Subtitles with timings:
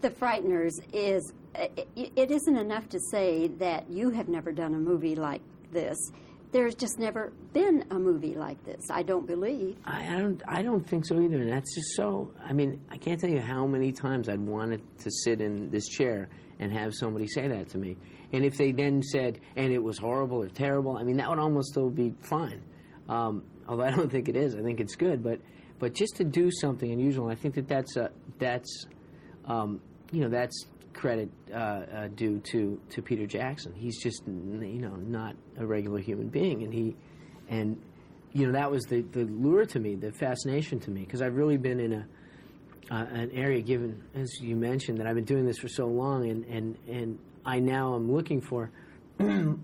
[0.00, 4.78] The Frighteners is, it, it isn't enough to say that you have never done a
[4.78, 5.96] movie like this.
[6.52, 9.76] There's just never been a movie like this, I don't believe.
[9.84, 10.42] I, I don't.
[10.48, 11.42] I don't think so either.
[11.42, 12.32] And that's just so.
[12.42, 15.86] I mean, I can't tell you how many times I'd wanted to sit in this
[15.88, 17.98] chair and have somebody say that to me.
[18.32, 21.38] And if they then said, "and it was horrible or terrible," I mean, that would
[21.38, 22.62] almost still be fine.
[23.10, 24.54] Um, although I don't think it is.
[24.54, 25.22] I think it's good.
[25.22, 25.40] But
[25.78, 28.86] but just to do something unusual, I think that that's a, that's
[29.44, 33.72] um, you know that's credit uh, uh, due to to Peter Jackson.
[33.74, 36.96] He's just you know not a regular human being, and he
[37.48, 37.80] and
[38.32, 41.36] you know that was the the lure to me, the fascination to me, because I've
[41.36, 42.06] really been in a
[42.90, 46.28] uh, an area given as you mentioned that I've been doing this for so long,
[46.28, 48.70] and and and I now am looking for.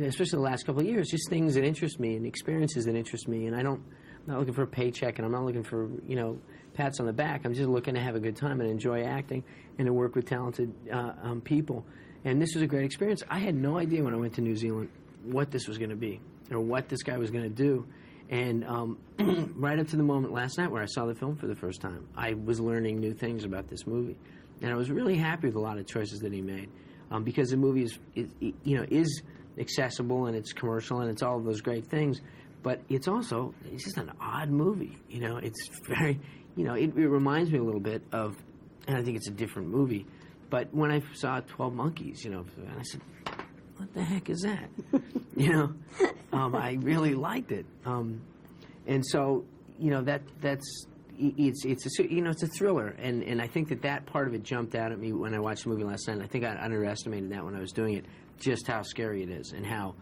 [0.00, 3.26] especially the last couple of years, just things that interest me and experiences that interest
[3.26, 5.88] me, and I don't, I'm not looking for a paycheck, and I'm not looking for
[6.06, 6.38] you know
[6.78, 7.44] pats on the back.
[7.44, 9.42] I'm just looking to have a good time and enjoy acting
[9.78, 11.84] and to work with talented uh, um, people.
[12.24, 13.22] And this was a great experience.
[13.28, 14.88] I had no idea when I went to New Zealand
[15.24, 16.20] what this was going to be
[16.52, 17.84] or what this guy was going to do.
[18.30, 18.98] And um,
[19.56, 21.80] right up to the moment last night where I saw the film for the first
[21.80, 24.16] time, I was learning new things about this movie,
[24.60, 26.68] and I was really happy with a lot of choices that he made,
[27.10, 29.22] um, because the movie is, is, you know, is
[29.58, 32.20] accessible and it's commercial and it's all of those great things,
[32.62, 34.98] but it's also it's just an odd movie.
[35.08, 36.20] You know, it's very
[36.58, 38.36] you know, it, it reminds me a little bit of,
[38.88, 40.04] and I think it's a different movie.
[40.50, 43.00] But when I saw Twelve Monkeys, you know, and I said,
[43.76, 44.68] "What the heck is that?"
[45.36, 45.72] you know,
[46.32, 48.20] um, I really liked it, um,
[48.88, 49.44] and so
[49.78, 50.86] you know that that's
[51.16, 54.26] it's it's a you know it's a thriller, and and I think that that part
[54.26, 56.14] of it jumped out at me when I watched the movie last night.
[56.14, 58.04] And I think I underestimated that when I was doing it,
[58.40, 59.94] just how scary it is, and how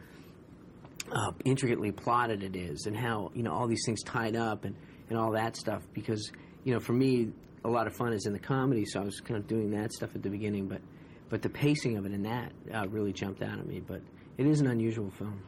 [1.13, 4.75] uh, intricately plotted it is, and how you know all these things tied up, and
[5.11, 5.83] and all that stuff.
[5.93, 6.31] Because
[6.67, 7.29] you know, for me,
[7.65, 9.93] a lot of fun is in the comedy, so I was kind of doing that
[9.93, 10.67] stuff at the beginning.
[10.67, 10.81] But
[11.29, 13.81] but the pacing of it and that uh, really jumped out at me.
[13.81, 14.03] But
[14.37, 15.41] it is an unusual film.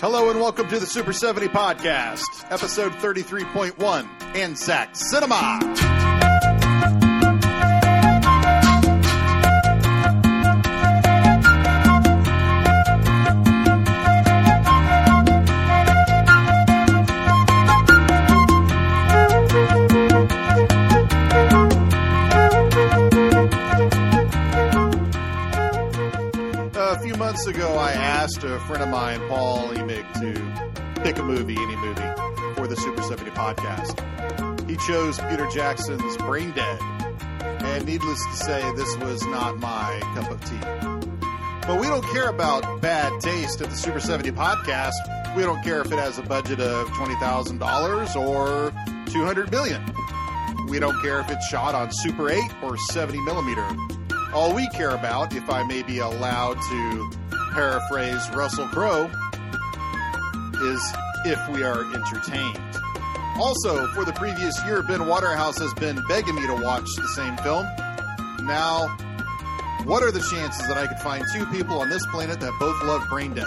[0.00, 5.87] Hello and welcome to the Super 70 Podcast, episode 33.1, Anzac Cinema.
[27.48, 32.54] Ago, I asked a friend of mine, Paul Emig, to pick a movie, any movie,
[32.54, 34.68] for the Super 70 podcast.
[34.68, 36.78] He chose Peter Jackson's Brain Dead.
[37.40, 40.60] And needless to say, this was not my cup of tea.
[41.66, 45.34] But we don't care about bad taste at the Super 70 podcast.
[45.34, 48.72] We don't care if it has a budget of $20,000 or
[49.10, 49.82] 200 million.
[50.68, 53.66] We don't care if it's shot on Super 8 or 70 millimeter.
[54.34, 57.10] All we care about, if I may be allowed to
[57.52, 59.10] paraphrase Russell Crowe,
[60.60, 60.92] is
[61.24, 62.58] if we are entertained.
[63.40, 67.36] Also, for the previous year, Ben Waterhouse has been begging me to watch the same
[67.38, 67.64] film.
[68.44, 68.88] Now,
[69.84, 72.82] what are the chances that I could find two people on this planet that both
[72.82, 73.46] love Brain Dead?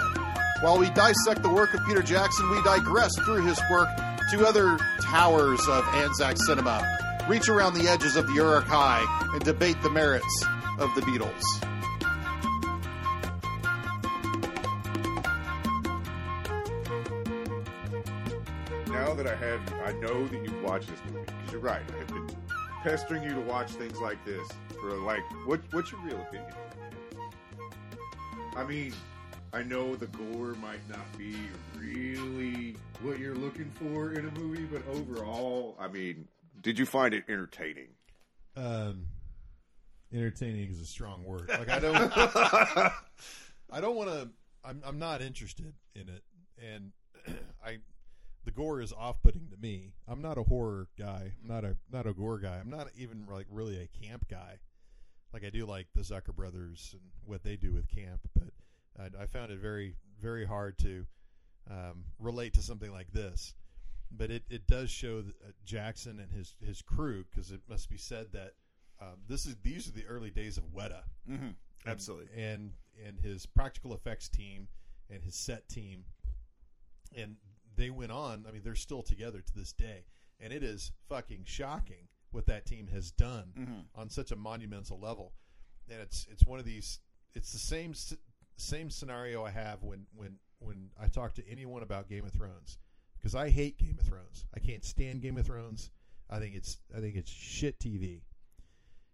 [0.60, 3.88] While we dissect the work of Peter Jackson, we digress through his work
[4.30, 6.82] to other towers of Anzac cinema,
[7.28, 10.46] reach around the edges of the Uruk-hai, and debate the merits
[10.78, 11.71] of the Beatles.
[19.22, 21.82] That I have, I know that you've watched this movie because you're right.
[22.00, 22.28] I've been
[22.82, 24.48] pestering you to watch things like this
[24.80, 26.52] for like, what, what's your real opinion?
[28.56, 28.92] I mean,
[29.52, 31.36] I know the gore might not be
[31.78, 36.26] really what you're looking for in a movie, but overall, I mean,
[36.60, 37.88] did you find it entertaining?
[38.56, 39.06] Um,
[40.12, 41.48] entertaining is a strong word.
[41.48, 44.28] Like I don't, I don't want to.
[44.64, 46.22] I'm I'm not interested in it,
[46.62, 46.92] and
[47.64, 47.78] I,
[48.44, 49.92] the gore is off-putting to me.
[50.08, 51.32] I'm not a horror guy.
[51.42, 52.58] I'm not a not a gore guy.
[52.58, 54.58] I'm not even like really a camp guy.
[55.32, 58.52] Like I do like the Zucker brothers and what they do with camp, but
[58.98, 61.06] I, I found it very very hard to
[61.70, 63.54] um, relate to something like this.
[64.14, 67.88] But it, it does show that, uh, Jackson and his his crew because it must
[67.88, 68.52] be said that
[69.00, 71.02] um, this is these are the early days of Weta.
[71.30, 71.50] Mm-hmm.
[71.86, 72.28] Absolutely.
[72.36, 72.72] And, and
[73.06, 74.68] and his practical effects team
[75.08, 76.04] and his set team,
[77.16, 77.36] and
[77.76, 78.44] they went on.
[78.48, 80.04] I mean, they're still together to this day,
[80.40, 84.00] and it is fucking shocking what that team has done mm-hmm.
[84.00, 85.32] on such a monumental level.
[85.90, 87.00] And it's it's one of these.
[87.34, 87.94] It's the same
[88.56, 92.78] same scenario I have when when when I talk to anyone about Game of Thrones
[93.18, 94.46] because I hate Game of Thrones.
[94.54, 95.90] I can't stand Game of Thrones.
[96.30, 98.22] I think it's I think it's shit TV.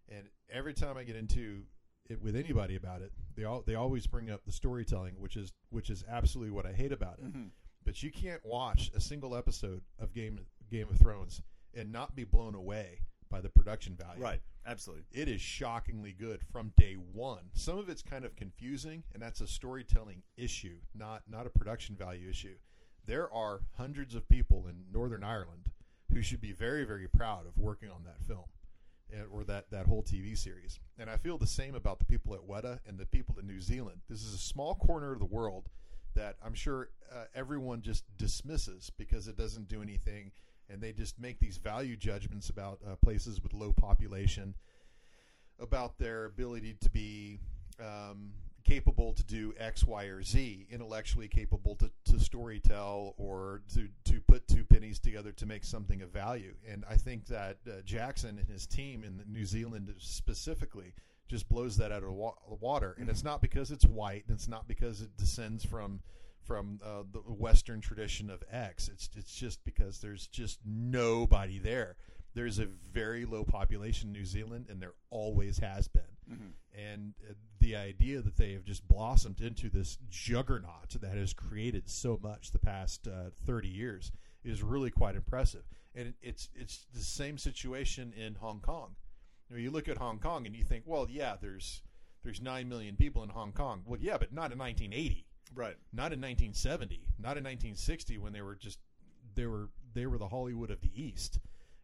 [0.09, 1.63] And every time I get into
[2.09, 5.53] it with anybody about it, they all they always bring up the storytelling, which is
[5.71, 7.35] which is absolutely what I hate about it.
[7.85, 10.41] But you can't watch a single episode of Game
[10.71, 11.43] Game of Thrones
[11.75, 14.23] and not be blown away by the production value.
[14.23, 14.41] Right.
[14.67, 15.05] Absolutely.
[15.13, 17.45] It is shockingly good from day one.
[17.55, 21.97] Some of it's kind of confusing, and that's a storytelling issue, not not a production
[21.97, 22.57] value issue.
[23.07, 25.71] There are hundreds of people in Northern Ireland
[26.13, 28.45] who should be very, very proud of working on that film
[29.13, 30.79] eh, or that, that whole TV series.
[30.99, 33.61] And I feel the same about the people at Weta and the people in New
[33.61, 34.01] Zealand.
[34.09, 35.69] This is a small corner of the world
[36.19, 40.33] that I'm sure uh, everyone just dismisses because it doesn't do anything,
[40.69, 44.55] and they just make these value judgments about uh, places with low population,
[45.61, 47.39] about their ability to be
[47.81, 48.33] um,
[48.65, 54.21] capable to do X, Y, or Z, intellectually capable to, to storytell or to, to
[54.27, 56.55] put two pennies together to make something of value.
[56.69, 60.95] And I think that uh, Jackson and his team in New Zealand specifically
[61.29, 62.97] just blows that out of the wa- water.
[62.99, 66.01] And it's not because it's white, and it's not because it descends from
[66.43, 68.89] from uh, the Western tradition of X.
[68.89, 71.97] It's it's just because there's just nobody there.
[72.35, 76.03] There's a very low population in New Zealand, and there always has been.
[76.77, 81.89] And uh, the idea that they have just blossomed into this juggernaut that has created
[81.89, 84.13] so much the past uh, 30 years
[84.45, 85.65] is really quite impressive.
[85.95, 88.95] And it's it's the same situation in Hong Kong.
[89.49, 91.83] You, know, you look at Hong Kong and you think, well, yeah, there's
[92.25, 93.83] there's nine million people in Hong Kong.
[93.87, 95.25] Well, yeah, but not in 1980
[95.55, 95.77] Right.
[95.93, 98.79] not in 1970, not in 1960 when they were just
[99.35, 101.39] they were they were the Hollywood of the East,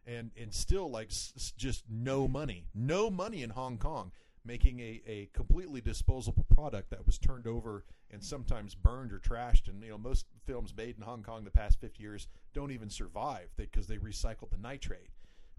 [0.05, 4.11] and and still like s- just no money, no money in Hong Kong,
[4.45, 9.67] making a, a completely disposable product that was turned over and sometimes burned or trashed.
[9.67, 12.91] And you know most films made in Hong Kong the past 50 years don't even
[12.91, 15.09] survive because they recycled the nitrate,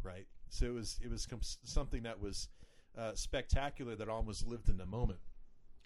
[0.05, 0.27] right?
[0.51, 2.49] So it was it was com- something that was
[2.97, 5.19] uh, spectacular that almost lived in the moment.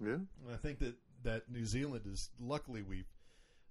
[0.00, 0.14] Yeah.
[0.14, 3.04] And I think that that New Zealand is luckily we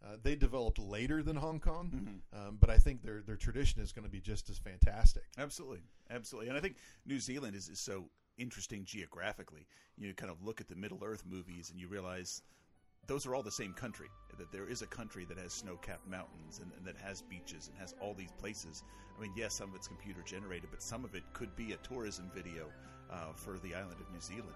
[0.03, 3.91] uh, they developed later than Hong Kong, um, but I think their their tradition is
[3.91, 5.23] going to be just as fantastic.
[5.37, 8.05] Absolutely, absolutely, and I think New Zealand is, is so
[8.37, 9.67] interesting geographically.
[9.97, 12.41] You kind of look at the Middle Earth movies and you realize
[13.09, 14.07] those are all the same country.
[14.37, 17.75] That there is a country that has snow-capped mountains and, and that has beaches and
[17.79, 18.83] has all these places.
[19.17, 21.77] I mean, yes, some of it's computer generated, but some of it could be a
[21.77, 22.67] tourism video
[23.11, 24.53] uh, for the island of New Zealand.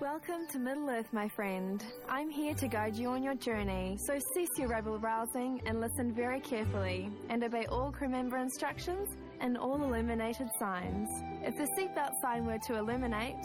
[0.00, 1.84] Welcome to Middle Earth, my friend.
[2.08, 6.12] I'm here to guide you on your journey, so cease your rebel rousing and listen
[6.12, 9.08] very carefully, and obey all crew member instructions
[9.40, 11.08] and all illuminated signs.
[11.42, 13.36] If the seatbelt sign were to illuminate,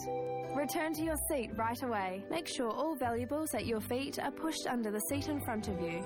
[0.56, 2.24] return to your seat right away.
[2.30, 5.80] Make sure all valuables at your feet are pushed under the seat in front of
[5.82, 6.04] you.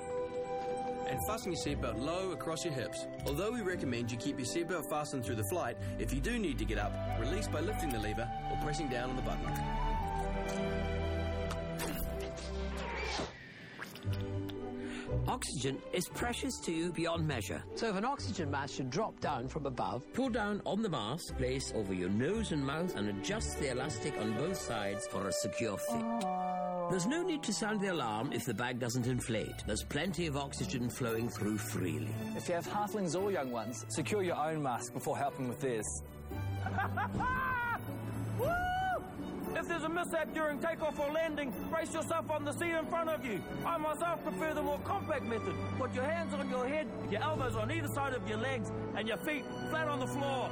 [1.08, 3.08] and fasten your seatbelt low across your hips.
[3.26, 6.56] Although we recommend you keep your seatbelt fastened through the flight, if you do need
[6.58, 10.99] to get up, release by lifting the lever or pressing down on the button.
[15.30, 17.62] Oxygen is precious to you beyond measure.
[17.76, 21.36] So if an oxygen mask should drop down from above, pull down on the mask,
[21.36, 25.32] place over your nose and mouth, and adjust the elastic on both sides for a
[25.32, 26.20] secure fit.
[26.90, 29.54] There's no need to sound the alarm if the bag doesn't inflate.
[29.68, 32.10] There's plenty of oxygen flowing through freely.
[32.34, 36.02] If you have halflings or young ones, secure your own mask before helping with theirs.
[39.60, 43.10] If there's a mishap during takeoff or landing, brace yourself on the seat in front
[43.10, 43.42] of you.
[43.66, 45.54] I myself prefer the more compact method.
[45.78, 49.06] Put your hands on your head, your elbows on either side of your legs, and
[49.06, 50.48] your feet flat on the floor.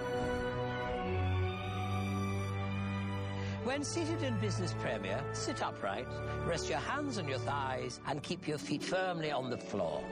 [3.65, 6.07] When seated in Business Premier, sit upright,
[6.45, 10.05] rest your hands on your thighs, and keep your feet firmly on the floor.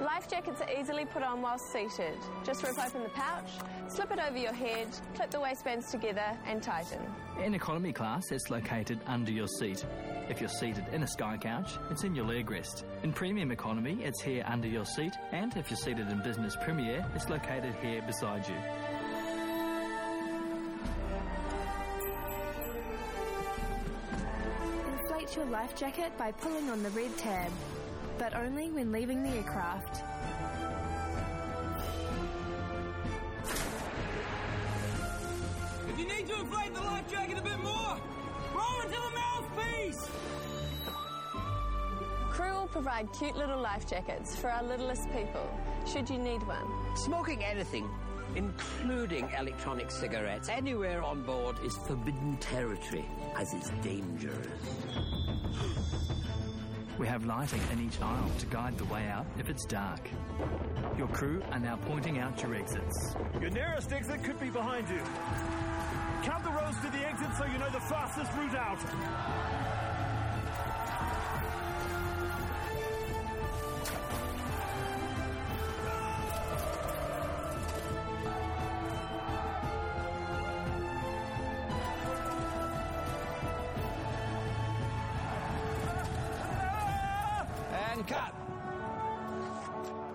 [0.00, 2.16] Life jackets are easily put on while seated.
[2.44, 3.50] Just rip open the pouch,
[3.88, 4.86] slip it over your head,
[5.16, 7.00] clip the waistbands together, and tighten.
[7.42, 9.84] In economy class, it's located under your seat.
[10.28, 12.84] If you're seated in a sky couch, it's in your leg rest.
[13.02, 17.04] In premium economy, it's here under your seat, and if you're seated in business premier,
[17.16, 18.54] it's located here beside you.
[24.92, 27.50] Inflate your life jacket by pulling on the red tab,
[28.18, 30.02] but only when leaving the aircraft.
[35.88, 37.96] If you need to inflate the life jacket a bit more,
[38.54, 40.08] roll into the mouthpiece.
[42.30, 45.48] Crew will provide cute little life jackets for our littlest people,
[45.86, 46.66] should you need one.
[46.96, 47.88] Smoking anything,
[48.34, 53.04] including electronic cigarettes, anywhere on board is forbidden territory,
[53.36, 54.46] as it's dangerous.
[56.98, 60.00] We have lighting in each aisle to guide the way out if it's dark.
[60.96, 63.14] Your crew are now pointing out your exits.
[63.40, 65.00] Your nearest exit could be behind you.
[66.24, 69.77] Count the rows to the exit so you know the fastest route out.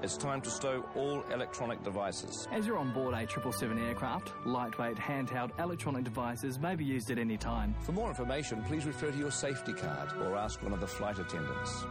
[0.03, 2.45] It's time to stow all electronic devices.
[2.51, 7.17] As you're on board a 777 aircraft, lightweight handheld electronic devices may be used at
[7.17, 7.74] any time.
[7.83, 11.19] For more information, please refer to your safety card or ask one of the flight
[11.19, 11.86] attendants.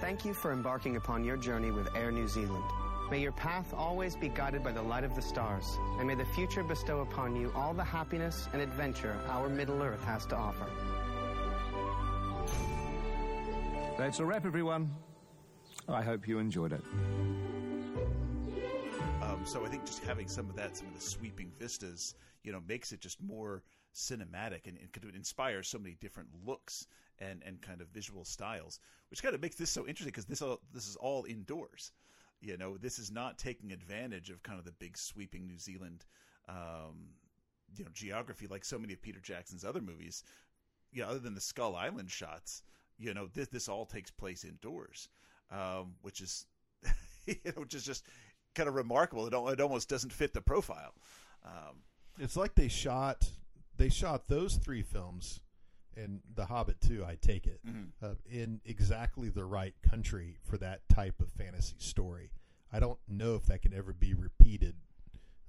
[0.00, 2.64] Thank you for embarking upon your journey with Air New Zealand.
[3.10, 6.26] May your path always be guided by the light of the stars, and may the
[6.26, 10.66] future bestow upon you all the happiness and adventure our Middle Earth has to offer.
[13.96, 14.90] That's a wrap, everyone.
[15.88, 16.82] I hope you enjoyed it.
[19.22, 22.52] Um, so I think just having some of that, some of the sweeping vistas, you
[22.52, 23.62] know, makes it just more
[23.94, 26.86] cinematic and, and could inspire so many different looks
[27.18, 30.42] and, and kind of visual styles, which kind of makes this so interesting because this
[30.42, 31.90] all this is all indoors.
[32.40, 36.04] You know, this is not taking advantage of kind of the big sweeping New Zealand,
[36.48, 37.10] um,
[37.76, 40.22] you know, geography like so many of Peter Jackson's other movies.
[40.92, 42.62] You know, other than the Skull Island shots,
[42.98, 45.08] you know, this this all takes place indoors,
[45.50, 46.46] um, which is,
[47.26, 48.04] you know, which is just
[48.54, 49.26] kind of remarkable.
[49.26, 50.94] It, it almost doesn't fit the profile.
[51.44, 51.82] Um,
[52.18, 53.30] It's like they shot
[53.76, 55.40] they shot those three films
[55.98, 57.04] and The Hobbit too.
[57.04, 57.88] I take it Mhm.
[58.02, 62.30] uh, in exactly the right country for that type of fantasy story.
[62.72, 64.76] I don't know if that can ever be repeated,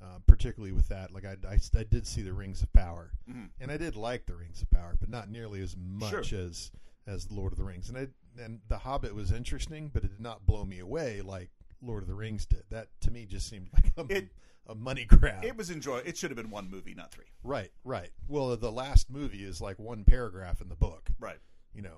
[0.01, 1.11] uh, particularly with that.
[1.11, 3.49] Like I, I, I did see the Rings of Power, Mhm.
[3.59, 6.39] and I did like the Rings of Power, but not nearly as much Sure.
[6.41, 6.71] as
[7.07, 7.89] as the Lord of the Rings.
[7.89, 8.07] And I,
[8.39, 11.49] and The Hobbit was interesting, but it did not blow me away like
[11.81, 12.63] Lord of the Rings did.
[12.69, 14.29] That to me just seemed like a,
[14.69, 15.43] a money grab.
[15.43, 15.97] it was enjoy.
[16.05, 17.25] It should have been one movie, not three.
[17.43, 18.11] Right, right.
[18.27, 21.09] Well, the last movie is like one paragraph in the book.
[21.19, 21.39] Right.
[21.73, 21.97] You know,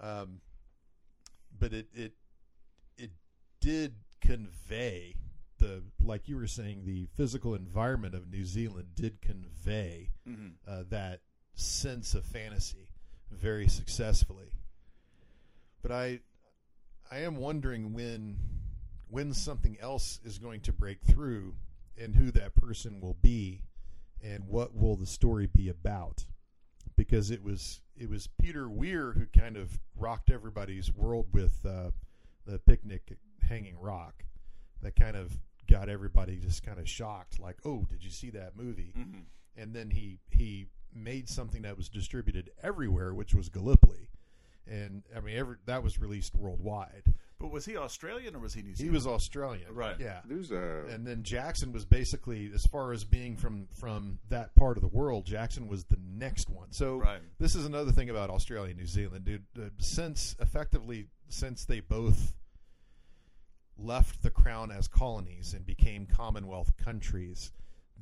[0.00, 0.40] um,
[1.58, 2.12] but it it
[2.98, 3.10] it
[3.60, 5.16] did convey
[5.58, 10.52] the like you were saying the physical environment of New Zealand did convey Mhm.
[10.66, 11.20] uh, that
[11.54, 12.88] sense of fantasy
[13.30, 14.52] very successfully.
[15.82, 16.20] But I
[17.10, 18.38] I am wondering when
[19.08, 21.54] when something else is going to break through
[22.00, 23.62] and who that person will be
[24.22, 26.24] and what will the story be about.
[26.96, 31.90] Because it was it was Peter Weir who kind of rocked everybody's world with uh,
[32.46, 33.16] the picnic
[33.48, 34.24] Hanging Rock
[34.82, 35.32] that kind of
[35.68, 38.92] got everybody just kind of shocked like oh did you see that movie?
[38.96, 39.22] Mhm.
[39.56, 44.08] and then he he made something that was distributed everywhere which was Gallipoli.
[44.66, 47.12] And I mean every, that was released worldwide
[47.44, 48.90] But was he Australian or was he New Zealand?
[48.90, 50.00] he was Australian, Right.
[50.00, 50.22] Yeah.
[50.24, 54.78] There's a And then Jackson was basically, as far as being from from that part
[54.78, 56.72] of the world, Jackson was the next one.
[56.72, 57.20] So Right.
[57.38, 59.44] this is another thing about Australia and New Zealand, dude.
[59.58, 62.32] Uh, since effectively, since they both
[63.76, 67.52] left the crown as colonies and became Commonwealth countries,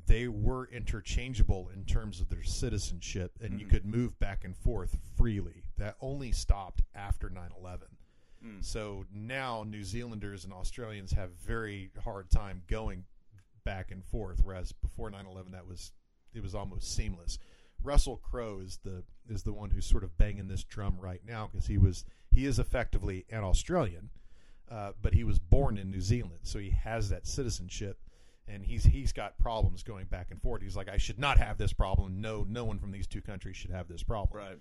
[0.05, 3.69] they were interchangeable in terms of their citizenship, and you Mhm.
[3.69, 5.63] could move back and forth freely.
[5.77, 7.97] That only stopped after 9 11.
[8.45, 8.63] Mm.
[8.63, 13.05] So now New Zealanders and Australians have very hard time going
[13.63, 15.91] back and forth, whereas before 9/11 that was
[16.33, 17.39] it was almost seamless.
[17.81, 21.49] Russell Crowe is the is the one who's sort of banging this drum right now
[21.51, 24.09] because he was he is effectively an Australian,
[24.69, 27.99] uh, but he was born in New Zealand, so he has that citizenship,
[28.47, 30.61] and he's he's got problems going back and forth.
[30.61, 32.21] He's like, I should not have this problem.
[32.21, 34.37] No, no one from these two countries should have this problem.
[34.37, 34.57] Right.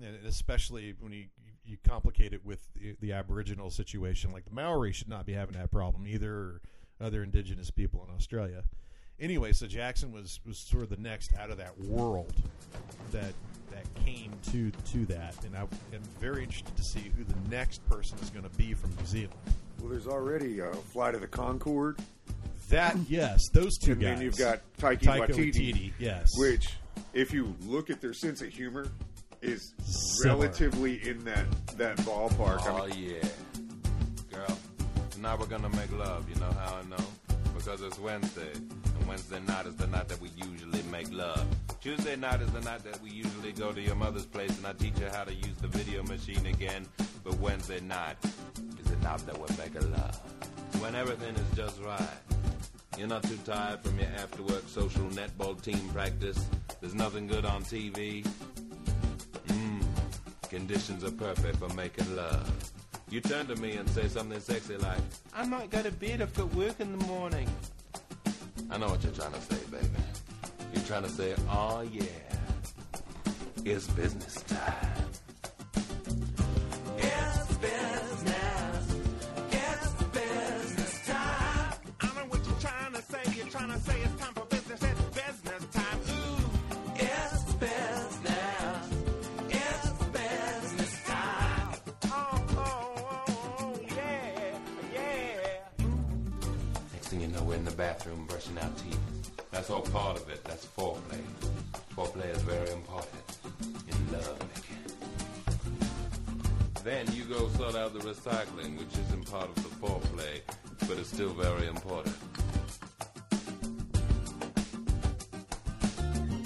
[0.00, 1.26] And especially when you
[1.64, 5.56] you complicate it with the, the Aboriginal situation, like the Maori should not be having
[5.56, 6.60] that problem either, or
[7.00, 8.64] other indigenous people in Australia.
[9.20, 12.32] Anyway, so Jackson was was sort of the next out of that world
[13.12, 13.32] that
[13.70, 15.60] that came to to that, and I
[15.94, 19.06] am very interested to see who the next person is going to be from New
[19.06, 19.32] Zealand.
[19.80, 22.00] well, there's already a flight of the Conchords.
[22.70, 24.14] That yes, those two and guys.
[24.16, 26.26] then you've got Taiki Taika Waititi, Waititi, yes.
[26.38, 26.70] Which,
[27.12, 28.88] if you look at their sense of humor,
[29.42, 30.40] is Similar.
[30.40, 31.46] relatively in that
[31.76, 32.60] that ballpark.
[32.62, 33.28] Oh I mean, yeah,
[34.32, 34.58] girl.
[35.10, 36.28] Tonight we're gonna make love.
[36.28, 37.04] You know how I know?
[37.54, 41.44] Because it's Wednesday, and Wednesday night is the night that we usually make love.
[41.80, 44.72] Tuesday night is the night that we usually go to your mother's place and I
[44.72, 46.86] teach her how to use the video machine again.
[47.24, 50.20] But Wednesday night is the knob that we're a love.
[50.80, 51.98] When everything is just right.
[52.98, 56.44] You're not too tired from your after work social netball team practice.
[56.80, 58.26] There's nothing good on TV.
[60.52, 62.70] Conditions are perfect for making love.
[63.08, 65.00] You turn to me and say something sexy like,
[65.34, 66.20] I might go to bed.
[66.20, 67.48] I've got work in the morning.
[68.70, 69.88] I know what you're trying to say, baby.
[70.74, 72.04] You're trying to say, oh yeah,
[73.64, 74.91] it's business time.
[98.12, 98.98] Bathroom brushing our teeth.
[99.50, 100.44] That's all part of it.
[100.44, 101.20] That's foreplay.
[101.96, 103.22] Foreplay is very important
[103.88, 104.78] in love making.
[106.84, 110.40] Then you go sort out the recycling, which isn't part of the foreplay,
[110.88, 112.16] but it's still very important.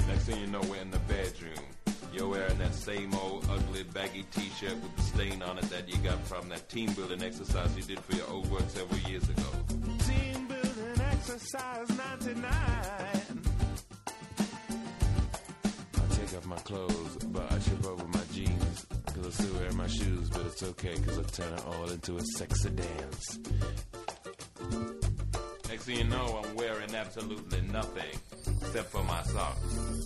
[0.07, 1.65] Next thing you know, we're in the bedroom.
[2.13, 5.99] You're wearing that same old ugly baggy t-shirt with the stain on it that you
[5.99, 9.43] got from that team building exercise you did for your old work several years ago.
[11.47, 12.45] Exercise 99.
[15.95, 18.87] I take off my clothes, but I trip over my jeans.
[19.15, 22.17] Cause I still wear my shoes, but it's okay, cause I turn it all into
[22.17, 23.39] a sexy dance.
[25.69, 28.19] Next thing you know, I'm wearing absolutely nothing
[28.63, 30.05] except for my socks.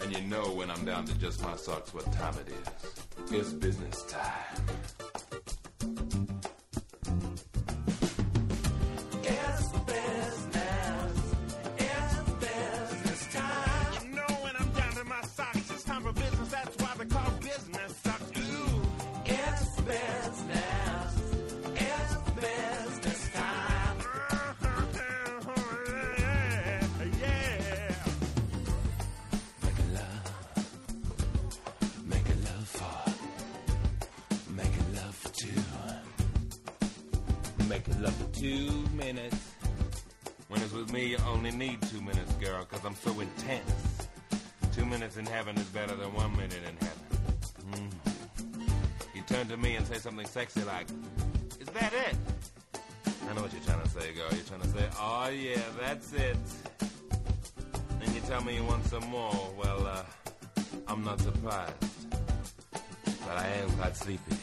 [0.00, 3.40] And you know when I'm down to just my socks what time it is.
[3.40, 4.62] It's business time.
[50.24, 50.86] Sexy like,
[51.60, 52.16] Is that it?
[53.28, 54.28] I know what you're trying to say, girl.
[54.32, 56.36] You're trying to say, Oh, yeah, that's it.
[58.00, 59.34] Then you tell me you want some more.
[59.56, 60.04] Well, uh,
[60.88, 61.74] I'm not surprised.
[62.70, 64.36] But I am quite sleepy.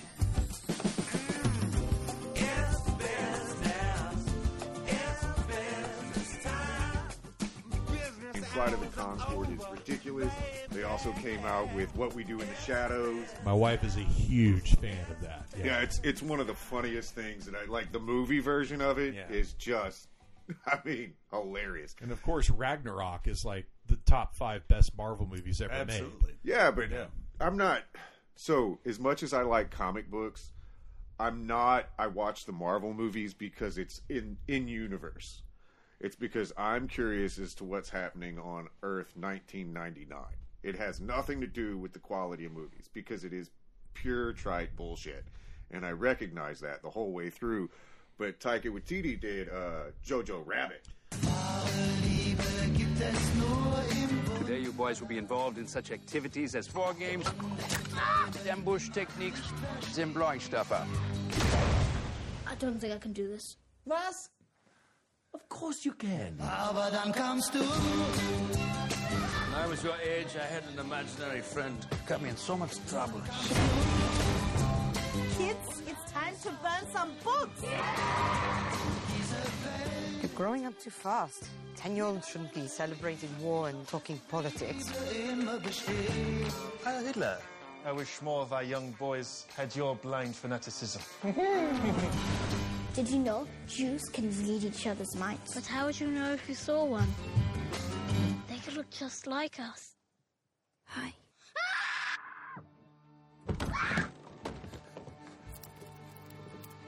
[8.60, 10.34] Flight of the Conchords is ridiculous.
[10.72, 13.26] They also came out with What We Do in the Shadows.
[13.46, 15.46] My wife is a huge fan of that.
[15.58, 17.94] Yeah, it's it's one of the funniest things that I like.
[17.94, 19.78] The movie version of it is Yeah.
[19.78, 20.10] just,
[20.68, 21.96] I mean, hilarious.
[22.02, 26.04] And of course, Ragnarok is like the top five best Marvel movies ever made.
[26.44, 27.06] Yeah, but yeah.
[27.40, 27.84] I'm not.
[28.36, 30.52] So as much as I like comic books,
[31.18, 31.88] I'm not.
[31.98, 35.44] I watch the Marvel movies because it's in in universe.
[36.00, 40.20] It's because I'm curious as to what's happening on Earth 1999.
[40.64, 43.52] It has nothing to do with the quality of movies because it is
[43.94, 45.26] pure trite bullshit,
[45.72, 47.70] and I recognize that the whole way through.
[48.18, 50.88] But Taika Waititi did uh, Jojo Rabbit.
[54.40, 57.30] Today, you boys will be involved in such activities as war games,
[58.50, 59.42] ambush techniques,
[59.98, 60.88] and blowing stuff up.
[62.48, 63.58] I don't think I can do this.
[63.86, 64.30] Was?
[65.34, 66.40] Of course you can.
[66.42, 67.60] Aber dann kamst du.
[67.60, 71.76] When I was your age, I had an imaginary friend.
[72.08, 73.22] Got me in so much trouble.
[75.38, 77.62] Kids, it's time to burn some books.
[80.22, 81.44] You're growing up too fast.
[81.76, 84.90] Ten year olds shouldn't be celebrating war and talking politics.
[86.84, 87.38] Heil Hitler.
[87.86, 91.02] I wish more of our young boys had your blind fanaticism.
[93.00, 95.54] Did you know Jews can read each other's minds?
[95.56, 97.08] But how would you know if you saw one?
[98.50, 99.96] They could look just like us.
[100.84, 101.14] Hi.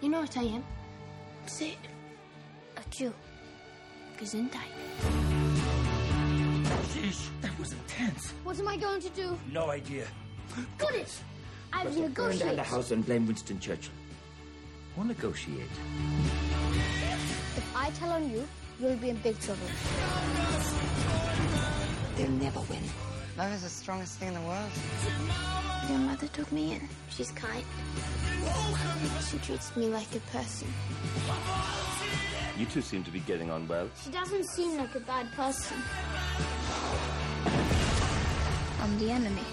[0.01, 0.65] You know what I am?
[1.45, 1.77] Say.
[2.75, 3.13] A Jew.
[4.19, 4.67] Gesundheit.
[6.91, 8.33] Sheesh, that was intense.
[8.43, 9.39] What am I going to do?
[9.49, 10.07] No idea.
[10.77, 11.21] Got it!
[11.71, 12.55] I will Burn down negotiate.
[12.57, 13.93] the house and blame Winston Churchill.
[14.97, 15.69] Or negotiate.
[17.55, 18.47] If I tell on you,
[18.79, 19.67] you'll be in big trouble.
[22.17, 22.83] They'll never win.
[23.37, 24.69] Love is the strongest thing in the world.
[25.89, 26.89] Your mother took me in.
[27.09, 27.63] She's kind.
[29.29, 30.67] She treats me like a person.
[32.57, 33.89] You two seem to be getting on well.
[34.03, 35.77] She doesn't seem like a bad person.
[38.81, 39.45] I'm the enemy.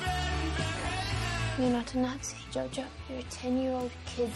[1.59, 2.85] You're not a Nazi, Jojo.
[3.11, 4.31] You're a 10 year old kid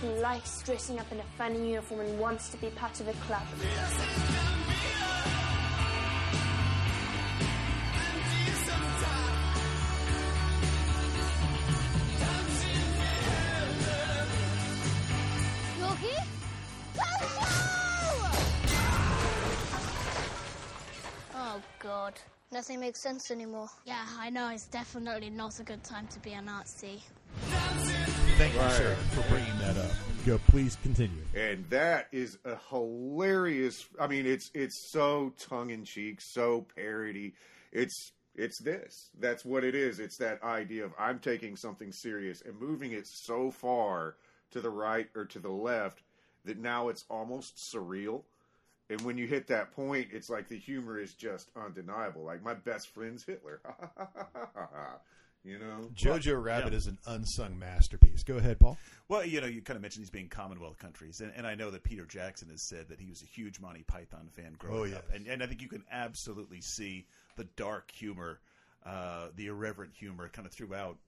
[0.00, 3.12] who likes dressing up in a funny uniform and wants to be part of a
[3.14, 3.42] club.
[21.34, 22.14] Oh, God.
[22.52, 23.68] Nothing makes sense anymore.
[23.86, 24.50] Yeah, I know.
[24.50, 27.02] It's definitely not a good time to be a Nazi.
[28.36, 29.90] Thank you, sir, for bringing that up.
[30.26, 31.22] Go, please continue.
[31.34, 33.86] and that is a hilarious.
[33.98, 37.34] I mean, it's it's so tongue in cheek, so parody.
[37.72, 39.10] It's it's this.
[39.18, 39.98] That's what it is.
[39.98, 44.16] It's that idea of I'm taking something serious and moving it so far
[44.50, 46.02] to the right or to the left
[46.44, 48.22] that now it's almost surreal.
[48.90, 52.24] And when you hit that point, it's like the humor is just undeniable.
[52.24, 53.60] Like my best friend's Hitler.
[55.44, 56.78] you know, Jojo Rabbit yeah.
[56.78, 58.22] is an unsung masterpiece.
[58.22, 58.76] Go ahead, Paul.
[59.08, 61.70] Well, you know, you kind of mentioned these being Commonwealth countries, and, and I know
[61.70, 64.96] that Peter Jackson has said that he was a huge Monty Python fan growing Oh,
[64.96, 68.40] up, and, and I think you can absolutely see the dark humor,
[68.84, 70.98] uh, the irreverent humor, kind of throughout,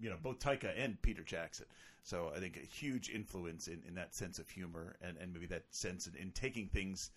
[0.00, 1.66] you know, both Taika and Peter Jackson.
[2.02, 5.46] So I think a huge influence in, in that sense of humor, and, and maybe
[5.46, 7.10] that sense in, in taking things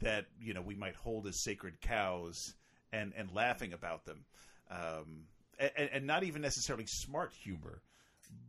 [0.00, 2.54] that you know we might hold as sacred cows
[2.92, 4.24] and and laughing about them,
[4.70, 5.24] um,
[5.58, 7.80] and, and not even necessarily smart humor,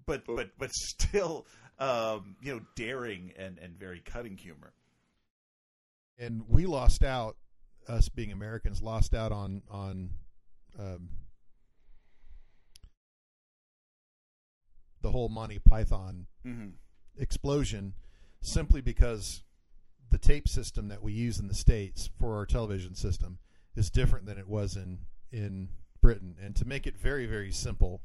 [0.06, 1.46] but but but still
[1.80, 4.74] um, you know daring and and very cutting humor.
[6.20, 7.38] and we lost out
[7.88, 10.10] us being americans lost out on on
[10.80, 11.10] um,
[15.02, 16.74] the whole monty python Mhm.
[17.18, 17.94] explosion
[18.42, 19.44] simply because
[20.10, 23.40] the tape system that we use in the states for our television system
[23.76, 25.00] is different than it was in
[25.32, 25.70] in
[26.02, 26.38] britain.
[26.40, 28.02] And to make it very very simple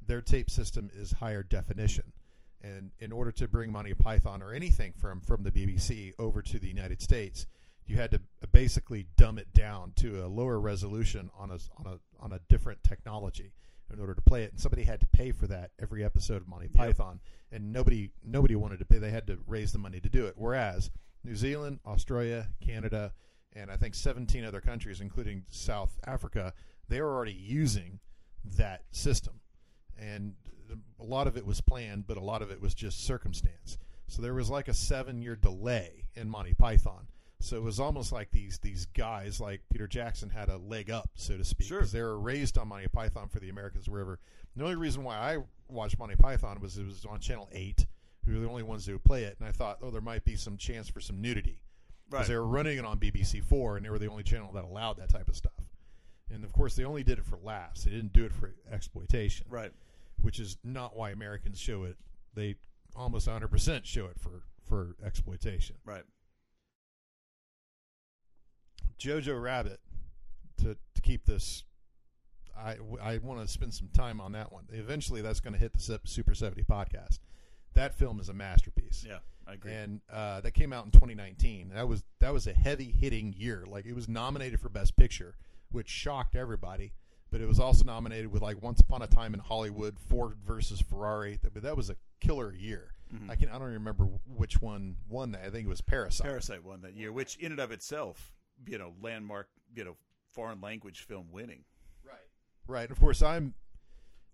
[0.00, 2.12] their tape system is higher definition.
[2.60, 6.58] And in order to bring Monty Python or anything from from the BBC over to
[6.58, 7.46] the United States,
[7.86, 8.20] you had to
[8.52, 12.82] basically dumb it down to a lower resolution on a on a on a different
[12.84, 13.52] technology
[13.92, 14.52] in order to play it.
[14.52, 18.54] And somebody had to pay for that every episode of Monty Python, and nobody nobody
[18.54, 18.98] wanted to pay.
[18.98, 20.34] They had to raise the money to do it.
[20.36, 20.90] Whereas
[21.24, 23.12] New Zealand, Australia, Canada,
[23.54, 26.52] and I think 17 other countries, including South Africa,
[26.88, 28.00] they were already using
[28.56, 29.40] that system
[29.98, 30.34] and
[31.00, 33.78] a lot of it was planned, but a lot of it was just circumstance.
[34.06, 37.08] So there was like a seven-year delay in Monty Python.
[37.42, 41.10] So it was almost like these these guys, like Peter Jackson, had a leg up,
[41.14, 41.78] so to speak, Sure.
[41.80, 44.18] because they were raised on Monty Python for the Americans wherever.
[44.56, 47.86] The only reason why I watched Monty Python was it was on Channel Eight,
[48.24, 50.24] who were the only ones who would play it, and I thought, oh, there might
[50.24, 51.58] be some chance for some nudity,
[52.08, 52.28] because Right.
[52.28, 54.98] they were running it on BBC Four, and they were the only channel that allowed
[54.98, 55.52] that type of stuff.
[56.30, 59.46] And of course, they only did it for laughs; they didn't do it for exploitation
[59.50, 59.72] Right.
[60.20, 61.96] which is not why Americans show it.
[62.34, 62.54] They
[62.94, 65.76] almost 100% show it for for exploitation.
[65.84, 66.04] Right.
[69.02, 69.80] Jojo Rabbit
[70.58, 71.64] to to keep this
[72.56, 74.64] I I want to spend some time on that one.
[74.70, 77.18] Eventually that's going to hit the Super 70 podcast.
[77.74, 79.04] That film is a masterpiece.
[79.08, 79.72] Yeah, I agree.
[79.72, 81.70] And uh, that came out in 2019.
[81.74, 83.64] That was that was a heavy hitting year.
[83.66, 85.36] Like it was nominated for Best Picture,
[85.70, 86.92] which shocked everybody.
[87.30, 90.82] But it was also nominated with like Once Upon a Time in Hollywood, Ford versus
[90.82, 91.38] Ferrari.
[91.42, 92.92] But that was a killer year.
[93.12, 93.30] Mhm.
[93.30, 95.40] I can I don't remember which one won that.
[95.46, 96.26] I think it was Parasite.
[96.26, 98.34] Parasite won that year, which in and of itself,
[98.66, 99.96] you know, landmark, you know,
[100.32, 101.64] foreign language film winning.
[102.04, 102.16] Right.
[102.66, 102.90] Right.
[102.90, 103.54] Of course, I'm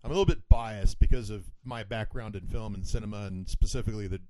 [0.03, 4.07] I'm a little bit biased because of my background in film and cinema, and specifically
[4.07, 4.21] the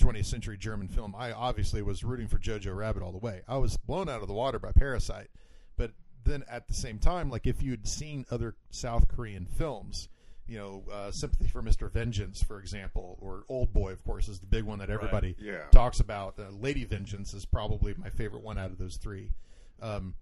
[0.00, 1.14] 20th century German film.
[1.16, 3.42] I obviously was rooting for Jojo Rabbit all the way.
[3.48, 5.28] I was blown out of the water by Parasite,
[5.76, 5.92] but
[6.24, 10.08] then at the same time, like if you'd seen other South Korean films,
[10.46, 11.90] you know, uh, Sympathy for Mr.
[11.90, 15.64] Vengeance, for example, or Old Boy, of course, is the big one that everybody Yeah.
[15.70, 16.38] talks about.
[16.38, 19.32] Uh, Lady Vengeance is probably my favorite one out of those three.
[19.80, 20.14] Um,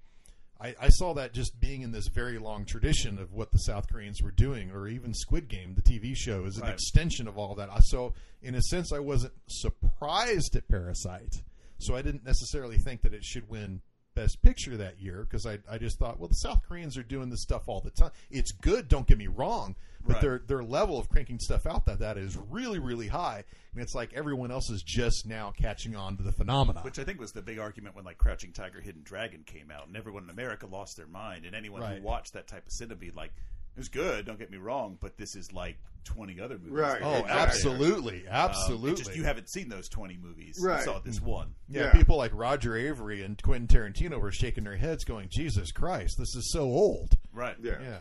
[0.61, 3.89] I, I saw that just being in this very long tradition of what the South
[3.91, 6.75] Koreans were doing, or even Squid Game, the TV show, is an Right.
[6.75, 7.69] extension of all that.
[7.87, 11.43] So, in a sense, I wasn't surprised at Parasite.
[11.79, 13.83] So, I didn't necessarily think that it should win
[14.15, 17.31] Best Picture that year because I, I just thought, well, the South Koreans are doing
[17.31, 18.11] this stuff all the time.
[18.31, 19.75] It's good, don't get me wrong,
[20.07, 20.21] but Right.
[20.21, 23.95] their their level of cranking stuff out that that is really really high, and it's
[23.95, 26.83] like everyone else is just now catching on to the phenomenon.
[26.85, 29.87] Which I think was the big argument when like Crouching Tiger, Hidden Dragon came out,
[29.87, 31.45] and everyone in America lost their mind.
[31.47, 31.99] And anyone Right.
[31.99, 33.33] who watched that type of cinema be like,
[33.77, 37.01] "It was good, don't get me wrong, but this is like twenty other movies." Right.
[37.03, 39.03] Oh, are out there." absolutely, Um, absolutely.
[39.03, 40.59] just you haven't seen those twenty movies.
[40.63, 40.79] Right.
[40.81, 41.55] You saw this one.
[41.69, 41.93] Yeah, Yeah.
[41.93, 46.35] people like Roger Avary and Quentin Tarantino were shaking their heads, going, "Jesus Christ, this
[46.35, 47.57] is so old." Right.
[47.63, 47.81] Yeah.
[47.81, 47.99] Yeah,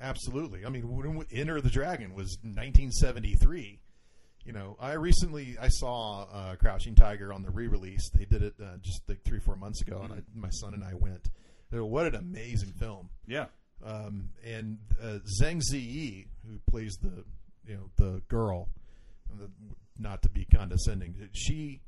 [0.00, 0.64] absolutely.
[0.64, 3.80] I mean, when when Enter the Dragon was 1973.
[4.46, 8.08] You know, I recently I saw uh, Crouching Tiger on the re-release.
[8.10, 10.82] They did it uh, just like three four months ago, and I, my son and
[10.82, 11.28] I went.
[11.70, 13.10] What an amazing film!
[13.26, 13.46] Yeah.
[13.84, 17.24] Um, and uh, Zhang Ziyi, who plays the
[17.66, 18.68] you know the girl,
[19.38, 19.48] the,
[19.98, 21.80] not to be condescending, she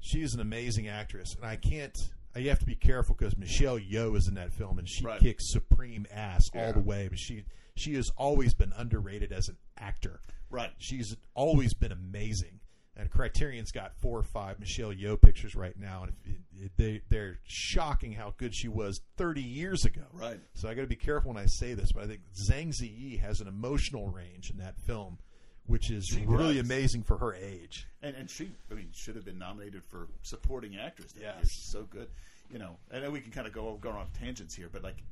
[0.00, 1.96] she is an amazing actress, and I can't.
[2.36, 5.20] I have to be careful because Michelle Yeoh is in that film, and she Right.
[5.20, 7.06] kicks supreme ass all the way.
[7.08, 7.44] But she
[7.76, 10.20] she has always been underrated as an actor.
[10.50, 10.72] Right.
[10.78, 12.60] She's always been amazing.
[12.96, 17.00] And Criterion's got four or five Michelle Yeoh pictures right now, and it, it, they
[17.08, 20.02] they're shocking how good she was 30 years ago.
[20.12, 20.38] Right.
[20.54, 23.18] So I got to be careful when I say this, but I think Zhang Ziyi
[23.20, 25.18] has an emotional range in that film,
[25.66, 26.64] which is She really does.
[26.66, 27.88] amazing for her age.
[28.00, 31.12] And and she, I mean, should have been nominated for supporting actress.
[31.40, 32.06] She's so good.
[32.48, 35.02] You know, I know we can kind of go go off tangents here, but like,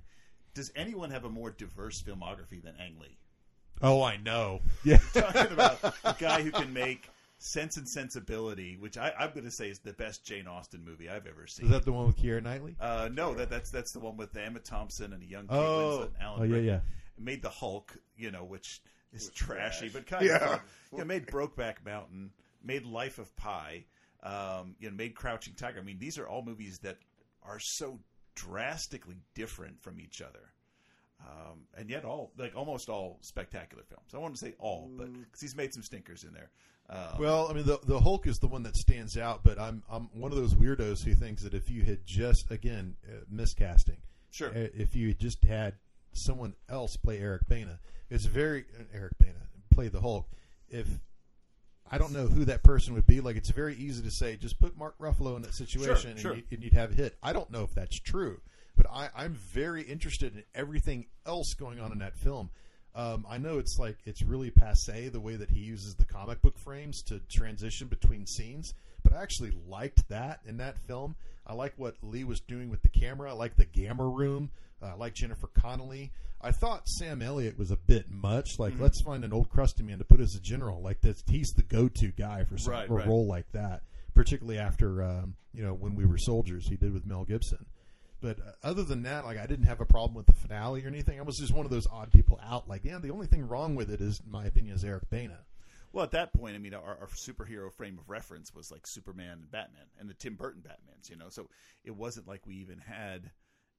[0.54, 3.18] does anyone have a more diverse filmography than Ang Lee?
[3.80, 4.60] Oh, I know.
[4.84, 4.98] Yeah.
[5.14, 7.08] talking about a guy who can make
[7.44, 11.08] Sense and Sensibility, which I, I'm going to say is the best Jane Austen movie
[11.08, 11.66] I've ever seen.
[11.66, 12.76] Is that the one with Keira Knightley?
[12.78, 15.98] Uh, no, that that's that's the one with Emma Thompson and a young Kate Oh.
[16.02, 16.64] Winslet and Alan Oh, yeah, Rickman.
[16.66, 16.76] yeah.
[17.18, 18.80] It made the Hulk, you know, which
[19.12, 20.36] is trashy, but kind Yeah.
[20.36, 20.60] of fun.
[20.92, 22.30] You know, made Brokeback Mountain,
[22.62, 23.84] made Life of Pi,
[24.22, 25.80] um, you know, made Crouching Tiger.
[25.80, 26.98] I mean, these are all movies that
[27.42, 27.98] are so
[28.36, 30.52] drastically different from each other.
[31.24, 34.12] Um, and yet, all like almost all spectacular films.
[34.14, 36.50] I want to say all, but because he's made some stinkers in there.
[36.90, 39.82] Um, Well, I mean, the the Hulk is the one that stands out, but I'm
[39.90, 43.98] I'm one of those weirdos who thinks that if you had just again uh, miscasting,
[44.30, 44.48] Sure.
[44.48, 45.74] uh, if you had just had
[46.12, 47.78] someone else play Eric Bana,
[48.10, 50.28] it's very uh, Eric Bana play the Hulk.
[50.68, 50.88] If
[51.90, 54.58] I don't know who that person would be, like it's very easy to say, just
[54.58, 56.32] put Mark Ruffalo in that situation sure.
[56.32, 57.16] and, you, and you'd have a hit.
[57.22, 58.40] I don't know if that's true,
[58.76, 62.50] but I, I'm very interested in everything else going on in that film.
[62.94, 66.42] Um, I know it's like it's really passe the way that he uses the comic
[66.42, 71.16] book frames to transition between scenes, but I actually liked that in that film.
[71.46, 73.30] I like what Lee was doing with the camera.
[73.30, 74.50] I like the gamma room.
[74.82, 76.12] Uh, I like Jennifer Connelly.
[76.44, 78.58] I thought Sam Elliott was a bit much.
[78.58, 78.80] Like, Mhm.
[78.80, 80.80] let's find an old crusty man to put as a general.
[80.82, 83.06] Like this, he's the go-to guy for some Right, a right.
[83.06, 83.84] role like that.
[84.14, 87.64] Particularly after um, you know when we were soldiers, he did with Mel Gibson.
[88.22, 90.88] But uh, other than that, like I didn't have a problem with the finale or
[90.88, 91.18] anything.
[91.18, 92.68] I was just one of those odd people out.
[92.68, 95.40] Like, yeah, the only thing wrong with it is, in my opinion, is Eric Bana.
[95.92, 99.32] Well, at that point, I mean, our, our superhero frame of reference was like Superman
[99.42, 101.10] and Batman, and the Tim Burton Batmans.
[101.10, 101.50] You know, so
[101.84, 103.30] it wasn't like we even had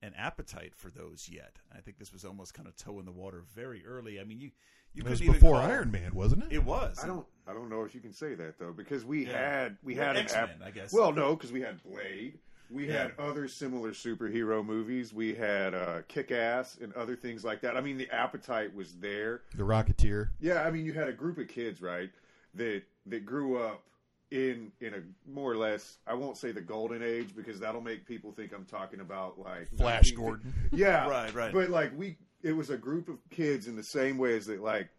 [0.04, 1.56] an appetite for those yet.
[1.74, 4.20] I think this was almost kind of toe in the water very early.
[4.20, 4.52] I mean, you
[4.94, 6.52] you It was couldn't even before call- Iron Man, wasn't it?
[6.52, 7.00] It was.
[7.02, 7.26] I don't.
[7.48, 9.38] I don't know if you can say that though, because we Yeah.
[9.62, 10.92] had we Well, had an X-Men, I guess.
[10.94, 12.38] Well, no, because we had Blade.
[12.70, 13.04] We Yeah.
[13.04, 15.14] had other similar superhero movies.
[15.14, 17.78] We had uh, Kick Ass and other things like that.
[17.78, 19.42] I mean, the appetite was there.
[19.56, 20.30] The Rocketeer.
[20.40, 22.10] Yeah, I mean, you had a group of kids, right,
[22.56, 23.84] that that grew up
[24.32, 25.98] in in a more or less.
[26.08, 29.68] I won't say the golden age because that'll make people think I'm talking about like
[29.78, 30.54] Flash 19 Gordon.
[30.72, 31.54] Yeah, Right, right.
[31.54, 34.62] But like we, it was a group of kids in the same way as that.
[34.64, 34.90] Like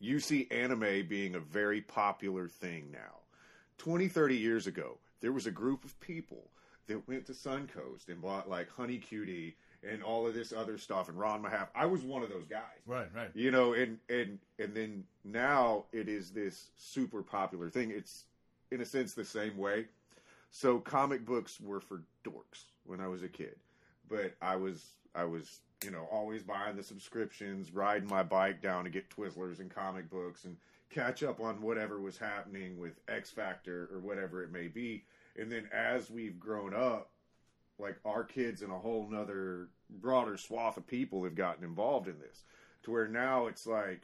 [0.00, 3.20] you see anime being a very popular thing now.
[3.78, 6.50] 20, 30 years ago, there was a group of people
[6.88, 9.56] that went to Suncoast and bought like Honey Cutie
[9.88, 11.68] and all of this other stuff and Ranma ½.
[11.74, 12.62] I was one of those guys.
[12.86, 13.30] Right, right.
[13.34, 17.90] You know, and and and then now it is this super popular thing.
[17.90, 18.24] It's
[18.70, 19.86] in a sense the same way.
[20.50, 23.56] So comic books were for dorks when I was a kid,
[24.08, 28.84] but I was I was you know always buying the subscriptions, riding my bike down
[28.84, 30.56] to get Twizzlers and comic books and
[30.90, 35.04] catch up on whatever was happening with X Factor or whatever it may be.
[35.38, 37.10] And then as we've grown up,
[37.78, 42.18] like our kids and a whole nother broader swath of people have gotten involved in
[42.18, 42.44] this
[42.82, 44.02] to where now it's like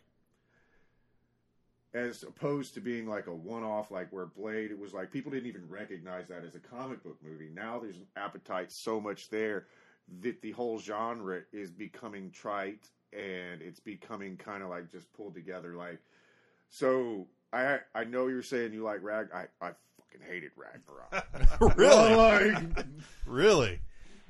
[1.94, 5.46] as opposed to being like a one-off like where blade it was like people didn't
[5.48, 7.50] even recognize that as a comic book movie.
[7.54, 9.66] Now there's an appetite so much there
[10.20, 15.34] that the whole genre is becoming trite and it's becoming kind of like just pulled
[15.34, 15.98] together like
[16.68, 19.70] so i i know you're saying you like rag i i
[20.10, 22.14] fucking hated ragnarok really?
[22.14, 22.86] Like,
[23.26, 23.80] really?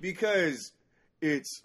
[0.00, 0.72] because
[1.20, 1.62] it's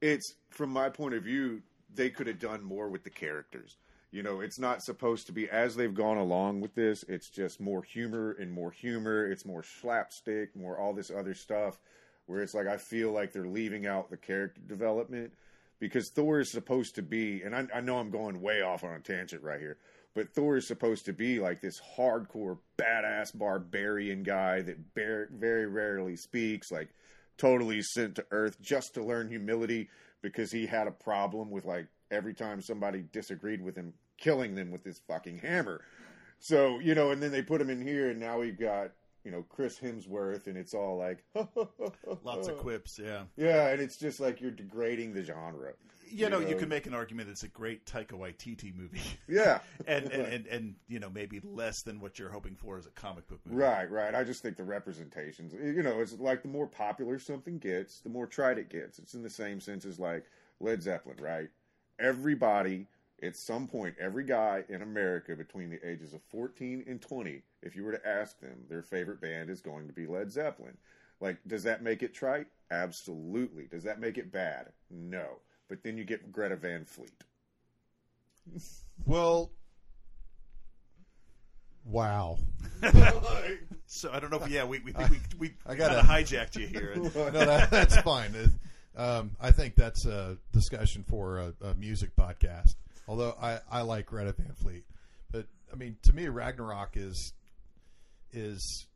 [0.00, 1.62] it's from my point of view,
[1.94, 3.76] they could have done more with the characters.
[4.12, 7.04] You know, it's not supposed to be as they've gone along with this.
[7.08, 9.30] It's just more humor and more humor.
[9.30, 11.78] It's more slapstick, more all this other stuff.
[12.26, 15.32] Where it's like I feel like they're leaving out the character development
[15.80, 18.92] because Thor is supposed to be, and I, I know I'm going way off on
[18.92, 19.78] a tangent right here,
[20.14, 25.66] but Thor is supposed to be like this hardcore badass barbarian guy that bar- very
[25.66, 26.88] rarely speaks, like
[27.38, 29.88] totally sent to Earth just to learn humility
[30.22, 34.70] because he had a problem with like every time somebody disagreed with him, killing them
[34.70, 35.82] with his fucking hammer.
[36.38, 38.92] So you know, and then they put him in here, and now we've got
[39.24, 41.22] you know Chris Hemsworth, and it's all like
[42.24, 43.24] Lots of quips, yeah.
[43.36, 45.72] yeah, and it's just like you're degrading the genre.
[46.10, 49.00] You know, you can make an argument that it's a great Taika Waititi movie.
[49.28, 49.60] Yeah.
[49.86, 52.90] and, and, and and you know maybe less than what you're hoping for as a
[52.90, 53.62] comic book movie.
[53.62, 54.14] Right, right.
[54.14, 58.08] I just think the representations, you know, it's like the more popular something gets, the
[58.08, 58.98] more tried it gets.
[58.98, 60.24] It's in the same sense as like
[60.58, 61.48] Led Zeppelin, right?
[61.98, 62.86] Everybody,
[63.22, 67.76] at some point, every guy in America between the ages of 14 and 20, if
[67.76, 70.76] you were to ask them, their favorite band is going to be Led Zeppelin.
[71.20, 72.46] Like, does that make it trite?
[72.70, 73.66] Absolutely.
[73.66, 74.72] Does that make it bad?
[74.90, 75.40] No.
[75.70, 77.24] But then you get Greta Van Fleet.
[79.06, 79.52] Well,
[81.86, 82.38] wow.
[83.92, 86.56] So I don't know if yeah we we think we we, I got kinda hijacked
[86.56, 86.94] you here.
[86.96, 88.32] no, that, that's fine.
[88.96, 92.76] Um, I think that's a discussion for a, a music podcast.
[93.08, 94.84] Although I, I like Greta Van Fleet,
[95.32, 97.32] but I mean to me Ragnarok is
[98.32, 98.86] is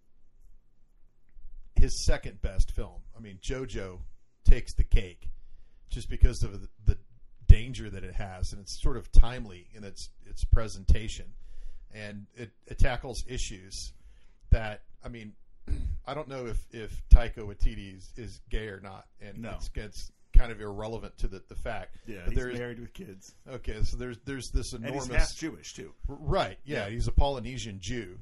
[1.75, 3.03] his second best film.
[3.19, 3.99] I mean JoJo
[4.45, 5.29] takes the cake
[5.95, 6.99] just because of the, the
[7.47, 11.27] danger that it has, and it's sort of timely in its its presentation,
[11.95, 13.93] and it, it tackles issues
[14.51, 15.33] that I mean,
[16.07, 19.51] I don't know if if Taika Waititi is, is gay or not, and No.
[19.51, 21.97] it's, it's kind of irrelevant to the, the fact.
[22.09, 23.35] Yeah, But he's married with kids.
[23.49, 25.93] Okay, so there's there's this enormous And he's half Jewish, too.
[26.09, 26.59] Right?
[26.65, 26.91] Yeah, Yeah.
[26.91, 28.19] he's a Polynesian Jew,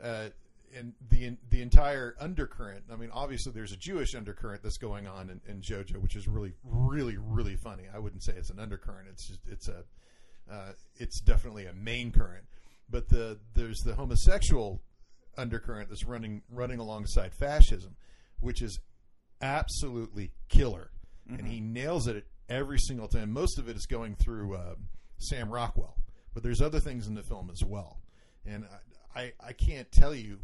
[0.00, 0.28] uh,
[0.76, 2.84] and the the entire undercurrent.
[2.92, 6.26] I mean, obviously there's a Jewish undercurrent that's going on in, in JoJo, which is
[6.28, 7.84] really really really funny.
[7.92, 9.08] I wouldn't say it's an undercurrent.
[9.10, 9.84] It's just, it's a
[10.50, 12.44] uh, it's definitely a main current.
[12.88, 14.82] But the there's the homosexual
[15.36, 17.96] undercurrent that's running running alongside fascism,
[18.40, 18.78] which is
[19.40, 20.90] absolutely killer,
[21.28, 23.32] and he nails it every single time.
[23.32, 24.74] Most of it is going through uh,
[25.18, 25.96] Sam Rockwell,
[26.32, 27.98] but there's other things in the film as well,
[28.44, 30.38] and I I, I can't tell you.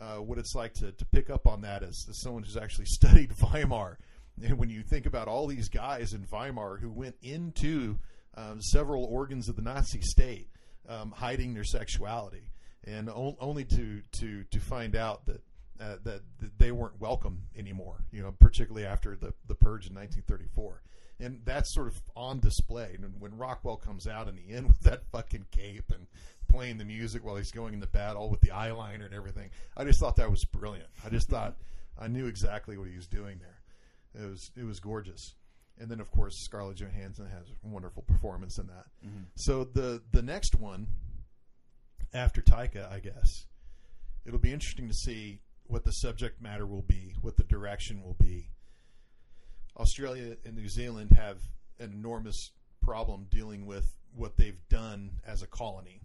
[0.00, 2.84] Uh, what it's like to, to pick up on that as, as someone who's actually
[2.88, 3.98] studied Weimar,
[4.42, 7.98] and when you think about all these guys in Weimar who went into
[8.36, 10.48] um, several organs of the Nazi state,
[10.88, 12.50] um, hiding their sexuality,
[12.84, 15.42] and only to to to find out that,
[15.80, 18.04] uh, that that they weren't welcome anymore.
[18.12, 20.82] You know, particularly after the the purge in 1934,
[21.20, 22.96] and that's sort of on display.
[23.00, 26.06] And when Rockwell comes out in the end with that fucking cape and
[26.48, 30.00] playing the music while he's going into battle with the eyeliner and everything, I just
[30.00, 30.88] thought that was brilliant.
[31.04, 31.56] I just thought
[31.98, 34.22] I knew exactly what he was doing there.
[34.22, 35.34] It was it was gorgeous.
[35.80, 38.86] And then of course Scarlett Johansson has a wonderful performance in that.
[39.06, 39.26] Mhm.
[39.36, 40.88] So the the next one
[42.12, 43.46] after Taika, I guess,
[44.24, 48.14] it'll be interesting to see what the subject matter will be, what the direction will
[48.18, 48.50] be.
[49.76, 51.38] Australia and New Zealand have
[51.78, 55.97] an enormous problem dealing with what they've done as a colony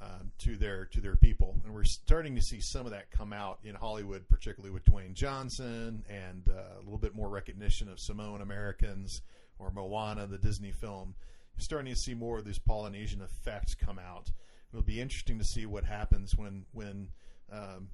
[0.00, 3.32] um, to their to their people, and we're starting to see some of that come
[3.32, 8.00] out in Hollywood, particularly with Dwayne Johnson and uh, a little bit more recognition of
[8.00, 9.20] Samoan Americans
[9.58, 11.14] or Moana, the Disney film.
[11.56, 14.30] You're starting to see more of these Polynesian effects come out.
[14.72, 17.08] It'll be interesting to see what happens when when
[17.52, 17.88] um,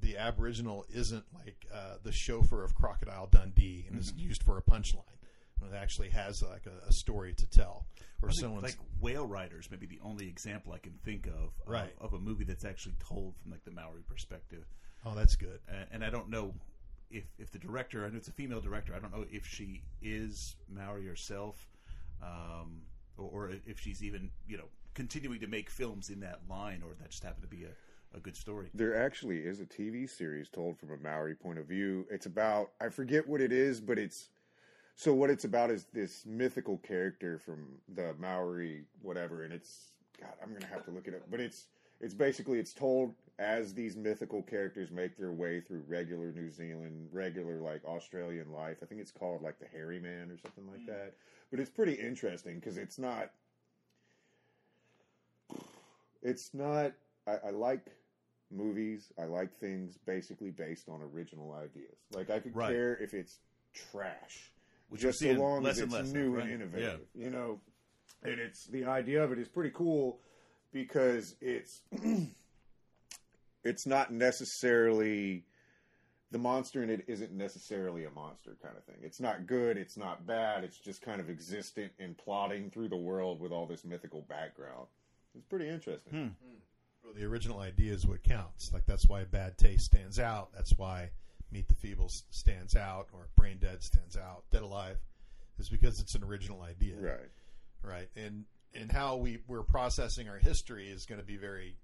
[0.00, 4.18] the Aboriginal isn't like uh, the chauffeur of Crocodile Dundee and is Mhm.
[4.18, 5.02] used for a punchline.
[5.62, 7.86] It actually has like a, a story to tell,
[8.22, 11.52] or I think, someone's like Whale Riders, maybe the only example I can think of,
[11.66, 14.64] of of a movie that's actually told from like the Maori perspective.
[15.04, 15.60] Oh, that's good.
[15.68, 16.54] And, and I don't know
[17.10, 18.94] if if the director, I know it's a female director.
[18.94, 21.68] I don't know if she is Maori herself,
[22.22, 22.82] um,
[23.16, 26.94] or, or if she's even you know continuing to make films in that line, or
[27.00, 28.70] that just happened to be a, a good story.
[28.74, 32.06] There actually is a TV series told from a Maori point of view.
[32.10, 34.28] It's about I forget what it is, but it's
[34.96, 39.90] so what it's about is this mythical character from the Maori whatever, and it's
[40.20, 41.66] God, I'm gonna have to look it up, but it's
[42.00, 47.08] it's basically it's told as these mythical characters make their way through regular New Zealand,
[47.12, 48.78] regular like Australian life.
[48.82, 50.86] I think it's called like the Hairy Man or something like hmm.
[50.86, 51.14] that.
[51.50, 53.30] But it's pretty interesting because it's not
[56.22, 56.92] it's not
[57.26, 57.86] I, I like
[58.52, 62.72] movies i like things basically based on original ideas like i could Right.
[62.72, 63.38] care if it's
[63.72, 64.52] trash.
[64.90, 66.44] Which just so long less as and it's less of, new right?
[66.44, 67.00] and innovative.
[67.14, 67.60] You know,
[68.22, 70.20] and it's the idea of it is pretty cool
[70.72, 71.82] because it's
[73.64, 75.44] it's not necessarily
[76.32, 78.96] the monster in it isn't necessarily a monster kind of thing.
[79.02, 82.96] It's not good, it's not bad, it's just kind of existent and plodding through the
[82.96, 84.86] world with all this mythical background.
[85.34, 86.12] It's pretty interesting.
[86.12, 86.48] Hmm.
[86.48, 86.58] Hmm.
[87.04, 88.72] Well, the original idea is what counts.
[88.72, 90.50] Like that's why Bad Taste stands out.
[90.54, 91.10] That's why
[91.52, 94.44] Meet the Feebles stands out, or Braindead stands out.
[94.50, 94.98] Dead Alive
[95.58, 97.30] is because it's an original idea, right?
[97.82, 98.44] Right, and
[98.74, 101.76] and how we we're processing our history is going to be very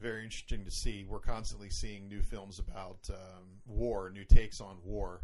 [0.00, 1.06] very interesting to see.
[1.08, 5.22] We're constantly seeing new films about um, war, new takes on war.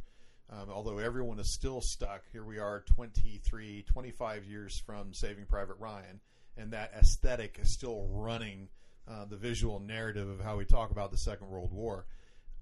[0.51, 5.77] Um, although everyone is still stuck, here we are 23, 25 years from Saving Private
[5.79, 6.21] Ryan,
[6.57, 8.69] and that aesthetic is still running
[9.09, 12.05] uh, the visual narrative of how we talk about the Second World War.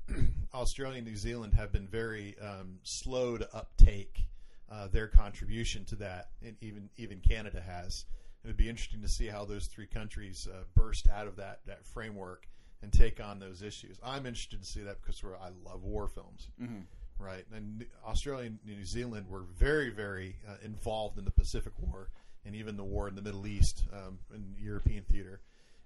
[0.55, 4.25] Australia and New Zealand have been very um, slow to uptake
[4.71, 8.05] uh, their contribution to that, and even even Canada has.
[8.45, 11.61] It would be interesting to see how those three countries uh, burst out of that
[11.67, 12.47] that framework
[12.83, 13.99] and take on those issues.
[14.05, 16.85] I'm interested to see that because we're, I love war films, Mhm.
[17.19, 17.45] right?
[17.53, 22.11] And Australia and New Zealand were very very uh, involved in the Pacific War
[22.45, 25.41] and even the war in the Middle East um, in European theater,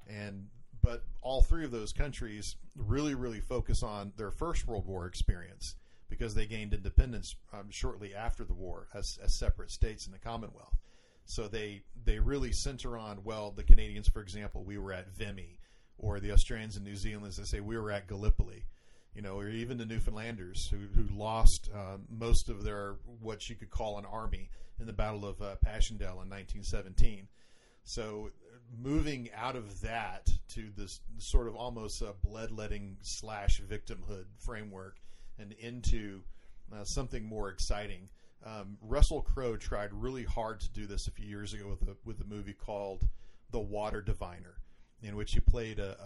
[0.07, 0.49] and
[0.83, 5.76] but all three of those countries really really focus on their First World War experience
[6.09, 10.18] because they gained independence um, shortly after the war as, as separate states in the
[10.18, 10.76] Commonwealth.
[11.24, 15.59] So they they really center on well the Canadians, for example, we were at Vimy,
[15.99, 18.64] or the Australians and New Zealanders they say we were at Gallipoli,
[19.14, 23.57] you know, or even the Newfoundlanders who who lost uh, most of their what you
[23.57, 27.28] could call an army in the Battle of uh, Passchendaele in 1917.
[27.85, 28.30] So
[28.81, 34.97] moving out of that to this sort of almost uh, bloodletting slash victimhood framework
[35.39, 36.21] and into
[36.75, 38.09] uh, something more exciting.
[38.45, 41.97] Um, Russell Crowe tried really hard to do this a few years ago with a
[42.05, 43.07] with a movie called
[43.51, 44.57] The Water Diviner,
[45.03, 45.97] in which he played a,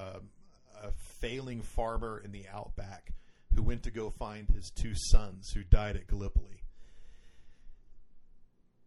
[0.82, 3.12] a, a failing farmer in the outback
[3.54, 6.62] who went to go find his two sons who died at Gallipoli.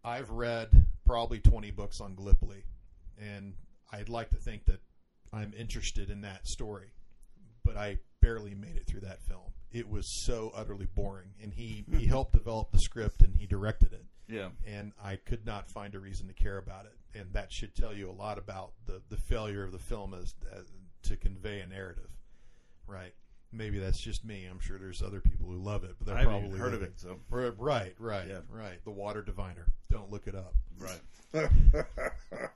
[0.04, 2.64] I've read probably 20 books on Gallipoli,
[3.20, 3.54] and
[3.92, 4.80] I'd like to think that
[5.34, 6.92] I'm interested in that story,
[7.64, 9.54] but I barely made it through that film.
[9.72, 13.94] It was so utterly boring, and he, he helped develop the script and he directed
[13.94, 14.06] it.
[14.28, 14.50] Yeah.
[14.68, 17.94] And I could not find a reason to care about it, and that should tell
[17.94, 20.66] you a lot about the, the failure of the film as, as
[21.04, 22.10] to convey a narrative,
[22.88, 23.14] right?
[23.52, 24.46] Maybe that's just me.
[24.50, 26.74] I'm sure there's other people who love it, but they're I haven't probably even heard
[26.76, 28.42] of with it, so- right, right, right, Yeah.
[28.52, 28.84] right.
[28.84, 29.66] The Water Diviner.
[29.92, 30.54] Don't look it up.
[30.78, 31.02] Right.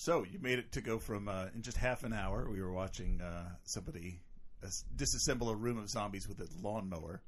[0.00, 2.48] so you made it to go from uh, in just half an hour.
[2.50, 4.20] We were watching uh, somebody
[4.62, 7.20] uh, disassemble a room of zombies with a lawnmower.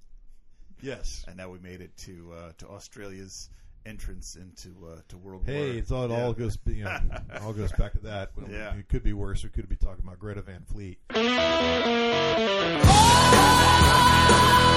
[0.80, 1.24] Yes.
[1.26, 3.50] And now we made it to uh, to Australia's
[3.86, 5.56] entrance into uh, to World War.
[5.56, 6.34] Hey, it's all, it all Yeah.
[6.38, 6.96] goes you know,
[7.32, 8.30] it all goes back to that.
[8.36, 8.72] Well, Yeah.
[8.76, 9.42] It could be worse.
[9.42, 10.98] We could be talking about Greta Van Fleet.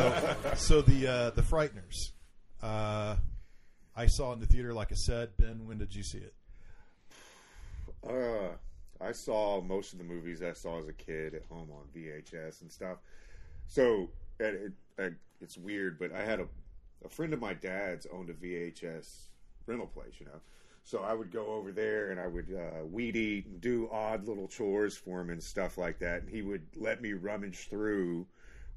[0.00, 2.12] so, so the uh, the Frighteners.
[2.62, 3.16] Uh,
[3.96, 5.30] I saw in the theater, like I said.
[5.38, 6.34] Ben, when did you see it?
[8.08, 8.56] Uh,
[9.04, 12.62] I saw most of the movies I saw as a kid at home on VHS
[12.62, 12.98] and stuff.
[13.66, 16.46] So it, it, it, it's weird, but I had a
[17.04, 19.28] a friend of my dad's owned a VHS
[19.66, 20.40] rental place, you know.
[20.84, 24.26] So I would go over there and I would uh, weed eat and do odd
[24.26, 26.22] little chores for him and stuff like that.
[26.22, 28.26] And he would let me rummage through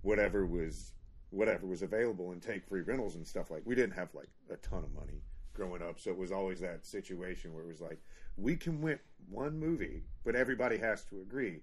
[0.02, 0.92] whatever was
[1.34, 3.64] whatever was available and take free rentals and stuff like.
[3.66, 5.22] We didn't have like a ton of money
[5.54, 8.00] growing up, so it was always that situation where it was like
[8.38, 11.62] we can rent one movie, but everybody has to agree.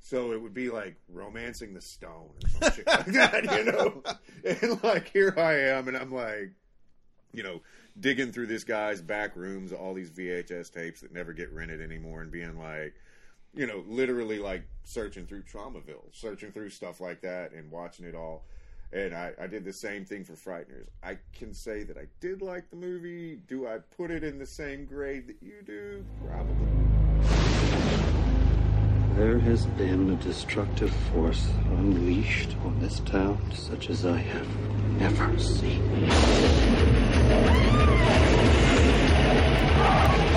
[0.00, 4.02] So it would be like romancing the stone or some shit like that, you know.
[4.44, 6.52] And like here I am, and I'm like,
[7.32, 7.62] you know,
[7.98, 12.22] digging through this guy's back rooms, all these VHS tapes that never get rented anymore,
[12.22, 12.94] and being like,
[13.54, 18.14] you know, literally like searching through Tromaville, searching through stuff like that, and watching it
[18.14, 18.44] all.
[18.92, 20.86] And I, I did the same thing for Frighteners.
[21.02, 23.36] I can say that I did like the movie.
[23.46, 26.04] Do I put it in the same grade that you do?
[26.24, 26.86] Probably.
[29.16, 34.48] There has been a destructive force unleashed on this town such as I have
[35.00, 35.82] never seen.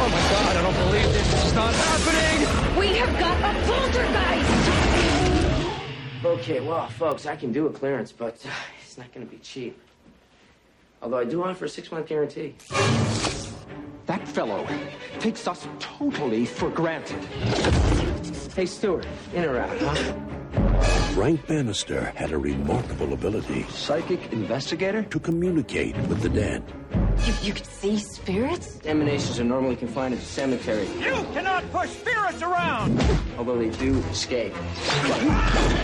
[0.01, 1.43] Oh my god, I don't believe this.
[1.43, 2.79] It's not happening!
[2.79, 4.88] We have got a poltergeist!
[6.23, 8.49] Okay, well, folks, I can do a clearance, but uh,
[8.83, 9.79] it's not going to be cheap.
[11.01, 12.55] Although I do offer a six month guarantee.
[14.05, 14.67] That fellow
[15.19, 17.23] takes us totally for granted.
[18.53, 20.13] Hey, Stuart, in or out, huh?
[21.13, 23.63] Frank Bannister had a remarkable ability.
[23.69, 25.03] Psychic investigator?
[25.03, 26.63] To communicate with the dead.
[27.25, 28.79] You, you can see spirits?
[28.85, 32.99] Emanations are normally confined to the cemetery, You cannot push spirits around!
[33.37, 34.53] although they do escape.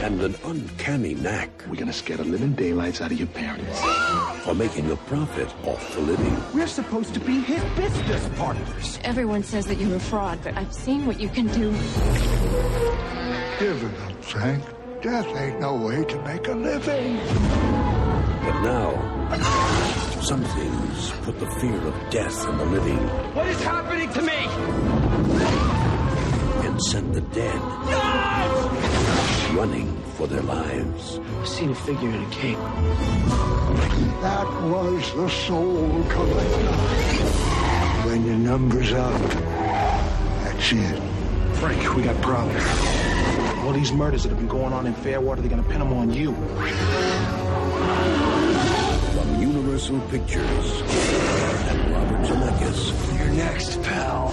[0.03, 1.49] And an uncanny knack.
[1.69, 3.79] We're gonna scare the living daylights out of your parents.
[4.43, 6.35] For making a profit off the living.
[6.53, 8.99] We're supposed to be his business partners.
[9.03, 11.71] Everyone says that you're a fraud, but I've seen what you can do.
[13.59, 14.63] Give it up, Frank.
[15.01, 17.17] Death ain't no way to make a living.
[18.43, 19.94] But now,
[20.25, 22.97] some things put the fear of death in the living
[23.35, 24.47] What is happening to me?
[26.65, 27.61] and sent the dead
[29.55, 31.19] running for their lives.
[31.39, 32.57] I've seen a figure in a cape.
[34.21, 36.71] That was the soul collector.
[38.09, 39.13] When your number's up,
[40.43, 41.01] that's it.
[41.57, 42.63] Frank, we got problems.
[43.63, 46.11] All these murders that have been going on in Fairwater, they're gonna pin them on
[46.11, 46.31] you.
[49.75, 50.81] From Universal Pictures
[51.69, 53.17] and Robert Zemeckis.
[53.17, 54.31] You're next, pal.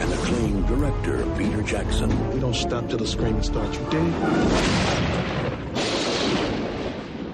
[0.00, 2.32] And acclaimed director Peter Jackson.
[2.32, 3.76] We don't stop till the screaming starts.
[3.76, 4.12] You dig?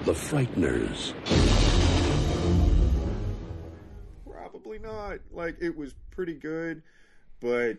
[0.03, 1.13] The Frighteners.
[4.29, 5.19] Probably not.
[5.31, 6.83] Like it was pretty good,
[7.39, 7.77] but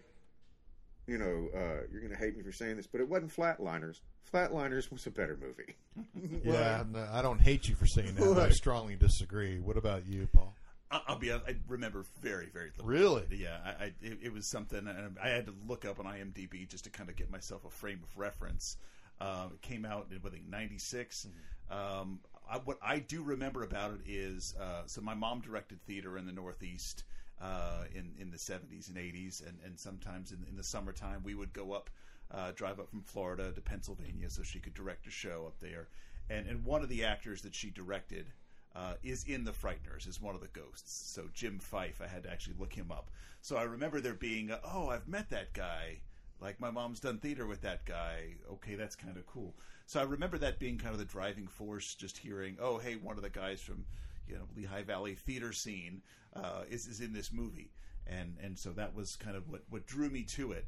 [1.06, 4.00] you know, uh, you're gonna hate me for saying this, but it wasn't Flatliners.
[4.34, 5.74] Flatliners was a better movie.
[6.44, 8.34] Yeah, no, I don't hate you for saying that.
[8.34, 9.60] but I strongly disagree.
[9.60, 10.52] What about you, Paul?
[10.90, 11.30] I- I'll be.
[11.30, 12.86] honest, I remember very, very little.
[12.86, 13.24] Really?
[13.30, 13.58] Yeah.
[13.64, 16.84] I, I it, it was something, and I had to look up on IMDb just
[16.84, 18.76] to kind of get myself a frame of reference.
[19.20, 21.28] Um, it came out in I think '96.
[21.70, 22.18] Um,
[22.50, 26.26] I, what I do remember about it is, uh, so my mom directed theater in
[26.26, 27.04] the Northeast
[27.40, 31.34] uh, in in the '70s and '80s, and, and sometimes in, in the summertime we
[31.34, 31.88] would go up,
[32.34, 35.88] uh, drive up from Florida to Pennsylvania so she could direct a show up there.
[36.28, 38.32] And and one of the actors that she directed
[38.74, 41.12] uh, is in the Frighteners, is one of the ghosts.
[41.14, 43.10] So Jim Fyfe, I had to actually look him up.
[43.40, 46.00] So I remember there being, a, oh, I've met that guy.
[46.40, 48.34] Like my mom's done theater with that guy.
[48.50, 49.54] Okay, that's kind of cool.
[49.86, 51.94] So I remember that being kind of the driving force.
[51.94, 53.84] Just hearing, oh, hey, one of the guys from
[54.26, 56.02] you know Lehigh Valley theater scene
[56.34, 57.70] uh, is is in this movie,
[58.06, 60.66] and and so that was kind of what what drew me to it.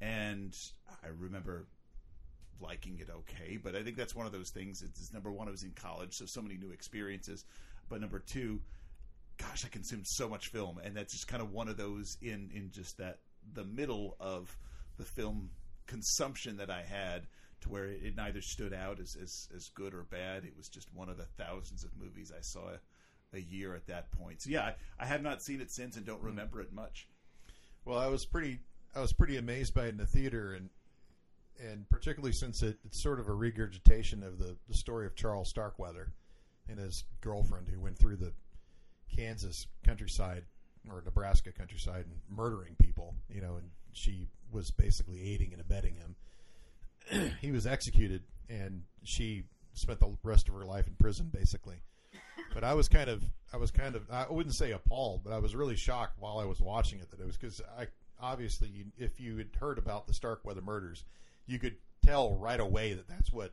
[0.00, 0.56] And
[1.02, 1.66] I remember
[2.60, 4.82] liking it okay, but I think that's one of those things.
[4.82, 7.44] It's, number one, I was in college, so so many new experiences.
[7.88, 8.60] But number two,
[9.38, 12.50] gosh, I consumed so much film, and that's just kind of one of those in
[12.54, 13.18] in just that
[13.54, 14.56] the middle of
[14.98, 15.50] the film
[15.86, 17.26] consumption that I had,
[17.62, 20.44] to where it neither stood out as as, as good or bad.
[20.44, 23.86] It was just one of the thousands of movies I saw a, a year at
[23.86, 24.42] that point.
[24.42, 26.26] So yeah, I, I have not seen it since and don't hmm.
[26.26, 27.08] remember it much.
[27.84, 28.58] Well, I was pretty
[28.94, 30.70] I was pretty amazed by it in the theater, and
[31.60, 35.48] and particularly since it, it's sort of a regurgitation of the, the story of Charles
[35.48, 36.12] Starkweather
[36.68, 38.32] and his girlfriend who went through the
[39.14, 40.44] Kansas countryside
[40.88, 45.94] or Nebraska countryside and murdering people, you know, and she was basically aiding and abetting
[45.96, 47.32] him.
[47.40, 51.76] he was executed, and she spent the rest of her life in prison, basically.
[52.54, 53.22] But I was kind of,
[53.52, 56.44] I was kind of, I wouldn't say appalled, but I was really shocked while I
[56.44, 57.88] was watching it that it was because I
[58.20, 61.04] obviously, you, if you had heard about the Starkweather murders,
[61.46, 63.52] you could tell right away that that's what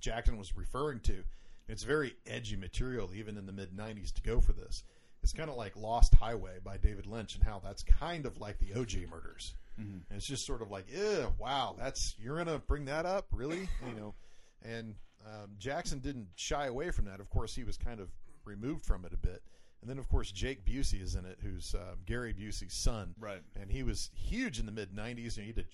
[0.00, 1.24] Jackson was referring to.
[1.68, 4.84] It's very edgy material, even in the mid '90s, to go for this.
[5.22, 8.58] It's kind of like Lost Highway by David Lynch, and how that's kind of like
[8.58, 9.54] the OJ murders.
[9.78, 10.02] Mhm.
[10.08, 13.68] And it's just sort of like, ew, wow, that's you're gonna bring that up, really?
[13.88, 14.14] You know,
[14.62, 14.94] and
[15.26, 17.18] um, Jackson didn't shy away from that.
[17.20, 18.08] Of course, he was kind of
[18.44, 19.42] removed from it a bit.
[19.80, 23.14] And then, of course, Jake Busey is in it, who's uh, Gary Busey's son.
[23.18, 23.42] Right.
[23.60, 25.66] And he was huge in the mid '90s, and he did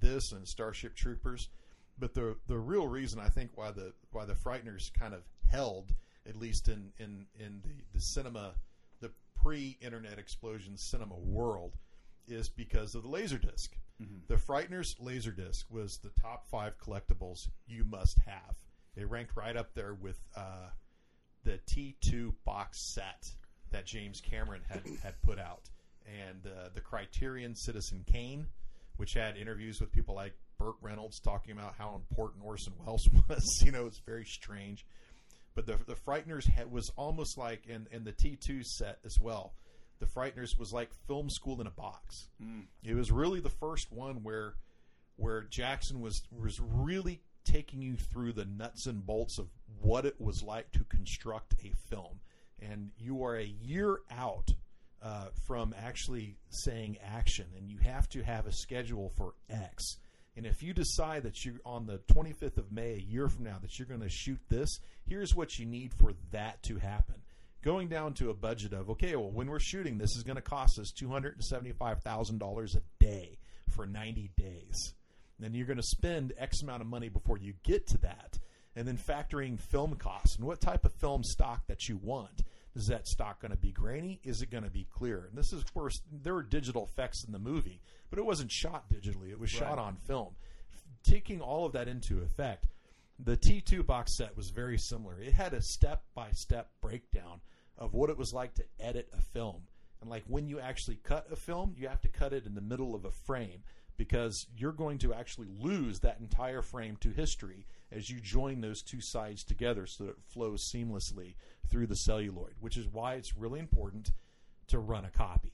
[0.00, 1.48] this and Starship Troopers.
[1.98, 5.94] But the the real reason I think why the why the Frighteners kind of held,
[6.26, 8.54] at least in in in the the cinema,
[9.00, 9.10] the
[9.42, 11.76] pre-internet explosion cinema world,
[12.26, 13.68] is because of the Laserdisc.
[14.00, 14.26] Mhm.
[14.28, 18.56] The Frighteners Laserdisc was the top five collectibles you must have.
[18.96, 20.70] It ranked right up there with uh,
[21.44, 23.32] the T2 box set
[23.70, 25.62] that James Cameron had, had put out,
[26.06, 28.46] and uh, the Criterion Citizen Kane,
[28.96, 33.62] which had interviews with people like Burt Reynolds talking about how important Orson Welles was.
[33.64, 34.84] you know, it's very strange.
[35.54, 39.54] But the the Frighteners had, was almost like, and, and the T2 set as well.
[39.98, 42.28] The Frighteners was like film school in a box.
[42.42, 42.62] Mm.
[42.84, 44.54] It was really the first one where
[45.16, 49.48] where Jackson was was really taking you through the nuts and bolts of
[49.80, 52.20] what it was like to construct a film.
[52.60, 54.50] And you are a year out
[55.02, 59.96] uh, from actually saying action, and you have to have a schedule for X.
[60.36, 63.58] And if you decide that you're on the 25th of May, a year from now,
[63.60, 67.16] that you're going to shoot this, here's what you need for that to happen.
[67.62, 70.42] Going down to a budget of, okay, well, when we're shooting, this is going to
[70.42, 73.38] cost us $275,000 a day
[73.68, 74.94] for 90 days.
[75.38, 78.38] Then you're going to spend X amount of money before you get to that.
[78.76, 82.42] And then factoring film costs and what type of film stock that you want.
[82.76, 84.20] Is that stock going to be grainy?
[84.22, 85.26] Is it going to be clear?
[85.28, 88.52] And this is, of course, there were digital effects in the movie, but it wasn't
[88.52, 89.30] shot digitally.
[89.30, 90.34] It was shot on film.
[91.02, 92.68] Taking all of that into effect,
[93.18, 95.20] the T2 box set was very similar.
[95.20, 97.40] It had a step by step breakdown
[97.76, 99.62] of what it was like to edit a film.
[100.00, 102.60] And like when you actually cut a film, you have to cut it in the
[102.60, 103.62] middle of a frame
[104.00, 108.80] because you're going to actually lose that entire frame to history as you join those
[108.80, 111.34] two sides together so that it flows seamlessly
[111.68, 114.12] through the celluloid, which is why it's really important
[114.68, 115.52] to run a copy.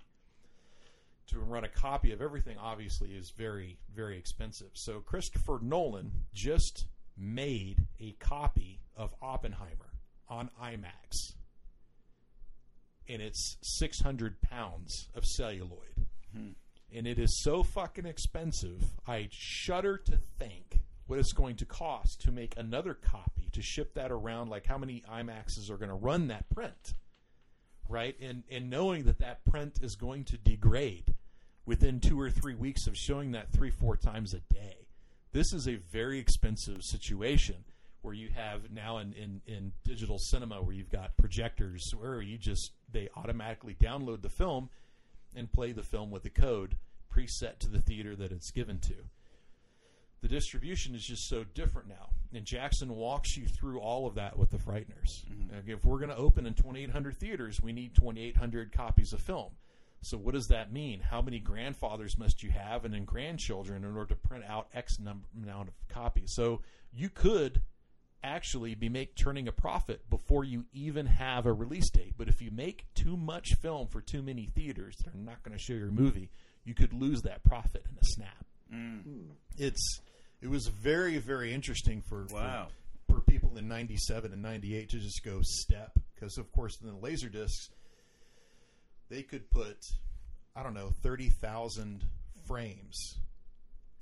[1.30, 4.70] To run a copy of everything, obviously, is very, very expensive.
[4.74, 6.86] So Christopher Nolan just
[7.18, 9.90] made a copy of Oppenheimer
[10.28, 11.32] on IMAX.
[13.08, 16.50] And it's 600 pounds of celluloid hmm.
[16.94, 18.92] And it is so fucking expensive.
[19.06, 23.94] I shudder to think what it's going to cost to make another copy to ship
[23.94, 24.50] that around.
[24.50, 26.94] Like how many IMAXs are going to run that print,
[27.88, 28.16] right?
[28.20, 31.14] And and knowing that that print is going to degrade
[31.64, 34.86] within two or three weeks of showing that three four times a day.
[35.32, 37.64] This is a very expensive situation
[38.06, 42.38] where you have now in, in, in digital cinema where you've got projectors where you
[42.38, 44.70] just they automatically download the film
[45.36, 46.76] and play the film with the code
[47.12, 48.94] preset to the theater that it's given to.
[50.22, 52.10] The distribution is just so different now.
[52.34, 55.24] And Jackson walks you through all of that with the Frighteners.
[55.24, 55.54] Mm-hmm.
[55.54, 59.52] Like, If we're going to open in 2,800 theaters, we need 2,800 copies of film.
[60.02, 61.00] So what does that mean?
[61.00, 64.98] How many grandfathers must you have and then grandchildren in order to print out X
[64.98, 66.32] number amount of copies?
[66.32, 66.62] So
[66.92, 67.62] you could
[68.26, 72.14] actually be make turning a profit before you even have a release date.
[72.18, 75.56] But if you make too much film for too many theaters that are not going
[75.56, 76.30] to show your movie,
[76.64, 78.44] you could lose that profit in a snap.
[78.74, 79.28] Mm.
[79.56, 80.00] It's
[80.42, 82.68] it was very very interesting for Wow.
[83.06, 86.88] for, for people in 97 and 98 to just go step because of course in
[86.88, 87.70] the laser discs
[89.08, 89.78] they could put
[90.56, 92.02] I don't know 30,000
[92.48, 93.18] frames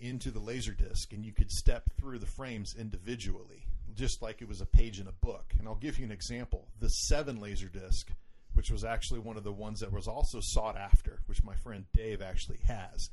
[0.00, 4.48] into the laser disc and you could step through the frames individually just like it
[4.48, 7.68] was a page in a book and I'll give you an example the 7 laser
[7.68, 8.10] disc
[8.54, 11.84] which was actually one of the ones that was also sought after which my friend
[11.92, 13.10] Dave actually has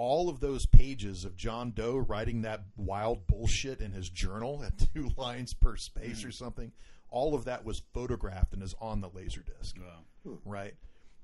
[0.00, 4.72] all of those pages of John Doe writing that wild bullshit in his journal at
[4.94, 6.32] two lines per space or hmm.
[6.32, 6.72] something,
[7.10, 9.76] all of that was photographed and is on the laser disc.
[10.24, 10.36] Hmm.
[10.46, 10.74] Right?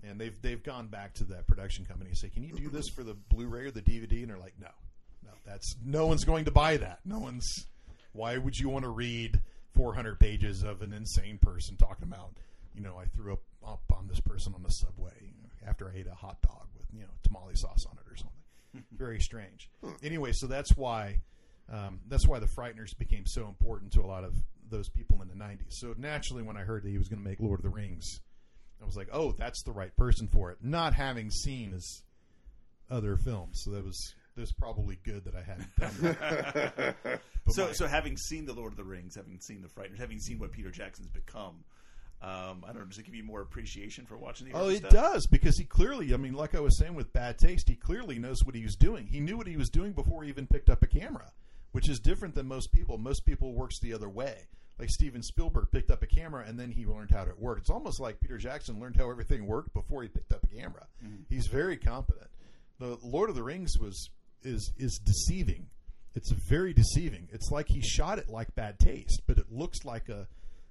[0.06, 2.88] And they've they've gone back to that production company and say, "Can you do this
[2.94, 4.68] for the Blu-ray or the DVD?" And they're like, "No,
[5.24, 7.00] no, that's no one's going to buy that.
[7.04, 7.66] No one's.
[8.16, 9.40] Why would you want to read
[9.74, 12.32] 400 pages of an insane person talking about,
[12.74, 15.34] you know, I threw up up on this person on the subway
[15.66, 18.86] after I ate a hot dog with you know tamale sauce on it or something."
[18.96, 19.70] Very strange.
[20.02, 21.20] Anyway, so that's why
[21.70, 24.34] um, that's why the Frighteners became so important to a lot of
[24.70, 25.72] those people in the '90s.
[25.74, 28.20] So naturally, when I heard that he was going to make Lord of the Rings,
[28.80, 32.02] I was like, "Oh, that's the right person for it." Not having seen his
[32.90, 36.16] other films, so that was that was probably good that I hadn't done
[37.02, 37.20] that.
[37.48, 40.18] So, my- so having seen the Lord of the Rings, having seen the Frighteners, having
[40.18, 41.62] seen what Peter Jackson's become,
[42.20, 44.54] um, I don't know, does it give you more appreciation for watching the?
[44.56, 44.90] Oh, it stuff?
[44.90, 48.18] does because he clearly, I mean, like I was saying with Bad Taste, he clearly
[48.18, 49.06] knows what he was doing.
[49.06, 51.30] He knew what he was doing before he even picked up a camera,
[51.72, 52.98] which is different than most people.
[52.98, 54.48] Most people works the other way.
[54.80, 57.60] Like Steven Spielberg picked up a camera and then he learned how it worked.
[57.60, 60.86] It's almost like Peter Jackson learned how everything worked before he picked up a camera.
[61.30, 62.26] He's very competent.
[62.80, 64.10] The Lord of the Rings was
[64.46, 65.66] is is deceiving.
[66.14, 67.28] It's very deceiving.
[67.32, 70.26] It's like he shot it like Bad Taste, but it looks like a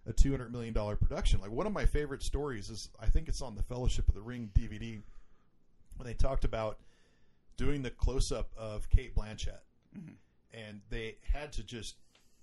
[0.07, 1.39] a two hundred million dollar production.
[1.41, 4.21] Like one of my favorite stories is I think it's on the Fellowship of the
[4.21, 5.01] Ring DVD
[5.97, 6.79] when they talked about
[7.57, 9.61] doing the close up of Cate Blanchett,
[9.97, 10.15] Mhm.
[10.53, 11.95] and they had to just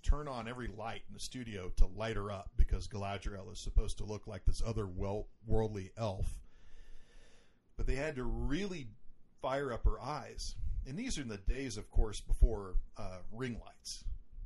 [0.02, 3.98] turn on every light in the studio to light her up because Galadriel is supposed
[3.98, 6.40] to look like this other well worldly elf.
[7.76, 8.88] But they had to really
[9.40, 10.56] fire up her eyes,
[10.86, 14.04] and these are in the days, of course, before uh, ring lights.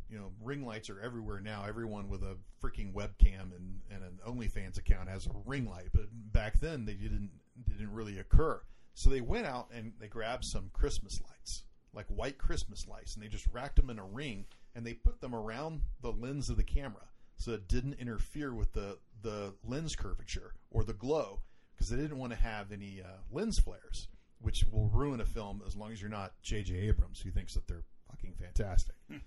[0.08, 1.64] You know, ring lights are everywhere now.
[1.66, 6.06] Everyone with a freaking webcam and, and an OnlyFans account has a ring light, but
[6.32, 7.30] back then they didn't
[7.66, 8.60] didn't really occur.
[8.94, 13.24] So they went out and they grabbed some Christmas lights, like white Christmas lights, and
[13.24, 16.56] they just racked them in a ring and they put them around the lens of
[16.56, 21.40] the camera so it didn't interfere with the the lens curvature or the glow
[21.74, 24.08] because they didn't want to have any uh, lens flares,
[24.40, 26.74] which will ruin a film as long as you're not J.J.
[26.74, 28.94] Abrams, who thinks that they're fucking fantastic.
[29.10, 29.18] Hmm.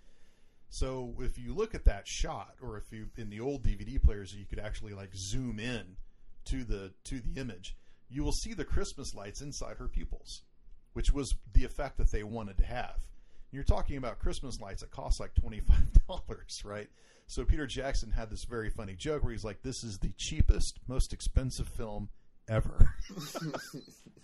[0.69, 4.33] So if you look at that shot, or if you in the old DVD players,
[4.33, 5.97] you could actually like zoom in
[6.45, 7.75] to the to the image,
[8.09, 10.43] you will see the Christmas lights inside her pupils,
[10.93, 12.97] which was the effect that they wanted to have.
[13.51, 16.87] You're talking about Christmas lights that cost like twenty five dollars, right?
[17.25, 20.79] So Peter Jackson had this very funny joke where he's like, "This is the cheapest,
[20.87, 22.09] most expensive film
[22.47, 22.93] ever,"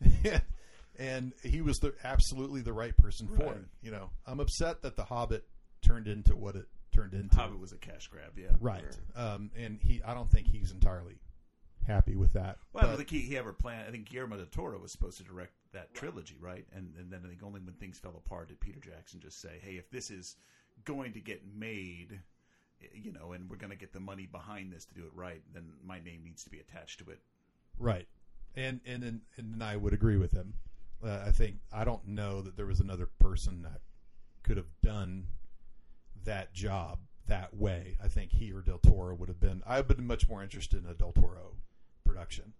[0.98, 3.64] and he was the absolutely the right person for it.
[3.82, 5.44] You know, I'm upset that The Hobbit
[5.82, 7.36] turned into what it turned into.
[7.36, 8.48] Hobbit was a cash grab, yeah.
[8.60, 8.82] Right.
[9.16, 11.18] Um, and he, I don't think he's entirely
[11.86, 12.58] happy with that.
[12.72, 13.88] Well, I don't think he, he ever planned.
[13.88, 16.66] I think Guillermo del Toro was supposed to direct that trilogy, right?
[16.74, 19.58] And and then I think only when things fell apart did Peter Jackson just say,
[19.62, 20.36] "Hey, if this is
[20.84, 22.20] going to get made,
[22.92, 25.42] you know, and we're going to get the money behind this to do it right,
[25.52, 27.20] then my name needs to be attached to it."
[27.78, 28.08] Right,
[28.58, 30.54] and and and, and I would agree with him.
[31.04, 33.80] Uh, I think I don't know that there was another person that
[34.42, 35.26] could have done
[36.24, 36.98] that job
[37.28, 37.96] that way.
[38.02, 39.62] I think he or Del Toro would have been.
[39.66, 41.56] I've been much more interested in a Del Toro
[42.04, 42.52] production,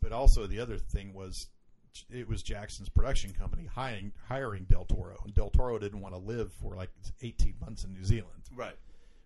[0.00, 1.48] but also the other thing was
[2.10, 6.20] it was Jackson's production company hiring hiring Del Toro, and Del Toro didn't want to
[6.20, 6.90] live for like
[7.22, 8.42] eighteen months in New Zealand.
[8.54, 8.76] Right.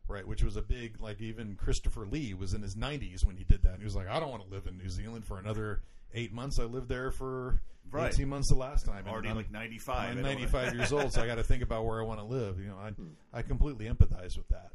[0.09, 3.42] Right, which was a big like even Christopher Lee was in his 90s when he
[3.44, 3.70] did that.
[3.72, 5.80] And he was like, I don't want to live in New Zealand for another
[6.14, 6.59] eight months.
[6.61, 8.12] I lived there for Right.
[8.12, 8.98] 18 months the last time.
[8.98, 9.96] And Already I'm- like 95.
[9.96, 12.26] I I'm 95 years old, so I got to think about where I want to
[12.26, 12.59] live.
[12.61, 12.92] You know, I
[13.32, 14.72] I completely empathize with that.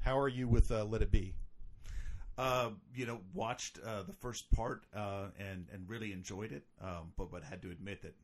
[0.00, 1.34] How are you with uh, Let It Be?
[2.38, 7.12] Uh, you know, watched uh, the first part uh, and and really enjoyed it, um,
[7.16, 8.14] but but had to admit that,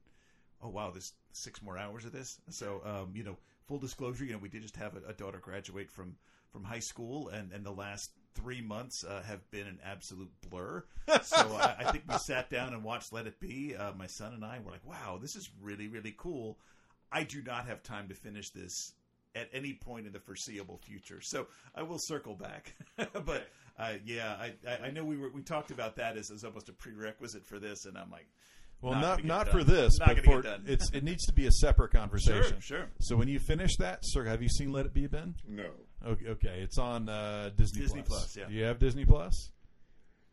[0.62, 2.40] oh wow, there's six more hours of this.
[2.50, 3.36] So um, you know,
[3.68, 6.16] full disclosure, you know, we did just have a, a daughter graduate from
[6.50, 10.82] from high school, and and the last three months uh, have been an absolute blur.
[11.22, 13.76] so I, I think we sat down and watched Let It Be.
[13.76, 16.58] Uh, my son and I were like, wow, this is really really cool.
[17.12, 18.94] I do not have time to finish this
[19.34, 21.20] at any point in the foreseeable future.
[21.20, 22.74] So I will circle back.
[22.96, 23.48] but
[23.78, 26.68] uh, yeah, I, I, I know we were we talked about that as, as almost
[26.68, 28.26] a prerequisite for this, and I'm like,
[28.80, 31.50] Well, not not not, for this, Not but for it's it needs to be a
[31.50, 32.60] separate conversation.
[32.60, 32.86] Sure, sure.
[33.00, 35.34] So when you finish that, sir, have you seen Let It Be, Ben?
[35.48, 35.66] No.
[36.06, 36.60] Okay, okay.
[36.62, 37.82] it's on uh, Disney.
[37.82, 38.20] Disney Plus.
[38.20, 38.44] Plus, yeah.
[38.46, 39.50] Do you have Disney Plus?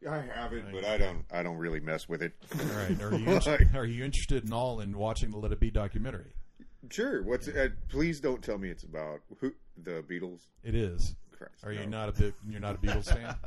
[0.07, 1.25] I have it, but I don't.
[1.31, 2.33] I don't really mess with it.
[2.59, 3.01] All right.
[3.01, 6.33] Are you Like, are you interested in all in watching the Let It Be documentary?
[6.91, 7.23] sure.
[7.23, 7.47] What's?
[7.47, 10.41] Uh, please don't tell me it's about who the Beatles.
[10.63, 11.15] It is.
[11.35, 12.33] Christ, Are you not a big?
[12.47, 13.35] You're not a Beatles fan?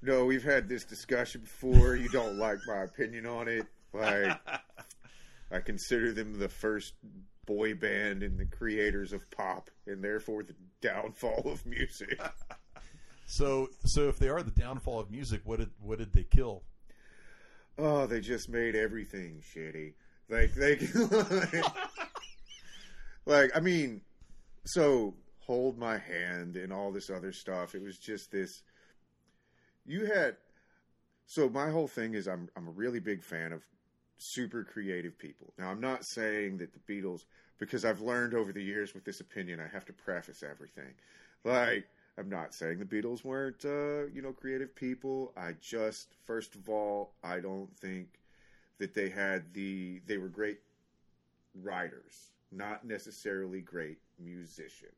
[0.00, 1.96] No, we've had this discussion before.
[1.96, 3.66] You don't like my opinion on it.
[3.92, 4.38] Like,
[5.50, 6.94] I consider them the first
[7.46, 12.20] boy band and the creators of pop, and therefore the downfall of music.
[13.30, 16.62] So, so if they are the downfall of music, what did what did they kill?
[17.76, 19.92] Oh, they just made everything shitty.
[20.30, 20.78] Like they,
[23.26, 24.00] like I mean,
[24.64, 27.74] so hold my hand and all this other stuff.
[27.74, 28.62] It was just this.
[29.84, 30.36] You had,
[31.26, 33.62] so my whole thing is I'm I'm a really big fan of
[34.18, 35.52] super creative people.
[35.58, 37.24] Now I'm not saying that the Beatles
[37.58, 40.94] because I've learned over the years with this opinion I have to preface everything.
[41.44, 41.88] Like
[42.18, 45.32] I'm not saying the Beatles weren't uh, you know creative people.
[45.36, 48.08] I just first of all I don't think
[48.78, 50.60] that they had the they were great
[51.62, 54.92] writers, not necessarily great musicians.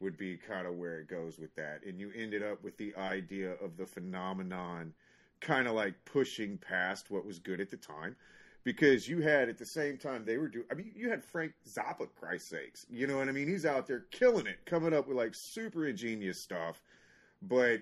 [0.00, 1.80] Would be kind of where it goes with that.
[1.84, 4.94] And you ended up with the idea of the phenomenon
[5.40, 8.16] kind of like pushing past what was good at the time
[8.68, 11.54] because you had at the same time they were doing I mean you had Frank
[11.66, 12.84] Zappa Christ's sakes.
[12.90, 13.48] You know what I mean?
[13.48, 16.82] He's out there killing it coming up with like super ingenious stuff.
[17.40, 17.80] But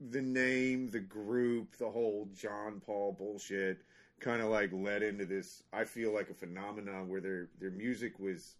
[0.00, 3.82] the name the group the whole John Paul bullshit
[4.20, 8.18] kind of like led into this I feel like a phenomenon where their their music
[8.18, 8.56] was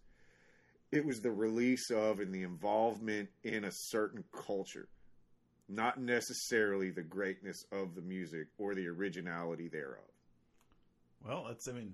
[0.91, 4.89] it was the release of and the involvement in a certain culture
[5.67, 10.12] not necessarily the greatness of the music or the originality thereof
[11.25, 11.93] Well, that's I mean,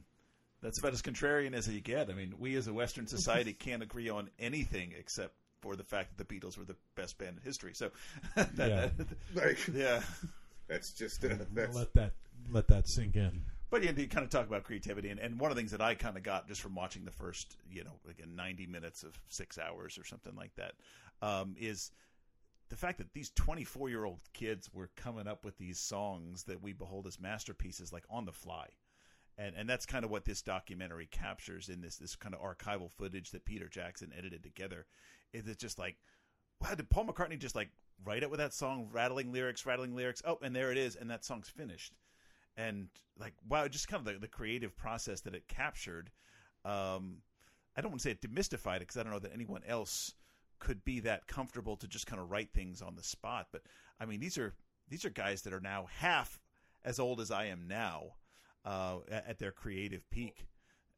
[0.61, 2.09] That's about as contrarian as you get.
[2.09, 6.17] I mean, we as a Western society can't agree on anything except for the fact
[6.17, 7.73] that the Beatles were the best band in history.
[7.73, 7.91] So,
[8.35, 8.89] that, Yeah.
[9.35, 10.01] Like, yeah,
[10.67, 12.13] that's just uh, that's let that
[12.51, 13.41] let that sink in.
[13.69, 15.81] But yeah, you kind of talk about creativity, and, and one of the things that
[15.81, 19.19] I kind of got just from watching the first, you know, again, ninety minutes of
[19.29, 20.73] six hours or something like that,
[21.21, 21.91] um, is
[22.69, 27.05] the fact that these twenty-four-year-old kids were coming up with these songs that we behold
[27.05, 28.67] as masterpieces, like on the fly,
[29.39, 32.91] and and that's kind of what this documentary captures in this this kind of archival
[32.91, 34.85] footage that Peter Jackson edited together.
[35.33, 35.97] Is it's just like,
[36.61, 37.69] wow, did Paul McCartney just like
[38.03, 40.21] write it with that song, rattling lyrics, rattling lyrics?
[40.25, 41.93] Oh, and there it is, and that song's finished
[42.59, 46.11] and like wow, just kind of the, the creative process that it captured.
[46.65, 47.17] Um,
[47.75, 50.13] I don't want to say it demystified it because I don't know that anyone else
[50.59, 53.47] could be that comfortable to just kind of write things on the spot.
[53.51, 53.61] But
[53.99, 54.53] I mean, these are
[54.89, 56.41] these are guys that are now half
[56.83, 58.15] as old as I am now
[58.69, 60.45] uh, at, at their creative peak.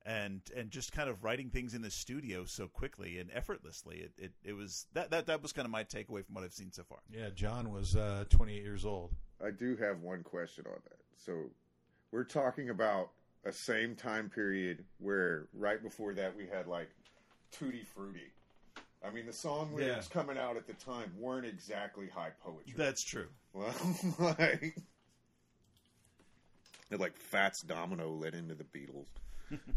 [0.04, 4.12] And and just kind of writing things in the studio so quickly and effortlessly, it,
[4.18, 6.72] it, it was that, that that was kind of my takeaway from what I've seen
[6.72, 6.98] so far.
[7.08, 9.12] Yeah, John was uh, 28 years old.
[9.46, 10.98] I do have one question on that.
[11.24, 11.34] So
[12.12, 13.12] we're talking about
[13.46, 16.90] a same time period where right before that we had like
[17.52, 18.32] Tutti Frutti.
[19.06, 20.14] I mean, the song lyrics Yeah.
[20.22, 22.74] coming out at the time weren't exactly high poetry.
[22.76, 23.28] That's true.
[23.54, 23.74] Well,
[24.20, 24.76] like,
[27.00, 29.06] like Fats Domino led into the Beatles.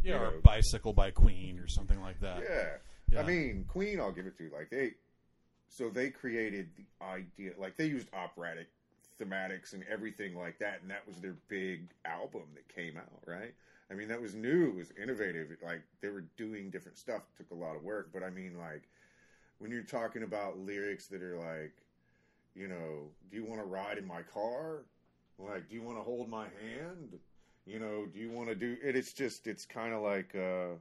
[0.05, 2.43] Yeah, or know, Bicycle by Queen or something like that.
[2.49, 2.69] yeah.
[3.11, 3.21] Yeah.
[3.21, 4.45] I mean, Queen, I'll give it to.
[4.45, 4.51] you.
[4.57, 4.93] Like they,
[5.69, 7.53] so they created the idea.
[7.59, 8.69] Like they used operatic
[9.21, 13.23] thematics and everything like that, and that was their big album that came out.
[13.27, 13.55] Right.
[13.91, 14.69] I mean, that was new.
[14.69, 15.51] It was innovative.
[15.51, 17.23] It, like they were doing different stuff.
[17.37, 18.89] Took a lot of work, but I mean, like
[19.59, 21.73] when you're talking about lyrics that are like,
[22.55, 24.85] you know, do you want to ride in my car?
[25.39, 27.19] Like, do you want to hold my hand?
[27.67, 28.95] You know, do you want to do it?
[28.95, 30.77] It's just, it's kind of like, uh,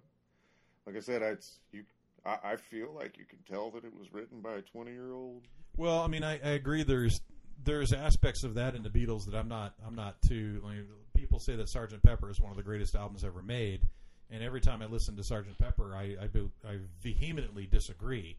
[0.85, 1.83] like I said, it's you.
[2.25, 5.41] I, I feel like you can tell that it was written by a twenty-year-old.
[5.77, 6.83] Well, I mean, I, I agree.
[6.83, 7.21] There's
[7.63, 10.61] there's aspects of that in the Beatles that I'm not I'm not too.
[10.65, 13.81] I mean, people say that Sergeant Pepper is one of the greatest albums ever made,
[14.29, 18.35] and every time I listen to Sergeant Pepper, I I, I vehemently disagree.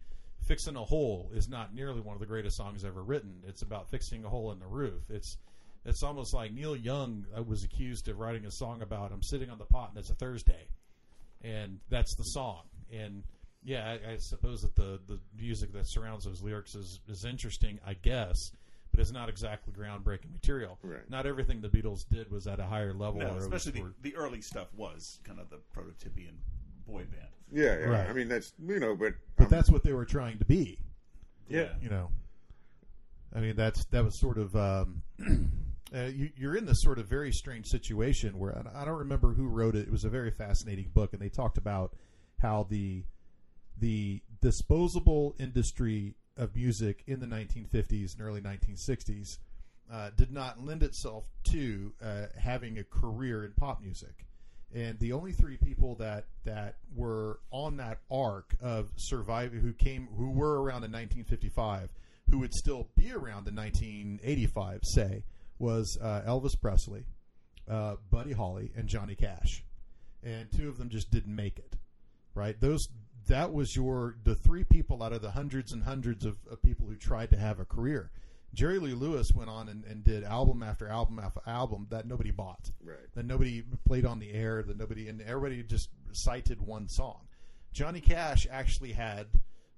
[0.47, 3.43] Fixing a hole is not nearly one of the greatest songs ever written.
[3.49, 5.01] It's about fixing a hole in the roof.
[5.09, 5.39] It's
[5.85, 9.51] it's almost like Neil Young uh, was accused of writing a song about I'm sitting
[9.51, 10.69] on the pot and it's a Thursday,
[11.43, 12.63] and that's the song.
[12.93, 13.23] And
[13.63, 17.81] yeah, I, I suppose that the the music that surrounds those lyrics is is interesting,
[17.87, 18.51] I guess,
[18.91, 20.79] but it's not exactly groundbreaking material.
[20.83, 21.09] Right.
[21.09, 23.21] Not everything the Beatles did was at a higher level.
[23.21, 26.37] No, or it was especially the, the early stuff was kind of the prototypian
[26.87, 27.29] boy band.
[27.53, 27.85] Yeah, yeah.
[27.85, 28.09] Right.
[28.09, 30.79] I mean, that's you know, but but that's what they were trying to be.
[31.49, 31.69] Yeah.
[31.83, 32.11] you know.
[33.35, 35.03] I mean, that's that was sort of um,
[35.95, 39.35] uh, you, you're in this sort of very strange situation where I I don't remember
[39.35, 39.87] who wrote it.
[39.87, 41.95] It was a very fascinating book, and they talked about
[42.41, 43.05] how the
[43.79, 49.39] the disposable industry of music in the 1950s and early 1960s
[49.93, 54.27] uh, did not lend itself to uh, having a career in pop music.
[54.75, 60.09] And the only three people that that were on that arc of surviving, who came,
[60.17, 61.91] who were around in 1955,
[62.31, 65.23] who would still be around in 1985, say,
[65.59, 67.05] was uh, Elvis Presley,
[67.69, 69.65] uh, Buddy Holly, and Johnny Cash.
[70.23, 71.77] And two of them just didn't make it.
[72.35, 72.59] Right?
[72.61, 72.89] Those
[73.29, 76.87] that was your the three people out of the hundreds and hundreds of, of people
[76.87, 78.11] who tried to have a career.
[78.53, 82.31] Jerry Lee Lewis went on and, and did album after album after album that nobody
[82.31, 82.97] bought, Right.
[83.15, 87.21] that nobody played on the air, that nobody and everybody just cited one song.
[87.73, 89.27] Johnny Cash actually had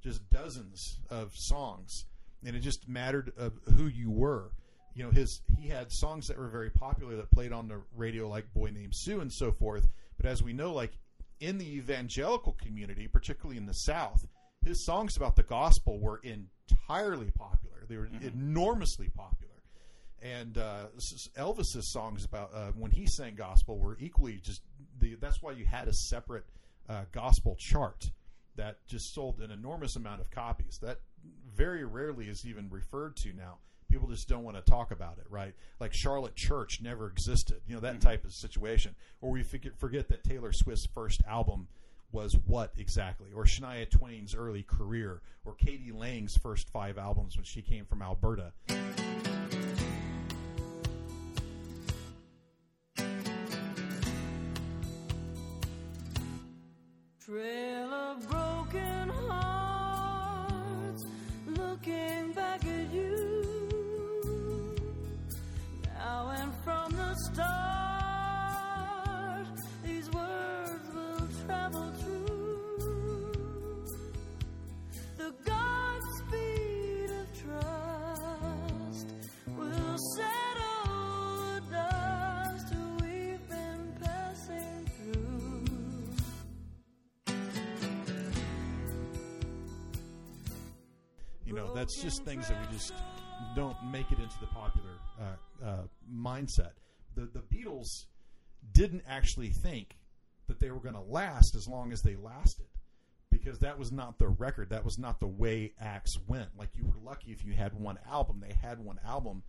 [0.02, 2.04] just dozens of songs,
[2.44, 4.50] and it just mattered of who you were.
[4.96, 8.28] You know, his he had songs that were very popular that played on the radio,
[8.28, 9.86] like "Boy Named Sue" and so forth.
[10.16, 10.92] But as we know, like
[11.38, 14.24] in the evangelical community, particularly in the South,
[14.64, 17.84] his songs about the gospel were entirely popular.
[17.86, 19.52] They were enormously popular.
[20.22, 20.86] And uh,
[21.36, 24.62] Elvis's songs about uh, when he sang gospel were equally just.
[24.98, 26.46] The, that's why you had a separate
[26.88, 28.10] uh, gospel chart
[28.56, 30.78] that just sold an enormous amount of copies.
[30.80, 31.00] That
[31.54, 33.58] very rarely is even referred to now.
[33.88, 35.54] People just don't want to talk about it, right?
[35.80, 38.08] Like Charlotte Church never existed, you know that mm-hmm.
[38.08, 38.94] type of situation.
[39.20, 41.68] Or we forget, forget that Taylor Swift's first album
[42.12, 45.92] was what exactly, or Shania Twain's early career, or k.d.
[45.92, 48.52] lang's first five albums when she came from Alberta.
[57.24, 57.75] Trail
[91.76, 92.92] that's just things that we just
[93.54, 96.72] don't make it into the popular uh, uh, mindset.
[97.14, 98.06] The the Beatles
[98.72, 99.96] didn't actually think
[100.48, 102.66] that they were going to last as long as they lasted
[103.30, 104.70] because that was not the record.
[104.70, 106.48] That was not the way acts went.
[106.58, 108.42] Like you were lucky if you had one album.
[108.46, 109.42] They had one album.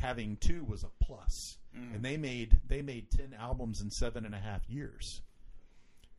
[0.00, 1.94] Having two was a plus, Mm.
[1.96, 5.22] and they made they made ten albums in seven and a half years,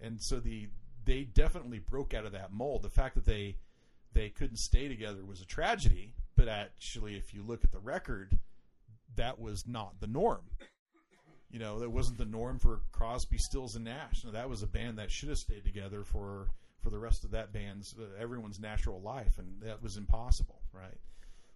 [0.02, 0.68] and so the
[1.06, 2.82] they definitely broke out of that mold.
[2.84, 3.58] The fact that they
[4.16, 8.40] they couldn't stay together was a tragedy, but actually, if you look at the record,
[9.16, 10.42] that was not the norm.
[11.52, 14.24] You know, that wasn't the norm for Crosby, Stills, and Nash.
[14.26, 16.48] No, that was a band that should have stayed together for
[16.82, 20.98] for the rest of that band's uh, everyone's natural life, and that was impossible, right?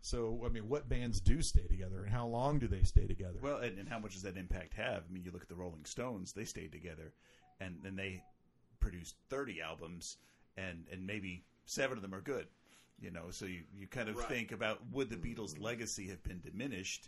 [0.02, 3.38] So, I mean, what bands do stay together, and how long do they stay together?
[3.42, 5.04] Well, and, and how much does that impact have?
[5.10, 7.14] I mean, you look at the Rolling Stones; they stayed together,
[7.60, 8.24] and then they
[8.80, 10.18] produced thirty albums,
[10.58, 12.48] and and maybe seven of them are good.
[13.00, 14.28] You know, so you, you kind of Right.
[14.28, 17.08] think about would the Beatles' legacy have been diminished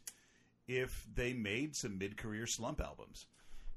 [0.68, 3.26] if they made some mid-career slump albums?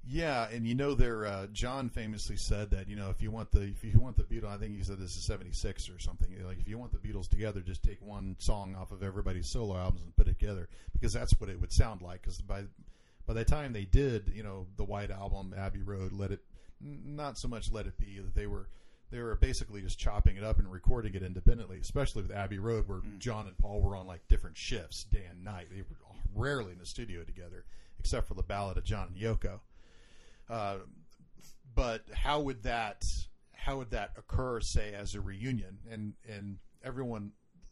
[0.07, 3.51] Yeah, and you know, there uh, John famously said that you know if you want
[3.51, 6.29] the if you want the Beatles, I think he said this is '76 or something.
[6.47, 9.77] Like if you want the Beatles together, just take one song off of everybody's solo
[9.77, 12.21] albums and put it together because that's what it would sound like.
[12.21, 12.65] Because by
[13.27, 16.45] by the time they did, you know, the White Album, Abbey Road, Let It,
[16.81, 18.19] not so much Let It Be.
[18.19, 18.69] that They were
[19.15, 21.79] they were basically just chopping it up and recording it independently.
[21.79, 25.45] Especially with Abbey Road, where John and Paul were on like different shifts, day and
[25.45, 25.69] night.
[25.71, 25.97] They were
[26.35, 27.65] rarely in the studio together,
[28.01, 29.61] except for the Ballad of John and Yoko.
[30.51, 30.79] Uh,
[31.77, 33.07] but how would that
[33.53, 35.79] how would that occur, say, as a reunion?
[35.89, 37.31] And and everyone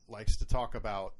[0.09, 1.15] likes to talk about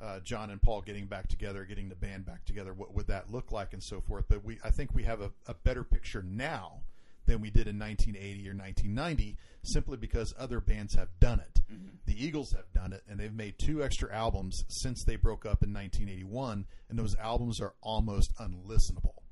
[0.00, 2.72] uh, John and Paul getting back together, getting the band back together.
[2.72, 4.26] What would that look like, and so forth?
[4.28, 6.82] But we, I think, we have a, a better picture now
[7.26, 11.60] than we did in 1980 or 1990, simply because other bands have done it.
[12.06, 15.62] The Eagles have done it, and they've made two extra albums since they broke up
[15.62, 19.24] in 1981, and those albums are almost unlistenable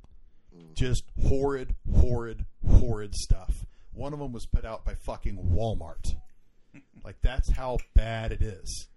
[0.75, 3.67] just horrid, horrid, horrid stuff.
[3.93, 6.17] One of them was put out by fucking Walmart.
[7.05, 8.89] like that's how bad it is.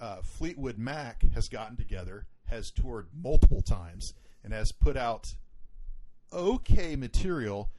[0.00, 4.12] Uh, Fleetwood Mac has gotten together, has toured multiple times,
[4.42, 5.24] and has put out
[6.32, 7.70] okay material,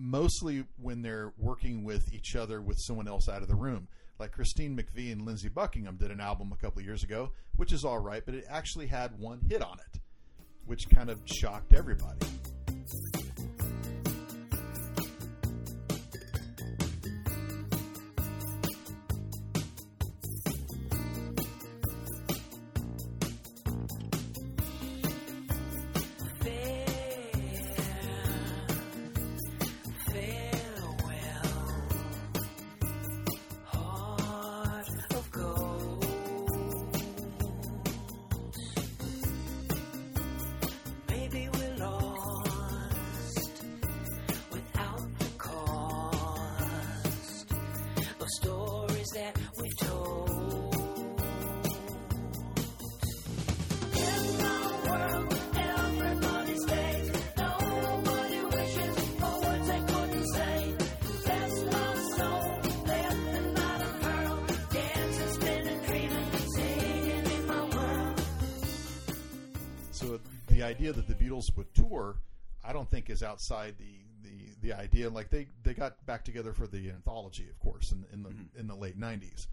[0.00, 3.86] mostly when they're working with each other with someone else out of the room.
[4.18, 7.84] Like Christine McVie and Lindsey Buckingham did an album a couple years ago, which is
[7.84, 10.00] all right, but it actually had one hit on it,
[10.66, 12.26] which kind of shocked everybody.
[72.90, 75.08] Think is outside the the, the idea.
[75.08, 78.60] Like they, they got back together for the anthology, of course, in, in the mm-hmm.
[78.60, 79.46] in the late '90s.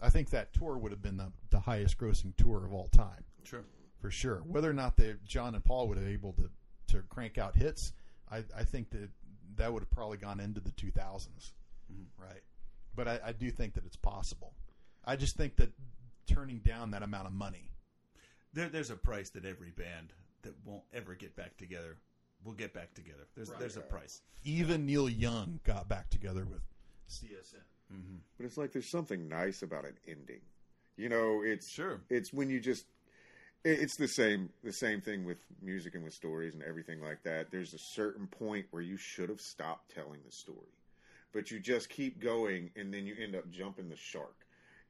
[0.00, 3.24] I think that tour would have been the, the highest grossing tour of all time.
[3.44, 3.64] Sure.
[4.00, 4.42] for sure.
[4.46, 6.50] Whether or not they John and Paul would have been able to
[6.88, 7.92] to crank out hits,
[8.30, 9.10] I, I think that
[9.56, 12.02] that would have probably gone into the 2000s, mm-hmm.
[12.22, 12.42] right?
[12.94, 14.52] But I, I do think that it's possible.
[15.04, 15.72] I just think that
[16.26, 17.70] turning down that amount of money
[18.52, 20.12] There, there's a price that every band
[20.42, 21.96] that won't ever get back together
[22.44, 23.26] will get back together.
[23.36, 24.22] There's there's a price.
[24.44, 26.62] Even Neil Young got back together with
[27.08, 27.62] CSN.
[27.92, 28.16] Mm-hmm.
[28.36, 30.40] But it's like there's something nice about an ending.
[30.96, 32.00] You know, it's sure.
[32.10, 32.86] It's when you just
[33.64, 37.50] it's the same the same thing with music and with stories and everything like that.
[37.50, 40.58] There's a certain point where you should have stopped telling the story.
[41.32, 44.36] But you just keep going and then you end up jumping the shark.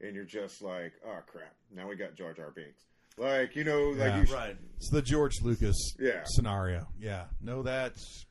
[0.01, 2.83] And you're just like, oh crap, now we got Jar Jar Binks.
[3.17, 4.19] Like, you know, like Yeah.
[4.21, 6.23] you sh- It's the George Lucas Yeah.
[6.25, 6.87] scenario.
[6.99, 8.25] Yeah, no, that's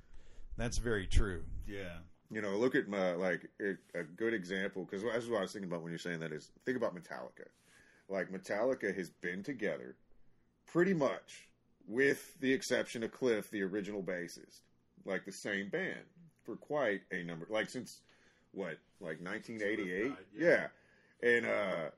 [0.57, 1.45] that's very true.
[1.66, 1.99] Yeah.
[2.30, 5.53] You know, look at my like a, a good example because that's what I was
[5.53, 7.47] thinking about when you're saying that is think about Metallica.
[8.09, 9.97] Like Metallica has been together
[10.66, 11.49] pretty much,
[11.87, 14.61] with the exception of Cliff, the original bassist,
[15.05, 16.01] like the same band
[16.45, 18.01] for quite a number, like since
[18.53, 20.12] what, like 1988?
[20.37, 20.66] yeah.
[21.22, 21.91] and uh,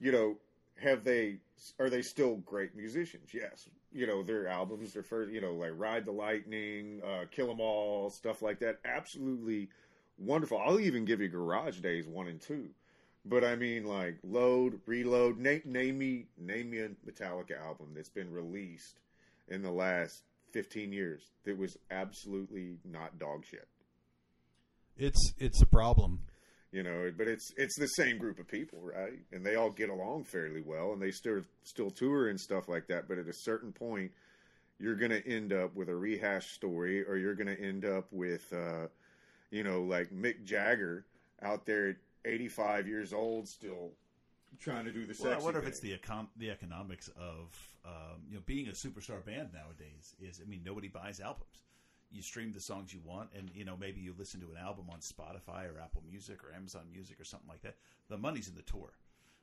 [0.00, 0.36] you know,
[0.82, 1.38] have they
[1.78, 3.30] are they still great musicians?
[3.32, 3.68] Yes.
[3.92, 7.60] You know, their albums, their first, you know, like Ride the Lightning, uh, Kill 'Em
[7.60, 8.78] All, stuff like that.
[8.84, 9.68] Absolutely
[10.18, 10.58] wonderful.
[10.58, 12.70] I'll even give you Garage Days one and two.
[13.24, 15.38] But I mean, like Load, Reload.
[15.38, 19.00] Name, name me, name me a Metallica album that's been released
[19.48, 20.22] in the last
[20.52, 23.68] fifteen years that was absolutely not dog shit.
[24.96, 26.20] It's it's a problem.
[26.76, 29.18] You know, but it's it's the same group of people, right?
[29.32, 32.86] And they all get along fairly well, and they still still tour and stuff like
[32.88, 33.08] that.
[33.08, 34.10] But at a certain point,
[34.78, 38.12] you're going to end up with a rehash story, or you're going to end up
[38.12, 38.88] with, uh,
[39.50, 41.06] you know, like Mick Jagger
[41.42, 41.96] out there at
[42.26, 43.92] 85 years old, still
[44.58, 47.56] trying to do the Well, I wonder if it's the econ- the economics of
[47.86, 50.14] um, you know being a superstar band nowadays.
[50.20, 51.56] Is I mean nobody buys albums.
[52.10, 54.86] You stream the songs you want, and you know maybe you listen to an album
[54.90, 57.76] on Spotify or Apple Music or Amazon Music or something like that.
[58.08, 58.92] The money's in the tour.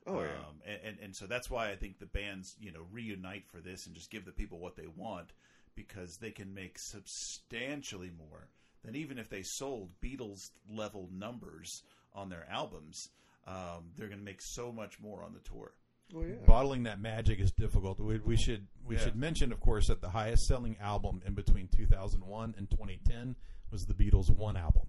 [0.05, 0.27] Oh, yeah.
[0.27, 3.59] um, and, and and so that's why I think the bands you know reunite for
[3.59, 5.33] this and just give the people what they want
[5.75, 8.47] because they can make substantially more
[8.83, 11.83] than even if they sold Beatles level numbers
[12.13, 13.09] on their albums.
[13.45, 15.73] Um, they're going to make so much more on the tour.
[16.15, 17.99] Oh, Bottling that magic is difficult.
[17.99, 19.01] We, we should we Yeah.
[19.03, 23.35] should mention, of course, that the highest selling album in between 2001 and 2010
[23.71, 24.87] was the Beatles' one album,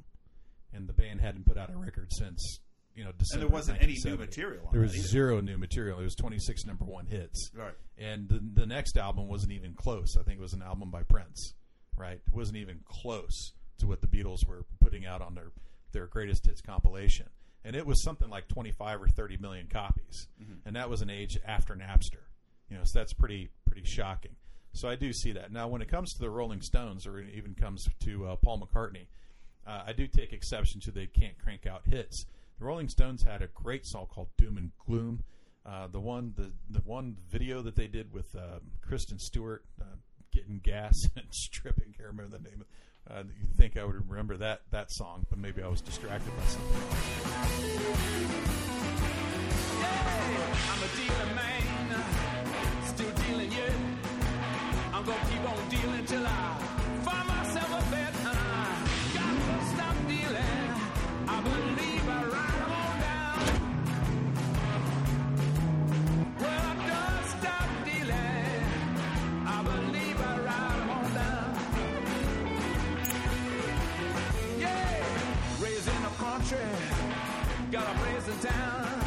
[0.73, 2.61] and the band hadn't put out a record since
[2.95, 3.45] you know December.
[3.45, 5.97] And there wasn't any new material on There was zero new material.
[5.97, 7.51] There was 26 number one hits.
[7.55, 7.75] Right.
[7.99, 10.17] And the, the next album wasn't even close.
[10.19, 11.55] I think it was an album by Prince.
[11.97, 12.21] Right.
[12.27, 15.51] It wasn't even close to what the Beatles were putting out on their
[15.93, 17.27] their greatest hits compilation.
[17.65, 20.29] And it was something like 25 or 30 million copies.
[20.41, 20.59] Mhm.
[20.67, 22.21] And that was an age after Napster.
[22.69, 24.37] You know, so that's pretty pretty shocking.
[24.73, 25.53] So I do see that.
[25.53, 28.61] Now, when it comes to the Rolling Stones, or it even comes to uh, Paul
[28.61, 29.07] McCartney,
[29.67, 32.27] uh, I do take exception to they can't crank out hits.
[32.59, 35.25] The Rolling Stones had a great song called "Doom and Gloom."
[35.65, 39.97] Uh, the one, the the one video that they did with uh, Kristen Stewart uh,
[40.33, 41.95] getting gas and stripping.
[41.95, 42.61] I Can't remember the name.
[42.61, 42.67] of
[43.11, 46.45] uh, You'd think I would remember that that song, but maybe I was distracted by
[46.45, 46.81] something.
[61.27, 61.74] I'm
[77.75, 79.05] got a place in town.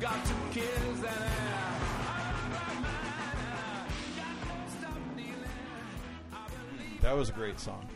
[0.00, 1.14] Got two kids and
[7.02, 7.86] That was a great song.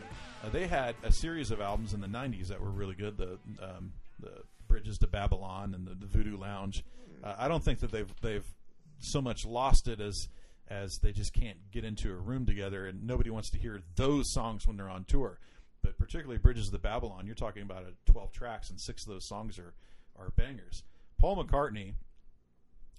[0.41, 3.17] Uh, they had a series of albums in the '90s that were really good.
[3.17, 3.91] The um,
[4.21, 6.85] the Bridges to Babylon and the, the Voodoo Lounge.
[7.21, 8.45] Uh, I don't think that they've they've
[8.99, 10.29] so much lost it as
[10.69, 14.31] as they just can't get into a room together and nobody wants to hear those
[14.31, 15.39] songs when they're on tour.
[15.81, 19.27] But particularly Bridges to Babylon, you're talking about a 12 tracks and six of those
[19.27, 19.73] songs are
[20.19, 20.83] are bangers.
[21.17, 21.93] Paul McCartney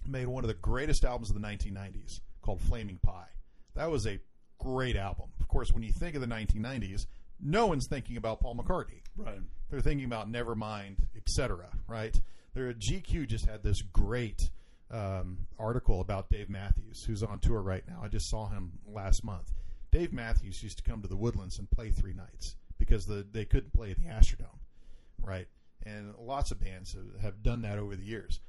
[0.05, 3.29] made one of the greatest albums of the 1990s called Flaming Pie.
[3.75, 4.19] That was a
[4.59, 5.29] great album.
[5.39, 7.07] Of course, when you think of the 1990s,
[7.39, 9.01] no one's thinking about Paul McCartney.
[9.15, 9.39] Right.
[9.69, 11.69] They're thinking about Nevermind, etc.
[11.87, 12.19] Right?
[12.53, 14.49] There, GQ just had this great
[14.91, 18.01] um, article about Dave Matthews, who's on tour right now.
[18.03, 19.51] I just saw him last month.
[19.91, 23.45] Dave Matthews used to come to the Woodlands and play three nights because the, they
[23.45, 24.59] couldn't play at the Astrodome,
[25.21, 25.47] right?
[25.85, 28.39] And lots of bands have, have done that over the years.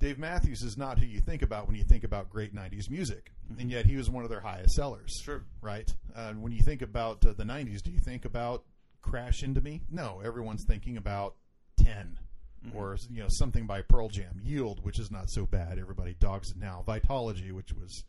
[0.00, 3.30] Dave Matthews is not who you think about when you think about great '90s music,
[3.58, 5.20] and yet he was one of their highest sellers.
[5.22, 5.88] Sure, right?
[6.16, 8.64] Uh, when you think about uh, the '90s, do you think about
[9.00, 9.82] "Crash Into Me"?
[9.88, 11.36] No, everyone's thinking about
[11.78, 12.18] 10
[12.66, 12.74] Mhm.
[12.76, 15.78] or you know something by Pearl Jam, "Yield," which is not so bad.
[15.78, 16.82] Everybody dogs it now.
[16.86, 18.02] "Vitology," which was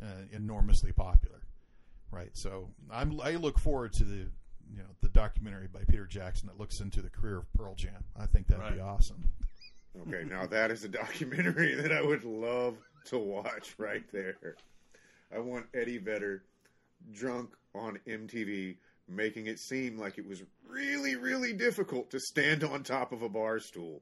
[0.00, 1.40] uh, enormously popular,
[2.12, 2.30] right?
[2.36, 4.26] So I'm I look forward to the
[4.70, 8.04] you know the documentary by Peter Jackson that looks into the career of Pearl Jam.
[8.18, 9.24] I think that'd be awesome.
[10.06, 12.76] Okay, now that is a documentary that I would love
[13.06, 14.56] to watch right there.
[15.34, 16.42] I want Eddie Vedder
[17.12, 18.76] drunk on MTV
[19.08, 23.28] making it seem like it was really, really difficult to stand on top of a
[23.28, 24.00] bar stool.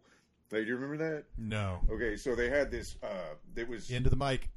[0.51, 1.25] Like, do you remember that?
[1.37, 1.81] No.
[1.91, 2.97] Okay, so they had this.
[3.03, 4.49] Uh, it was Into the mic.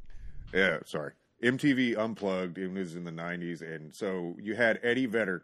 [0.54, 1.14] yeah, sorry.
[1.44, 2.58] MTV Unplugged.
[2.58, 5.44] It was in the '90s, and so you had Eddie Vedder,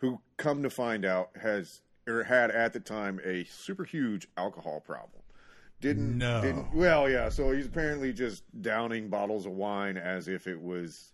[0.00, 4.80] who, come to find out, has or had at the time a super huge alcohol
[4.80, 5.22] problem.
[5.80, 6.42] Didn't No.
[6.42, 7.28] Didn't, well, yeah.
[7.28, 11.12] So he's apparently just downing bottles of wine as if it was,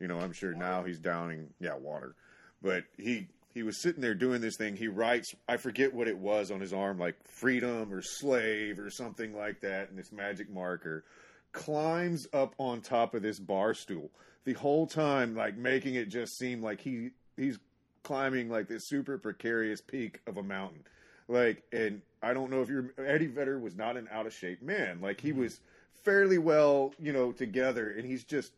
[0.00, 0.18] you know.
[0.18, 2.16] I'm sure now he's downing yeah water,
[2.62, 4.76] but he he was sitting there doing this thing.
[4.76, 8.90] He writes, I forget what it was on his arm, like freedom or slave or
[8.90, 11.04] something like that, and this magic marker
[11.52, 14.10] climbs up on top of this bar stool
[14.44, 17.58] the whole time, like making it just seem like he he's
[18.04, 20.84] climbing like this super precarious peak of a mountain.
[21.26, 24.62] Like, and I don't know if you're Eddie Vedder was not an out of shape
[24.62, 25.00] man.
[25.00, 25.40] Like he mm-hmm.
[25.40, 25.60] was
[26.04, 28.52] fairly well, you know, together, and he's just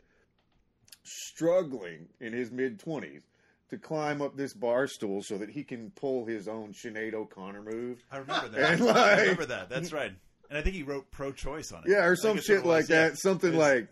[1.05, 3.23] struggling in his mid twenties
[3.71, 7.63] to climb up this bar stool so that he can pull his own Sinead O'Connor
[7.63, 8.05] move.
[8.11, 8.81] I remember that.
[8.81, 9.69] And, I remember that.
[9.69, 10.13] That's right.
[10.49, 11.91] And I think he wrote pro-choice on it.
[11.91, 13.19] Yeah, or some shit like that.
[13.19, 13.89] Something like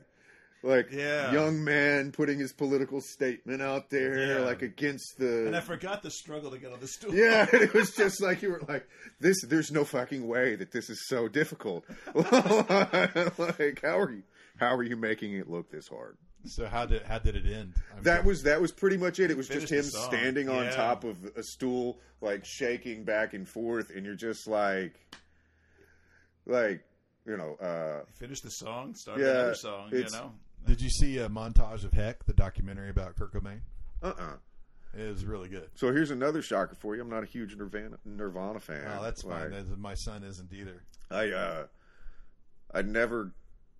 [0.64, 1.30] like Yeah.
[1.32, 4.38] young man putting his political statement out there, Yeah.
[4.44, 5.46] like against the.
[5.46, 7.14] And I forgot the struggle to get on the stool.
[7.14, 8.88] yeah, it was just like you were like,
[9.20, 11.84] "This, there's no fucking way that this is so difficult."
[12.14, 14.22] like, how are you?
[14.56, 16.16] How are you making it look this hard?
[16.46, 17.74] So how did how did it end?
[17.96, 19.30] I'm That sure- was that was pretty much it.
[19.30, 20.70] It was just Finish him standing on Yeah.
[20.76, 24.94] top of a stool, like shaking back and forth, and you're just like,
[26.46, 26.84] like
[27.26, 29.88] you know, uh, Finish the song, start Yeah, another song.
[29.90, 30.32] You know,
[30.66, 33.60] Did you see a montage of Heck, the documentary about Kurt Cobain?
[34.02, 34.36] uh, uh
[34.98, 35.70] It was really good.
[35.74, 37.02] So here's another shocker for you.
[37.02, 38.86] I'm not a huge Nirvana Nirvana fan.
[38.98, 39.50] Oh, that's fine.
[39.50, 40.82] That's- My son isn't either.
[41.10, 41.66] I uh,
[42.72, 43.32] I never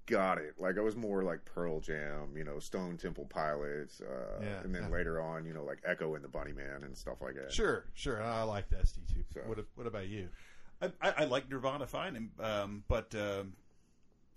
[0.07, 0.55] got it.
[0.59, 4.75] Like I was more like Pearl Jam, you know, Stone Temple Pilots, uh, Yeah, and
[4.75, 7.53] then later on, you know, like Echo and the Bunnymen and stuff like that.
[7.53, 8.23] Sure, sure.
[8.23, 9.41] I like the SD too.
[9.47, 10.29] What What about you?
[10.83, 13.55] I, I, I like Nirvana fine, um, but um,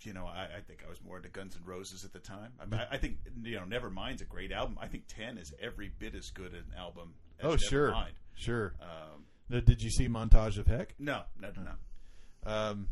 [0.02, 2.52] you know, I, I think I was more into Guns N' Roses at the time.
[2.60, 4.78] I, mean, I, I think you know, Nevermind's a great album.
[4.80, 7.14] I think Ten is every bit as good an album.
[7.40, 8.12] as Oh, sure, Nevermind.
[8.34, 8.74] sure.
[8.80, 10.94] Um, Now, did you see montage of Heck?
[10.98, 12.50] no, no, no, no.
[12.50, 12.88] Um,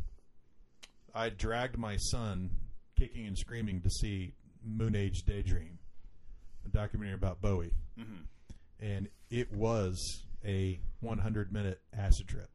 [1.15, 2.49] I dragged my son,
[2.97, 5.79] kicking and screaming, to see Moon Age Daydream,
[6.65, 8.25] a documentary about Bowie, Mhm.
[8.79, 12.49] and it was a 100 minute acid trip,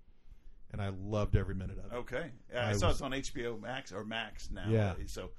[0.72, 1.94] and I loved every minute of it.
[1.96, 4.64] Okay, yeah, I, I saw was- it's on HBO Max or Max now.
[4.68, 4.94] Yeah.
[5.06, 5.30] so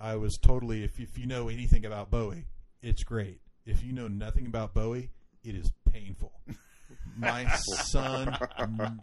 [0.00, 0.84] I was totally.
[0.84, 2.46] If if you know anything about Bowie,
[2.82, 3.40] it's great.
[3.64, 5.10] If you know nothing about Bowie,
[5.44, 6.32] it is painful.
[7.16, 8.36] My son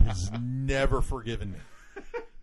[0.06, 1.60] has never forgiven me.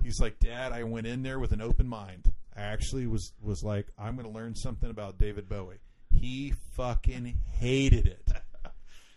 [0.03, 2.33] He's like, Dad, I went in there with an open mind.
[2.57, 5.79] I actually was was like, I'm going to learn something about David Bowie.
[6.11, 8.20] He fucking hated it.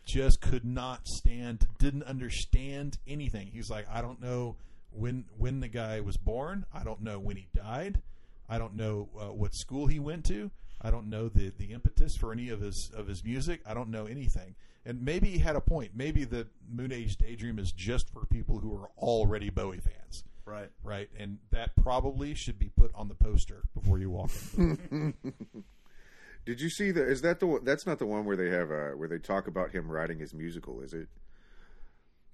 [0.05, 1.67] Just could not stand.
[1.79, 3.51] Didn't understand anything.
[3.53, 4.57] He's like, I don't know
[4.91, 6.65] when when the guy was born.
[6.73, 8.01] I don't know when he died.
[8.49, 10.51] I don't know uh, what school he went to.
[10.81, 13.61] I don't know the, the impetus for any of his of his music.
[13.65, 14.55] I don't know anything.
[14.85, 15.91] And maybe he had a point.
[15.95, 20.25] Maybe the Moon Age Daydream is just for people who are already Bowie fans.
[20.45, 20.69] Right.
[20.83, 21.09] Right.
[21.17, 25.13] And that probably should be put on the poster before you walk in.
[26.45, 27.05] Did you see the?
[27.05, 27.47] Is that the?
[27.47, 30.19] one That's not the one where they have uh where they talk about him writing
[30.19, 31.07] his musical, is it?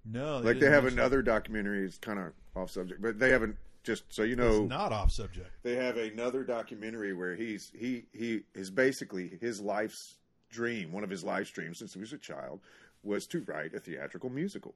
[0.06, 0.40] no.
[0.40, 1.86] like they have another documentary.
[1.86, 3.58] It's kind of off subject, but they haven't.
[3.82, 5.50] Just so you know, It's not off subject.
[5.64, 10.18] They have another documentary where he's he he is basically his life's
[10.50, 10.92] dream.
[10.92, 12.60] One of his life dreams since he was a child
[13.04, 14.76] was to write a theatrical musical.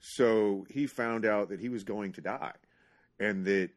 [0.00, 2.52] So he found out that he was going to die,
[3.18, 3.70] and that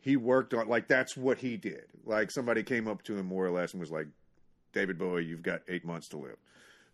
[0.00, 1.84] he worked on like that's what he did.
[2.04, 4.06] Like somebody came up to him more or less and was like,
[4.72, 6.36] "David Bowie, you've got eight months to live."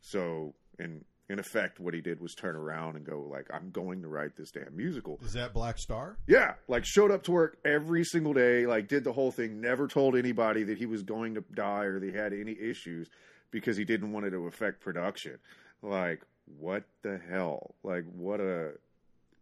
[0.01, 4.02] So in in effect, what he did was turn around and go like, "I'm going
[4.02, 6.16] to write this damn musical." Is that Black Star?
[6.26, 9.86] Yeah, like showed up to work every single day, like did the whole thing, never
[9.89, 13.09] told anybody that he was going to die or that he had any issues
[13.51, 15.39] because he didn't want it to affect production.
[15.82, 16.22] Like,
[16.59, 17.74] what the hell?
[17.82, 18.72] Like, what a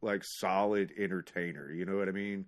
[0.02, 1.72] like solid entertainer.
[1.72, 2.47] You know what I mean?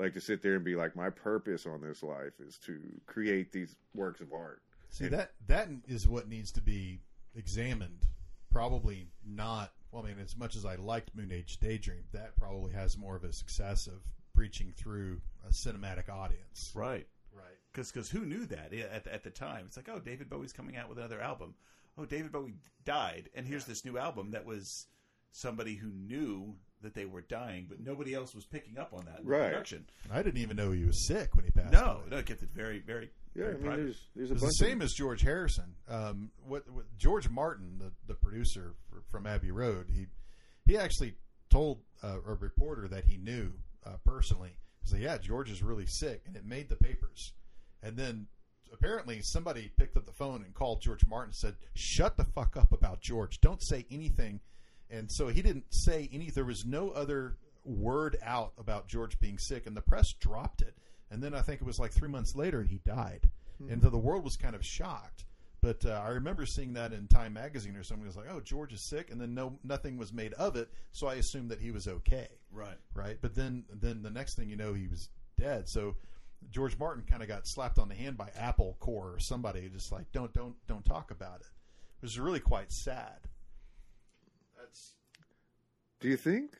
[0.00, 3.52] Like to sit there and be like, my purpose on this life is to create
[3.52, 4.62] these works of art.
[4.90, 7.00] See And- that that is what needs to be
[7.34, 8.06] examined.
[8.50, 9.72] Probably not.
[9.92, 13.14] Well, I mean, as much as I liked Moon Age Daydream, that probably has more
[13.16, 14.00] of a success of
[14.34, 16.72] breaching through a cinematic audience.
[16.74, 17.06] Right.
[17.32, 17.44] Right.
[17.72, 19.64] Because who knew that Yeah, at, at the time?
[19.66, 21.54] It's like, oh, David Bowie's coming out with another album.
[21.98, 22.54] Oh, David Bowie
[22.84, 24.86] died, and here's this new album that was
[25.32, 29.18] somebody who knew that they were dying, but nobody else was picking up on that
[29.20, 29.48] in the Right.
[29.50, 29.86] production.
[30.10, 31.72] I didn't even know he was sick when he passed.
[31.72, 32.02] No, away.
[32.10, 33.82] no, it kept it very, very, Yeah, very I mean, private.
[33.82, 35.74] there's there's a It's the same as George Harrison.
[35.88, 40.06] Um, what, what George Martin, the, the producer for, from Abbey Road, he
[40.66, 41.14] he actually
[41.50, 43.52] told uh, a reporter that he knew
[43.84, 44.56] uh, personally.
[44.82, 47.32] He said, "Yeah, George is really sick," and it made the papers.
[47.82, 48.28] And then
[48.72, 52.56] apparently somebody picked up the phone and called George Martin and said, "Shut the fuck
[52.56, 53.40] up about George.
[53.40, 54.40] Don't say anything."
[54.90, 56.30] And so he didn't say any.
[56.30, 60.74] There was no other word out about George being sick, and the press dropped it.
[61.10, 63.70] And then I think it was like three months later he died, Hmm.
[63.70, 65.24] and so the world was kind of shocked.
[65.60, 68.40] But uh, I remember seeing that in Time magazine or something It was like, "Oh,
[68.40, 70.70] George is sick," and then no, nothing was made of it.
[70.92, 72.28] So I assumed that he was okay.
[72.50, 72.78] Right.
[72.94, 73.18] Right.
[73.20, 75.68] But then, then the next thing you know, he was dead.
[75.68, 75.96] So
[76.50, 79.92] George Martin kind of got slapped on the hand by Apple Corps or somebody, just
[79.92, 81.46] like, "Don't, don't, don't talk about it."
[81.98, 83.28] It was really quite sad.
[84.70, 84.94] That's
[86.00, 86.52] Do you think?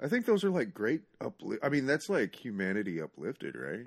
[0.00, 1.64] I think those are like great uplift.
[1.64, 3.86] I mean, that's like humanity uplifted, right?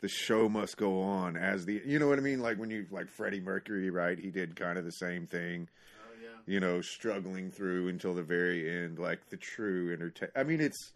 [0.00, 2.40] The show must go on as the, you know what I mean?
[2.40, 4.18] Like when you like Freddie Mercury, right?
[4.18, 5.68] He did kind of the same thing.
[6.00, 6.52] Oh yeah.
[6.52, 10.30] You know, struggling through until the very end, like the true entertain.
[10.34, 10.92] I mean, it's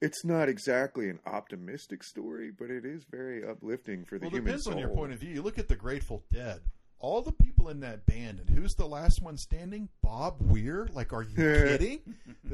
[0.00, 4.44] it's not exactly an optimistic story, but it is very uplifting for the well, human
[4.44, 4.74] depends soul.
[4.74, 5.34] on your point of view.
[5.34, 6.60] You look at the Grateful Dead.
[6.98, 9.88] All the people in that band, and who's the last one standing?
[10.02, 10.88] Bob Weir.
[10.92, 12.00] Like, are you kidding?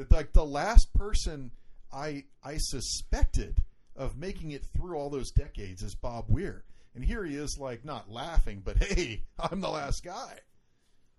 [0.09, 1.51] like the last person
[1.93, 3.59] I I suspected
[3.95, 6.63] of making it through all those decades is Bob Weir,
[6.95, 10.39] and here he is, like not laughing, but hey, I'm the last guy.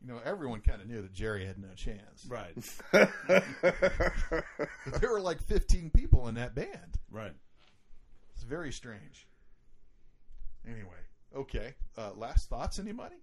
[0.02, 2.26] You know, everyone kind of knew that Jerry had no chance.
[2.28, 2.54] Right.
[3.62, 6.98] But there were like 15 people in that band.
[7.10, 7.32] Right.
[8.34, 9.26] It's very strange.
[10.66, 10.90] Anyway,
[11.36, 11.74] okay.
[11.96, 13.16] Uh, last thoughts, anybody?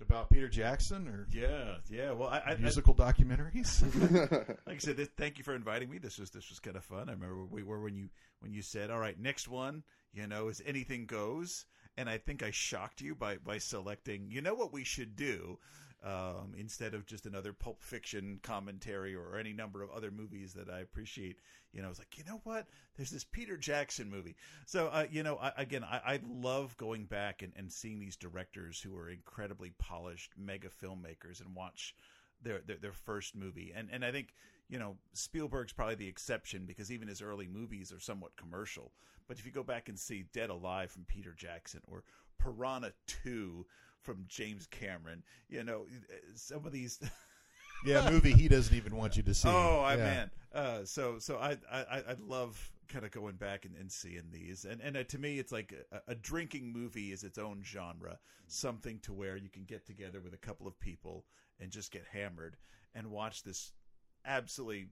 [0.00, 2.12] About Peter Jackson or Yeah, yeah.
[2.12, 3.82] Well, I, I musical documentaries?
[4.66, 5.98] like I said, this, thank you for inviting me.
[5.98, 7.08] This was this was kind of fun.
[7.08, 9.82] I remember we were when you when you said, "All right, next one,
[10.12, 14.28] you know, is anything goes," and I think I shocked you by by selecting.
[14.30, 15.58] You know what we should do.
[16.04, 20.70] Um, instead of just another Pulp Fiction commentary or any number of other movies that
[20.70, 21.38] I appreciate,
[21.72, 22.68] you know, I was like, you know what?
[22.96, 24.36] There's this Peter Jackson movie.
[24.64, 28.14] So, uh, you know, I, again, I, I love going back and, and seeing these
[28.14, 31.96] directors who are incredibly polished, mega filmmakers, and watch
[32.42, 33.72] their, their their first movie.
[33.74, 34.34] And and I think
[34.68, 38.92] you know Spielberg's probably the exception because even his early movies are somewhat commercial.
[39.26, 42.04] But if you go back and see Dead Alive from Peter Jackson or
[42.38, 43.66] Piranha Two
[44.02, 45.86] from James Cameron, you know
[46.34, 46.98] some of these.
[47.86, 49.48] yeah, a movie he doesn't even want you to see.
[49.48, 50.04] Oh, I Yeah.
[50.04, 50.30] man.
[50.52, 54.64] Uh, so so I I I love kind of going back and, and seeing these,
[54.64, 58.18] and and uh, to me, it's like a, a drinking movie is its own genre,
[58.46, 61.24] something to where you can get together with a couple of people
[61.60, 62.56] and just get hammered
[62.94, 63.72] and watch this
[64.24, 64.88] absolutely.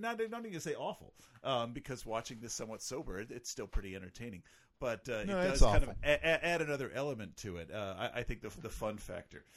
[0.00, 1.14] Not, not even to say awful,
[1.44, 4.42] um, because watching this somewhat sober, it, it's still pretty entertaining.
[4.80, 6.02] But uh, No, it does kind of awful.
[6.04, 7.70] a, a, add another element to it.
[7.72, 9.44] Uh, I, I think the the fun factor.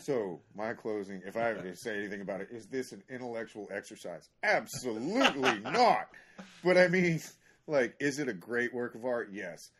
[0.00, 3.68] So, my closing, if I have to say anything about it, is this an intellectual
[3.70, 4.28] exercise?
[4.42, 6.08] Absolutely not.
[6.64, 7.20] But I mean,
[7.68, 9.28] like, is it a great work of art?
[9.30, 9.70] Yes.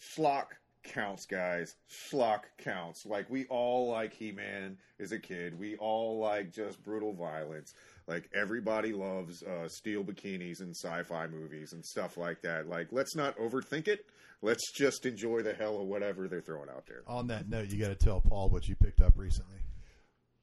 [0.00, 0.46] Schlock
[0.84, 1.74] counts, guys.
[1.90, 3.04] Schlock counts.
[3.04, 5.58] Like, we all like He Man as a kid.
[5.58, 7.74] We all like just brutal violence.
[8.08, 12.68] Like, everybody loves uh, steel bikinis and sci fi movies and stuff like that.
[12.68, 14.06] Like, let's not overthink it.
[14.40, 17.02] Let's just enjoy the hell of whatever they're throwing out there.
[17.06, 19.58] On that note, you got to tell Paul what you picked up recently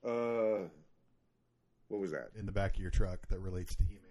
[0.03, 0.67] Uh,
[1.87, 2.29] what was that?
[2.37, 4.01] in the back of your truck that relates to He Man.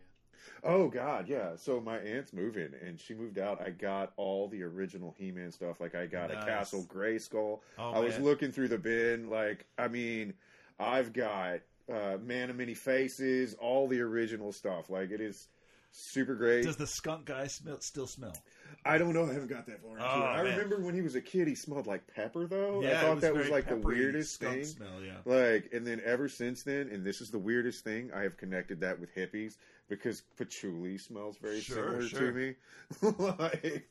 [0.62, 1.56] Oh God, yeah.
[1.56, 3.60] So my aunt's moving, and she moved out.
[3.60, 5.80] I got all the original He-Man stuff.
[5.80, 6.42] Like I got Nice.
[6.42, 7.60] a Castle Grayskull.
[7.78, 9.28] Oh, I was looking through the bin.
[9.30, 10.32] Like I mean,
[10.78, 11.60] I've got
[11.92, 14.90] uh, Man of Many Faces, all the original stuff.
[14.90, 15.48] Like it is
[15.92, 16.64] super great.
[16.64, 18.36] Does the skunk guy smell still smell?
[18.84, 19.24] I don't know.
[19.24, 20.24] I haven't got that far into Oh, it.
[20.24, 20.52] I man.
[20.56, 22.82] remember when he was a kid, he smelled like pepper, though.
[22.82, 24.64] Yeah, I thought was that was like the weirdest skunk thing.
[24.64, 25.18] smell, yeah.
[25.24, 28.80] Like, and then ever since then, and this is the weirdest thing, I have connected
[28.80, 29.54] that with hippies
[29.88, 32.32] because patchouli smells very Sure, similar sure.
[32.32, 32.54] to me.
[33.38, 33.88] like,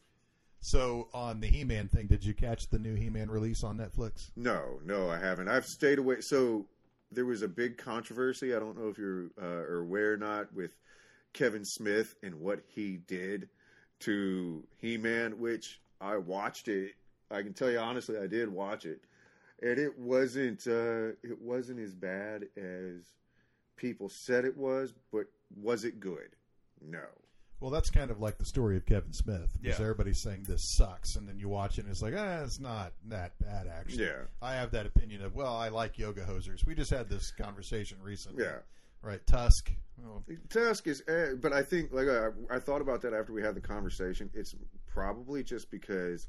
[0.60, 3.78] So on the He Man thing, did you catch the new He Man release on
[3.78, 4.30] Netflix?
[4.36, 5.48] no, no, I haven't.
[5.48, 6.22] I've stayed away.
[6.22, 6.66] So
[7.14, 8.56] there was a big controversy.
[8.56, 10.72] I don't know if you're uh, are aware or not with
[11.34, 13.50] Kevin Smith and what he did
[14.02, 16.94] to He Man, which I watched it.
[17.32, 19.02] I can tell you honestly, I did watch it,
[19.62, 23.14] and it wasn't uh, it wasn't as bad as
[23.76, 24.94] people said it was.
[25.12, 25.26] But
[25.56, 26.36] was it good?
[26.82, 27.06] No.
[27.64, 29.58] Well, that's kind of like the story of Kevin Smith.
[29.62, 29.84] Because Yeah.
[29.86, 32.92] everybody's saying this sucks, and then you watch it and it's like, ah, it's not
[33.08, 34.04] that bad actually.
[34.04, 34.24] Yeah.
[34.42, 36.66] I have that opinion of, well, I like yoga hosers.
[36.66, 38.44] We just had this conversation recently.
[38.44, 38.58] Yeah.
[39.02, 39.26] Right.
[39.26, 39.72] Tusk.
[39.98, 43.42] Well, Tusk is, eh, but I think like I, I thought about that after we
[43.42, 44.30] had the conversation.
[44.34, 44.54] It's
[44.88, 46.28] probably just because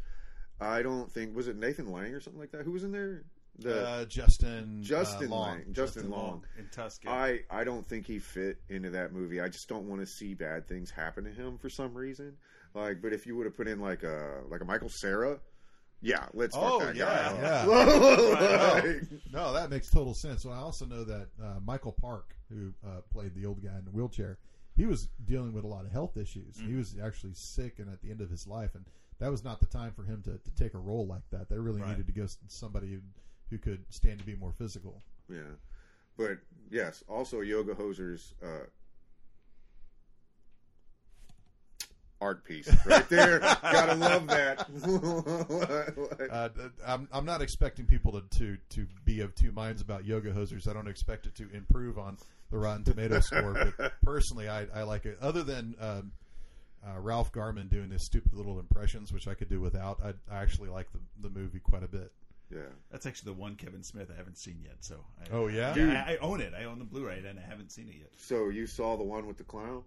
[0.61, 2.63] I don't think was it Nathan Lang or something like that.
[2.65, 3.25] Who was in there?
[3.65, 5.49] Uh, Justin, Justin uh, Long.
[5.49, 6.21] Lang, Justin, Justin Long.
[6.31, 7.03] Long in Tusk.
[7.07, 9.41] I I don't think he fit into that movie.
[9.41, 12.37] I just don't want to see bad things happen to him for some reason.
[12.75, 15.39] Like, but if you would have put in like a like a Michael Cera,
[16.03, 17.41] yeah, let's fuck Oh that yeah, guy.
[17.43, 17.65] yeah.
[18.75, 19.03] Like-
[19.33, 20.45] no, that makes total sense.
[20.45, 23.85] Well, I also know that uh, Michael Park, who uh, played the old guy in
[23.85, 24.39] the wheelchair,
[24.77, 26.59] he was dealing with a lot of health issues.
[26.59, 26.79] He Mhm.
[26.79, 28.85] was actually sick and at the end of his life, and
[29.21, 31.49] that was not the time for him to, to take a role like that.
[31.49, 31.91] They really Right.
[31.91, 33.01] needed to go s- somebody who,
[33.51, 35.03] who could stand to be more physical.
[35.29, 35.57] Yeah,
[36.17, 36.39] but
[36.71, 38.67] yes, also Yoga Hoser's uh,
[42.25, 43.39] art piece right there.
[43.63, 44.67] Gotta love that.
[46.31, 46.49] Uh,
[46.87, 50.69] I'm I'm not expecting people to, to to be of two minds about yoga hosers.
[50.69, 52.17] I don't expect it to improve on
[52.51, 55.19] the Rotten Tomato score, but personally, I, I like it.
[55.21, 56.13] Other than um,
[56.85, 60.43] uh, Ralph Garman doing his stupid little impressions, which I could do without, I, I
[60.43, 62.13] actually like the the movie quite a bit.
[62.55, 62.61] Yeah,
[62.91, 64.77] That's actually the one Kevin Smith I haven't seen yet.
[64.81, 65.71] So I, Oh, yeah?
[65.71, 65.91] I, Dude.
[65.91, 66.53] I own it.
[66.59, 68.11] I own the Blu-ray and I haven't seen it yet.
[68.17, 69.83] so you saw the one with the clown?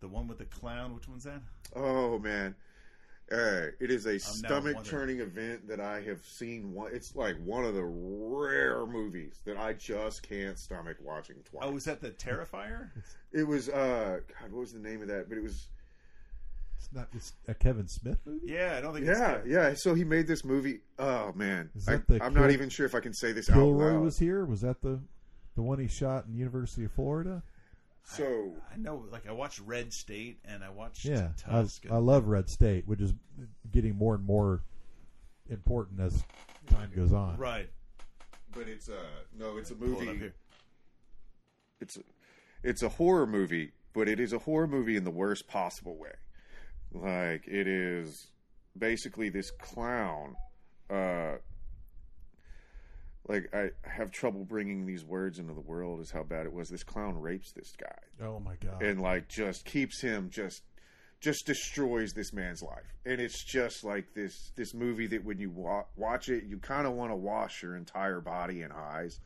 [0.00, 0.94] The one with the clown.
[0.94, 1.42] Which one's that?
[1.76, 2.54] Oh man,
[3.30, 4.84] uh, it is a now stomach wondering.
[4.84, 6.72] churning event that I have seen.
[6.72, 11.64] One, it's like one of the rare movies that I just can't stomach watching twice.
[11.66, 12.90] Oh, was that the Terrifier?
[13.32, 15.28] It was uh, God, what was the name of that?
[15.28, 15.68] But it was
[16.82, 18.46] It's not it's a Kevin Smith movie.
[18.52, 19.06] Yeah, I don't think.
[19.06, 19.46] it's yeah, there.
[19.46, 19.74] yeah.
[19.74, 20.80] So he made this movie.
[20.98, 23.54] Oh man, Is I, the I'm not even sure if I can say this out
[23.56, 24.02] Kilroy loud.
[24.02, 24.44] was here.
[24.46, 24.98] Was that the
[25.56, 27.42] the one he shot in University of Florida?
[28.02, 31.84] So I know, like I watched Red State and I watched Yeah, I, Tusk.
[31.90, 33.12] I love Red State, which is
[33.70, 34.62] getting more and more
[35.50, 36.24] important as
[36.70, 37.36] time goes on.
[37.36, 37.68] right.
[38.54, 39.02] but it's a
[39.38, 40.18] no, it's a Pull it up movie.
[40.18, 40.34] here.
[41.80, 42.00] It's a,
[42.62, 46.12] it's a horror movie, but it is a horror movie in the worst possible way.
[46.92, 48.28] Like it is
[48.76, 50.36] basically this clown.
[50.88, 51.36] Uh,
[53.28, 56.00] like I have trouble bringing these words into the world.
[56.00, 56.68] Is how bad it was.
[56.68, 58.82] This clown rapes this guy Oh my god!
[58.82, 60.62] and like just keeps him just
[61.20, 65.50] just destroys this man's life and it's just like this this movie that when you
[65.50, 69.20] wa- watch it you kind of want to wash your entire body and eyes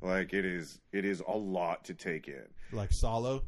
[0.00, 3.42] like it is it is a lot to take in like Salo.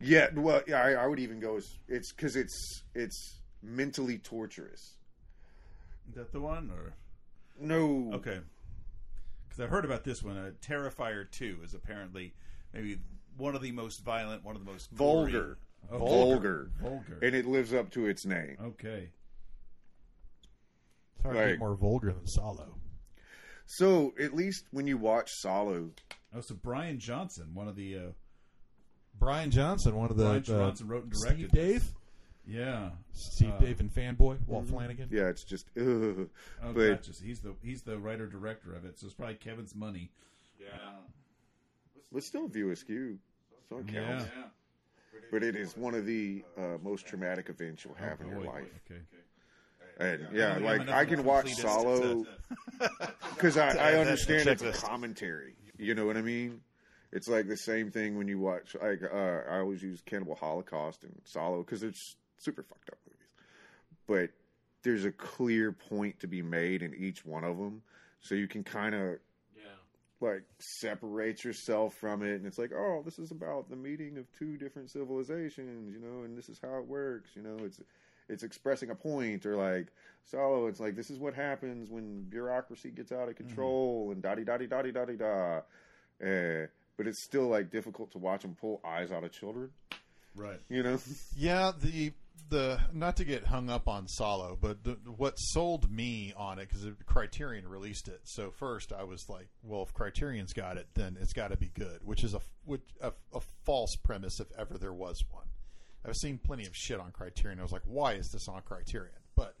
[0.00, 4.96] Yeah well yeah i, I would even go as it's because it's it's mentally torturous
[6.08, 6.92] Is that the one or
[7.60, 8.40] no okay?
[9.48, 10.36] Because I've heard about this one.
[10.36, 12.34] Uh, Terrifier Two is apparently
[12.74, 12.98] maybe
[13.38, 15.56] one of the most violent, one of the most vulgar
[15.90, 17.18] Oh, vulgar vulgar.
[17.22, 19.08] and it lives up to its name Okay.
[21.14, 22.74] It's hard to get more vulgar than Salo.
[23.66, 25.90] so at least when you watch Salo
[26.34, 28.00] Oh, so Brian Johnson, one of the uh,
[29.18, 31.84] Brian Johnson, one of the Brian uh, Johnson wrote and directed Steve Dave.
[32.48, 34.70] Yeah, Steve Uh, Dave and fanboy Walt Mhm.
[34.70, 35.08] Flanagan.
[35.10, 36.28] yeah it's just ugh.
[36.62, 37.12] Oh, but gotcha.
[37.12, 38.98] So he's the he's the writer director of it.
[38.98, 40.10] So it's probably Kevin's money.
[40.60, 40.68] Yeah.
[42.12, 43.18] let's still view askew
[43.68, 44.18] so it Yeah.
[44.18, 44.30] counts
[45.32, 48.46] but it is one of the uh, most traumatic events you'll have in your boy.
[48.46, 48.80] life.
[48.90, 49.00] Okay.
[49.98, 52.24] And yeah, I'm like I can watch Salo
[53.34, 55.54] because I, I add that to the understand it's a commentary.
[55.78, 56.60] You know what I mean?
[57.12, 58.76] It's like the same thing when you watch.
[58.80, 61.92] Like uh, I always use Cannibal Holocaust and Salo because they're
[62.38, 63.32] super fucked up movies,
[64.06, 64.30] but
[64.82, 67.82] there's a clear point to be made in each one of them,
[68.20, 69.18] so you can kind of
[70.20, 74.24] like separate yourself from it and it's like oh this is about the meeting of
[74.38, 77.56] two different civilizations you know and this is how it works you know?
[77.64, 77.80] It's
[78.28, 79.88] it's expressing a point or like
[80.24, 84.34] Salo it's like this is what happens when bureaucracy gets out of control and da
[84.34, 85.60] di da di da di da di da
[86.96, 89.70] but it's still like difficult to watch them pull eyes out of children
[90.34, 90.60] Right.
[90.68, 90.98] you know
[91.36, 92.12] Yeah, the
[92.48, 96.68] the not to get hung up on Salo, but the, what sold me on it
[96.68, 98.20] because Criterion released it.
[98.24, 101.72] So first, I was like, well, if Criterion's got it, then it's got to be
[101.74, 105.46] good, which is a, which, a a false premise if ever there was one.
[106.06, 107.58] I've seen plenty of shit on Criterion.
[107.58, 109.10] I was like, why is this on Criterion?
[109.34, 109.56] But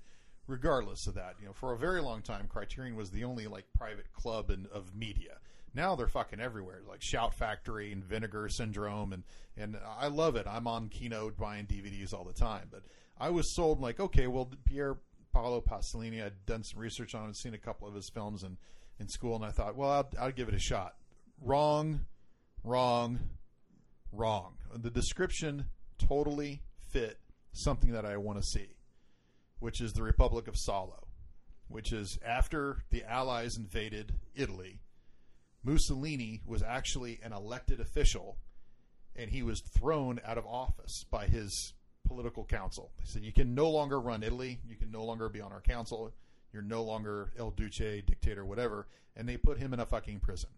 [0.46, 3.64] regardless of that, you know, for a very long time, Criterion was the only like
[3.76, 5.38] private club in, of media.
[5.76, 9.22] Now they're fucking everywhere, like Shout Factory and Vinegar Syndrome, and
[9.58, 10.46] and I love it.
[10.48, 12.82] I'm on Keynote buying DVDs all the time, but
[13.18, 14.96] I was sold like, okay, well, Pier
[15.34, 18.56] Paolo Pasolini, I'd done some research on, and seen a couple of his films in
[18.98, 20.94] in school, and I thought, well, I'll, I'll give it a shot.
[21.42, 22.06] Wrong,
[22.64, 23.18] wrong,
[24.10, 24.54] wrong.
[24.74, 25.66] The description
[25.98, 27.18] totally fit
[27.52, 28.76] something that I want to see,
[29.58, 31.08] which is the Republic of Salo,
[31.68, 34.80] which is after the Allies invaded Italy.
[35.66, 38.36] Mussolini was actually an elected official,
[39.16, 41.74] and he was thrown out of office by his
[42.06, 42.92] political council.
[42.98, 44.60] They said, You can no longer run Italy.
[44.66, 46.12] You can no longer be on our council.
[46.52, 48.86] You're no longer El Duce, dictator, whatever.
[49.16, 50.50] And they put him in a fucking prison.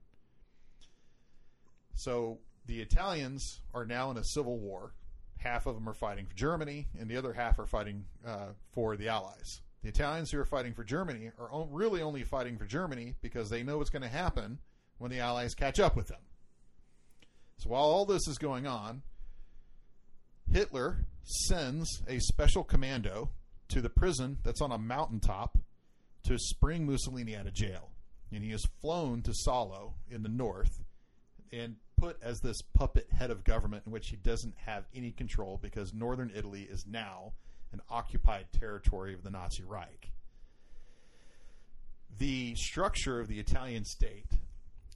[1.95, 4.93] So the Italians are now in a civil war.
[5.39, 8.97] Half of them are fighting for Germany, and the other half are fighting uh, for
[8.97, 9.63] the Allies.
[9.83, 13.63] The Italians who are fighting for Germany are really only fighting for Germany because they
[13.63, 14.59] know what's going to happen
[14.99, 16.21] when the Allies catch up with them.
[17.59, 19.03] So while all this is going on,
[20.53, 23.31] Hitler sends a special commando
[23.69, 25.59] to the prison that's on a mountaintop
[26.25, 27.91] to spring Mussolini out of jail.
[28.33, 30.83] And he is flown to Salo in the north
[31.53, 35.59] and put as this puppet head of government in which he doesn't have any control
[35.61, 37.33] because northern Italy is now
[37.73, 40.11] an occupied territory of the Nazi Reich.
[42.19, 44.27] The structure of the Italian state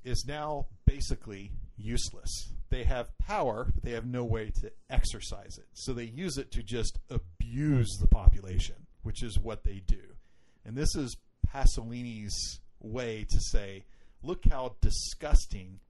[0.05, 2.53] is now basically useless.
[2.71, 5.67] They have power, but they have no way to exercise it.
[5.75, 10.17] So they use it to just abuse the population, which is what they do.
[10.65, 11.17] And this is
[11.47, 13.85] Pasolini's way to say,
[14.23, 15.81] look how disgusting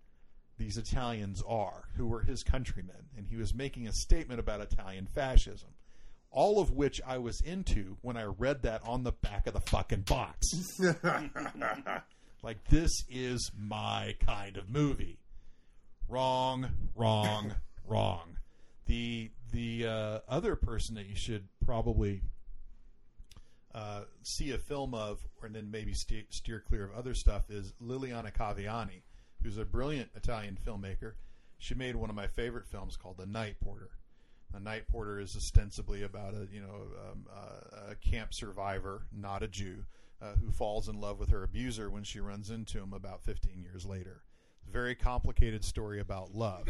[0.59, 3.09] these Italians are, who were his countrymen.
[3.16, 5.70] And he was making a statement about Italian fascism.
[6.30, 9.60] All of which I was into when I read that on the back of the
[9.60, 10.48] fucking box.
[12.43, 15.19] like, this is my kind of movie.
[16.09, 17.55] Wrong, wrong,
[17.86, 18.36] wrong.
[18.86, 22.23] The the uh, other person that you should probably
[23.74, 27.73] uh, see a film of, and then maybe steer, steer clear of other stuff, is
[27.82, 29.02] Liliana Cavani,
[29.43, 31.12] who's a brilliant Italian filmmaker.
[31.59, 33.90] She made one of my favorite films called The Night Porter.
[34.52, 39.43] The Night Porter is ostensibly about a you know um, uh, a camp survivor, not
[39.43, 39.85] a Jew,
[40.23, 43.61] uh, who falls in love with her abuser when she runs into him about 15
[43.61, 44.23] years later.
[44.70, 46.69] Very complicated story about love.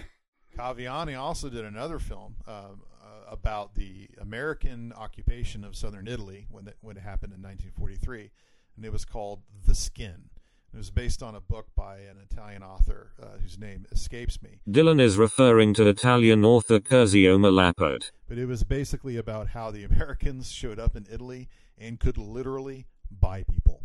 [0.57, 6.69] Cavani also did another film um, uh, about the American occupation of southern Italy when
[6.69, 8.31] it, when it happened in 1943,
[8.77, 10.31] and it was called The Skin.
[10.73, 14.61] It was based on a book by an Italian author uh, whose name escapes me.
[14.67, 18.11] Dylan is referring to Italian author Curzio Malaparte.
[18.27, 22.87] But it was basically about how the Americans showed up in Italy and could literally
[23.21, 23.83] buy people.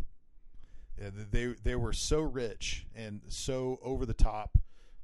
[0.96, 4.58] They they were so rich and so over the top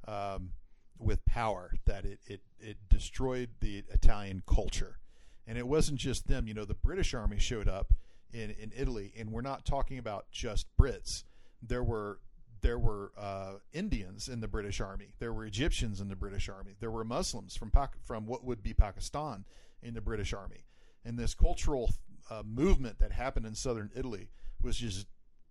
[0.07, 0.51] um,
[0.99, 4.99] with power that it, it it destroyed the Italian culture.
[5.47, 6.47] And it wasn't just them.
[6.47, 7.93] You know, the British Army showed up
[8.33, 11.23] in in Italy, and we're not talking about just Brits.
[11.61, 12.19] There were
[12.61, 15.13] there were uh, Indians in the British Army.
[15.19, 16.75] There were Egyptians in the British Army.
[16.79, 17.71] There were Muslims from
[18.03, 19.45] from what would be Pakistan
[19.81, 20.65] in the British Army.
[21.05, 21.91] And this cultural
[22.29, 24.29] uh, movement that happened in southern Italy
[24.61, 25.07] was just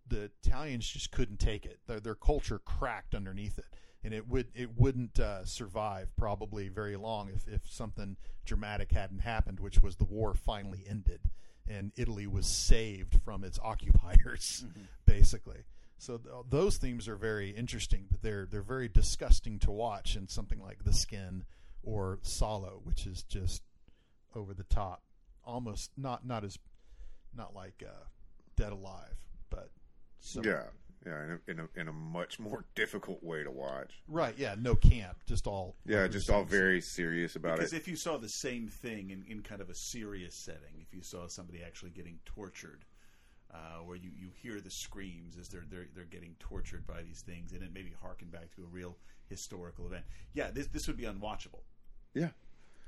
[0.07, 1.79] the Italians just couldn't take it.
[1.87, 3.67] Their, their culture cracked underneath it,
[4.03, 9.21] and it would it wouldn't uh, survive probably very long if if something dramatic hadn't
[9.21, 11.31] happened, which was the war finally ended
[11.69, 14.65] and Italy was saved from its occupiers,
[15.07, 15.65] basically.
[15.99, 20.29] So th- those themes are very interesting, but they're they're very disgusting to watch in
[20.29, 21.45] something like The Skin
[21.83, 23.63] or Salo, which is just
[24.35, 25.03] over the top,
[25.47, 26.59] almost not not as
[27.37, 28.05] not like uh,
[28.57, 29.17] Dead Alive,
[29.51, 29.71] but.
[30.43, 30.63] Yeah,
[31.07, 34.03] yeah, in a, in a in a much more difficult way to watch.
[34.09, 37.77] right, yeah, no camp, just all Yeah, just all very serious about because it.
[37.77, 40.95] Because if you saw the same thing in, in kind of a serious setting, if
[40.95, 42.87] you saw somebody actually getting tortured,
[43.53, 47.21] uh, where you, you hear the screams as they're, they're they're getting tortured by these
[47.21, 48.97] things, and it maybe harken back to a real
[49.29, 50.05] historical event.
[50.33, 51.61] Yeah, this this would be unwatchable.
[52.15, 52.31] Yeah,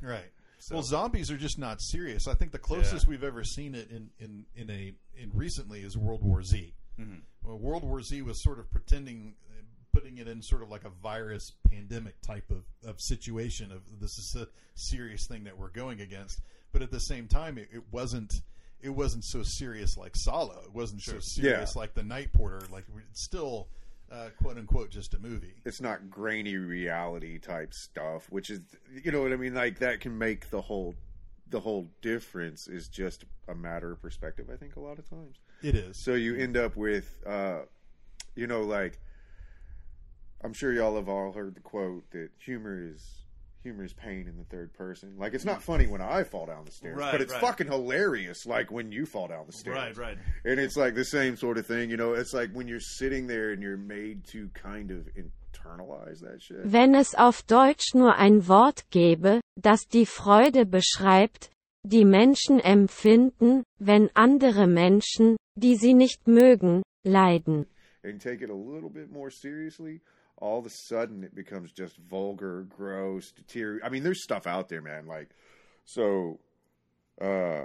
[0.01, 0.31] Right.
[0.59, 2.27] So- well, zombies are just not serious.
[2.27, 3.11] I think the closest Yeah.
[3.11, 6.75] we've ever seen it in, in, in a in recently is World War Z.
[6.99, 7.21] Mhm.
[7.43, 9.63] Well, World War Z was sort of pretending, uh,
[9.93, 14.19] putting it in sort of like a virus pandemic type of, of situation of this
[14.19, 16.41] is a serious thing that we're going against.
[16.73, 18.43] But at the same time, it, it wasn't
[18.81, 20.61] it wasn't so serious like Salo.
[20.65, 21.81] It wasn't so serious Yeah.
[21.81, 22.61] like The Night Porter.
[22.71, 23.69] Like it's still
[24.11, 25.55] uh, quote unquote just a movie.
[25.65, 28.61] it's not grainy reality type stuff, which is
[29.03, 29.55] you know what I mean.
[29.55, 30.95] Like that can make the whole
[31.49, 34.49] the whole difference is just a matter of perspective.
[34.53, 35.97] I think a lot of times It is.
[35.97, 37.61] So you end up with, uh,
[38.35, 38.99] you know, like
[40.43, 43.26] I'm sure y'all have all heard the quote that humor is
[43.67, 45.09] humor is pain in the third person.
[45.19, 47.41] Like it's not funny when I fall down the stairs, Right, but it's right.
[47.47, 48.47] fucking hilarious.
[48.47, 50.19] Like when you fall down the stairs, Right, right.
[50.45, 51.91] And it's like the same sort of thing.
[51.91, 56.21] You know, it's like when you're sitting there and you're made to kind of internalize
[56.21, 56.59] that shit.
[56.65, 61.51] Wenn es auf Deutsch nur ein Wort gäbe, das die Freude beschreibt,
[61.85, 67.67] die Menschen empfinden, wenn andere Menschen, die sie nicht mögen, leiden.
[68.05, 70.01] and take it a little bit more seriously,
[70.39, 73.85] all of a sudden it becomes just vulgar, gross, deteriorate.
[73.85, 75.07] I mean, there's stuff out there, man.
[75.07, 75.31] Like,
[75.85, 76.41] so,
[77.21, 77.65] uh,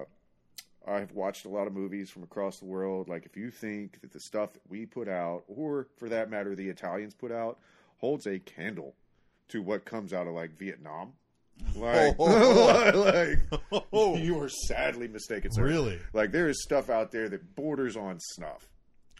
[0.87, 3.07] I've watched a lot of movies from across the world.
[3.07, 6.55] Like, if you think that the stuff that we put out, or for that matter,
[6.55, 7.59] the Italians put out,
[7.97, 8.95] holds a candle
[9.49, 11.13] to what comes out of like Vietnam.
[11.75, 13.39] Like, like
[13.93, 15.63] you are sadly mistaken, sir.
[15.63, 15.99] Really?
[16.13, 18.67] Like there is stuff out there that borders on snuff.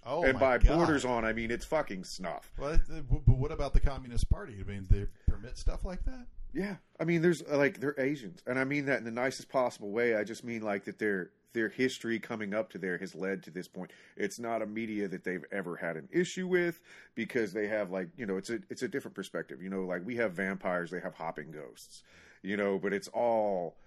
[0.06, 0.78] Oh, and by God.
[0.78, 2.52] borders on, I mean it's fucking snuff.
[2.58, 2.80] Well,
[3.10, 4.56] but what about the Communist Party?
[4.60, 6.26] I mean, they permit stuff like that.
[6.54, 9.50] Yeah, I mean, there's uh, like they're Asians, and I mean that in the nicest
[9.50, 10.16] possible way.
[10.16, 13.52] I just mean like that their their history coming up to there has led to
[13.52, 13.92] this point.
[14.18, 16.82] It's not a media that they've ever had an issue with
[17.16, 19.62] because they have like you know it's a it's a different perspective.
[19.62, 22.04] You know, like we have vampires, they have hopping ghosts.
[22.42, 23.78] You know, but it's all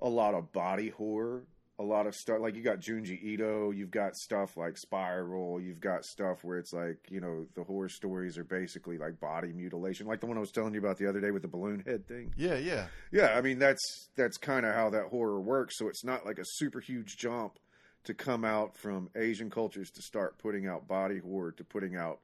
[0.00, 1.44] a lot of body horror,
[1.78, 5.80] a lot of stuff like you got Junji Ito, you've got stuff like Spiral, you've
[5.80, 10.06] got stuff where it's like, you know, the horror stories are basically like body mutilation,
[10.06, 12.06] like the one I was telling you about the other day with the balloon head
[12.06, 12.34] thing.
[12.36, 12.86] Yeah, yeah.
[13.10, 16.38] Yeah, I mean that's that's kind of how that horror works, so it's not like
[16.38, 17.58] a super huge jump
[18.04, 22.20] to come out from Asian cultures to start putting out body horror to putting out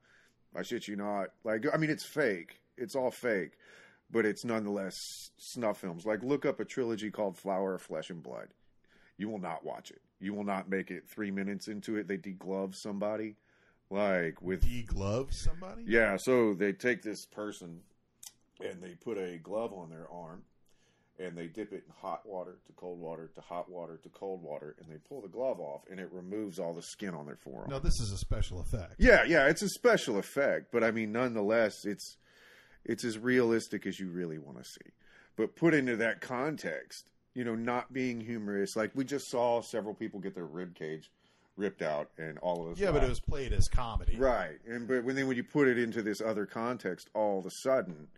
[0.55, 1.29] I shit you not.
[1.43, 2.61] Like I mean it's fake.
[2.77, 3.53] It's all fake
[4.11, 6.07] but it's nonetheless snuff films.
[6.07, 8.49] Like look up a trilogy called Flower of Flesh and Blood.
[9.19, 10.01] You will not watch it.
[10.21, 12.09] You will not make it three minutes into it.
[12.09, 13.37] They deglove somebody,
[13.91, 15.83] like with deglove somebody.
[15.87, 17.81] Yeah, so they take this person
[18.61, 20.43] and they put a glove on their arm,
[21.19, 24.43] and they dip it in hot water to cold water to hot water to cold
[24.43, 27.37] water, and they pull the glove off, and it removes all the skin on their
[27.37, 27.71] forearm.
[27.71, 28.95] No, this is a special effect.
[28.99, 32.17] Yeah, yeah, it's a special effect, but I mean, nonetheless, it's
[32.85, 34.91] it's as realistic as you really want to see.
[35.37, 37.09] But put into that context,
[37.39, 41.09] you know, not being humorous, like we just saw several people get their rib cage
[41.57, 42.81] ripped out, and all of us.
[42.81, 44.17] Yeah, but it was played as comedy.
[44.17, 44.59] right.
[44.67, 47.51] And but when then when you put it into this other context, all of a
[47.53, 48.09] sudden,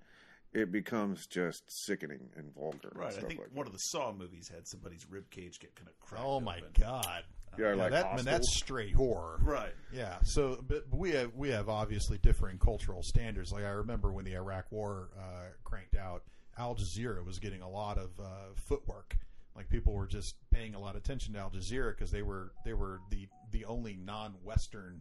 [0.54, 2.88] it becomes just sickening and vulgar.
[2.92, 3.12] and Right.
[3.12, 6.00] I think like one of the Saw movies had somebody's rib cage get kind of
[6.00, 6.24] cracked.
[6.26, 6.70] Oh my open.
[6.80, 7.24] god!
[7.58, 8.32] Yeah, like that, man, Hostel.
[8.32, 9.74] that's straight horror, Right.
[9.92, 10.16] Yeah.
[10.22, 13.52] So, but we have we have obviously differing cultural standards.
[13.52, 16.22] Like I remember when the Iraq War uh, cranked out,
[16.60, 19.16] Al Jazeera was getting a lot of uh, footwork.
[19.56, 22.52] Like people were just paying a lot of attention to Al Jazeera because they were
[22.66, 25.00] they were the the only non-Western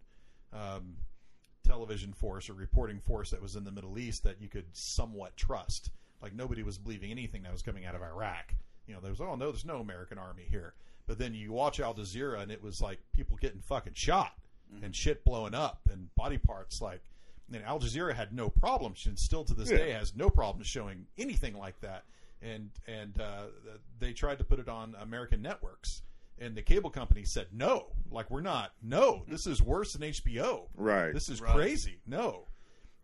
[0.54, 0.96] um,
[1.64, 5.36] television force or reporting force that was in the Middle East that you could somewhat
[5.36, 5.92] trust.
[6.22, 8.54] Like nobody was believing anything that was coming out of Iraq.
[8.88, 10.74] You know, there was oh no, there's no American army here.
[11.08, 14.32] But then you watch Al Jazeera and it was like people getting fucking shot
[14.82, 17.04] and shit blowing up and body parts like.
[17.52, 19.78] And Al Jazeera had no problem, and still to this Yeah.
[19.78, 22.06] day has no problem showing anything like that.
[22.42, 23.48] And and uh,
[24.00, 26.04] they tried to put it on American networks,
[26.38, 27.88] and the cable company said no.
[28.12, 28.72] Like we're not.
[28.82, 30.68] No, this is worse than HBO.
[30.76, 31.14] Right.
[31.14, 31.54] This is Right.
[31.56, 32.00] crazy.
[32.06, 32.48] No,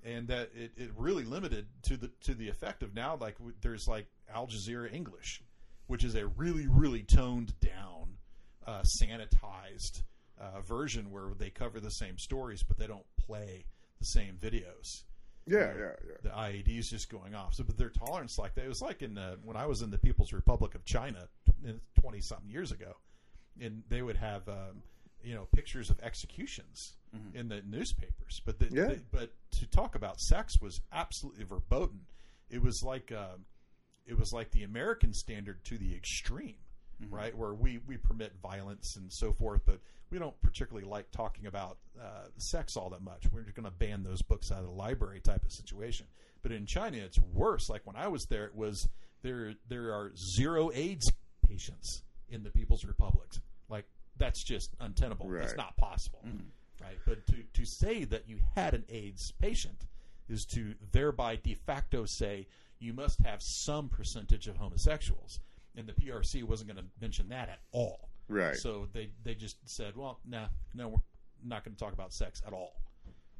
[0.03, 3.87] and that it, it really limited to the to the effect of now like there's
[3.87, 5.41] like Al Jazeera English,
[5.87, 8.17] which is a really really toned down,
[8.65, 10.03] uh, sanitized
[10.39, 13.65] uh, version where they cover the same stories but they don't play
[13.99, 15.03] the same videos.
[15.47, 16.15] Yeah, You know, yeah, yeah.
[16.23, 17.53] The IEDs just going off.
[17.53, 18.65] So, but their tolerance like that.
[18.65, 21.27] It was like in uh, when I was in the People's Republic of China
[22.01, 22.95] twenty something years ago,
[23.61, 24.81] and they would have um,
[25.23, 26.93] you know pictures of executions
[27.33, 28.41] in the newspapers.
[28.45, 28.87] But the, Yeah.
[28.87, 32.01] the- but to talk about sex was absolutely verboten.
[32.49, 33.45] It was like um
[34.05, 36.57] it was like the American standard to the extreme,
[37.09, 37.35] right?
[37.35, 39.79] Where we we permit violence and so forth, but
[40.11, 43.25] we don't particularly like talking about uh, sex all that much.
[43.31, 46.05] We're just going to ban those books out of the library type of situation.
[46.41, 47.69] But in China, it's worse.
[47.69, 48.87] Like when I was there, it was
[49.23, 49.53] there.
[49.67, 51.11] There are zero AIDS
[51.47, 53.29] patients in the People's Republic.
[53.69, 53.85] Like
[54.17, 55.25] that's just untenable.
[55.35, 56.23] It's not possible,
[56.81, 56.97] right?
[57.05, 59.85] But to to say that you had an AIDS patient
[60.29, 62.47] is to thereby de facto say
[62.79, 65.39] you must have some percentage of homosexuals,
[65.77, 68.09] and the PRC wasn't going to mention that at all.
[68.27, 68.55] Right.
[68.55, 70.97] So they they just said, well, nah, no, we're
[71.43, 72.73] not going to talk about sex at all,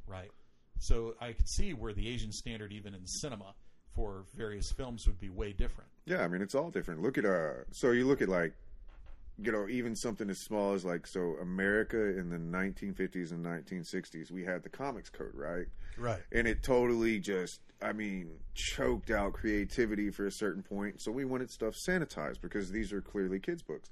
[0.06, 0.30] right?
[0.78, 3.54] So I could see where the Asian standard, even in cinema,
[3.94, 5.90] for various films would be way different.
[6.04, 7.02] Yeah, I mean it's all different.
[7.02, 8.52] Look at uh so you look at like
[9.38, 14.30] you know, even something as small as like so America in the 1950s and 1960s,
[14.30, 15.66] we had the comics code, right?
[15.98, 16.20] Right.
[16.32, 21.02] And it totally just I mean, choked out creativity for a certain point.
[21.02, 23.90] So we wanted stuff sanitized because these are clearly kids books.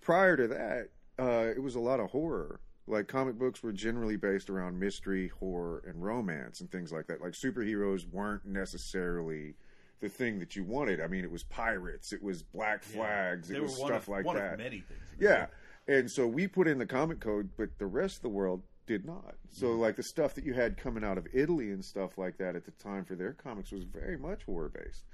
[0.00, 0.88] Prior to that,
[1.18, 2.60] uh it was a lot of horror.
[2.86, 7.20] Like comic books were generally based around mystery, horror, and romance and things like that.
[7.20, 9.54] Like superheroes weren't necessarily
[10.00, 11.00] the thing that you wanted.
[11.00, 14.24] I mean, it was pirates, it was Black Flags, They it was stuff of- like
[14.24, 14.58] one of that.
[14.58, 15.00] many things.
[15.18, 15.46] Yeah,
[15.88, 19.06] and so we put in the comic code, but the rest of the world did
[19.06, 19.34] not.
[19.50, 22.54] So, like the stuff that you had coming out of Italy and stuff like that
[22.54, 25.04] at the time for their comics was very much horror based.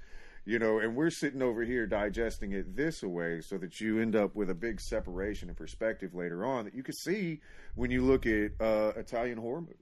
[0.43, 4.15] You know, and we're sitting over here digesting it this way so that you end
[4.15, 7.39] up with a big separation in perspective later on that you can see
[7.75, 9.77] when you look at uh, Italian horror movies.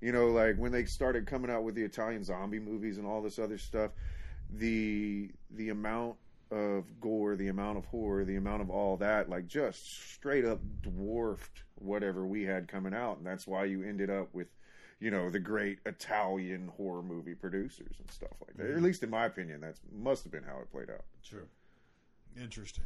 [0.00, 3.22] You know, like when they started coming out with the Italian zombie movies and all
[3.22, 3.92] this other stuff,
[4.52, 6.16] the the amount
[6.50, 10.60] of gore, the amount of horror, the amount of all that, like just straight up
[10.82, 14.48] dwarfed whatever we had coming out, and that's why you ended up with,
[14.98, 18.66] you know, the great Italian horror movie producers and stuff like that.
[18.68, 18.76] Mhm.
[18.76, 21.04] At least in my opinion, that's must have been how it played out.
[21.22, 21.46] Sure.
[22.40, 22.84] Interesting.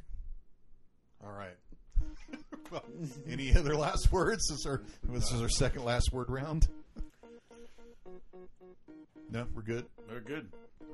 [1.25, 1.57] All right.
[2.71, 2.85] well,
[3.27, 4.47] any other last words?
[4.49, 6.69] This is our this is our second last word round.
[9.31, 9.87] No, we're good.
[10.09, 10.49] We're good.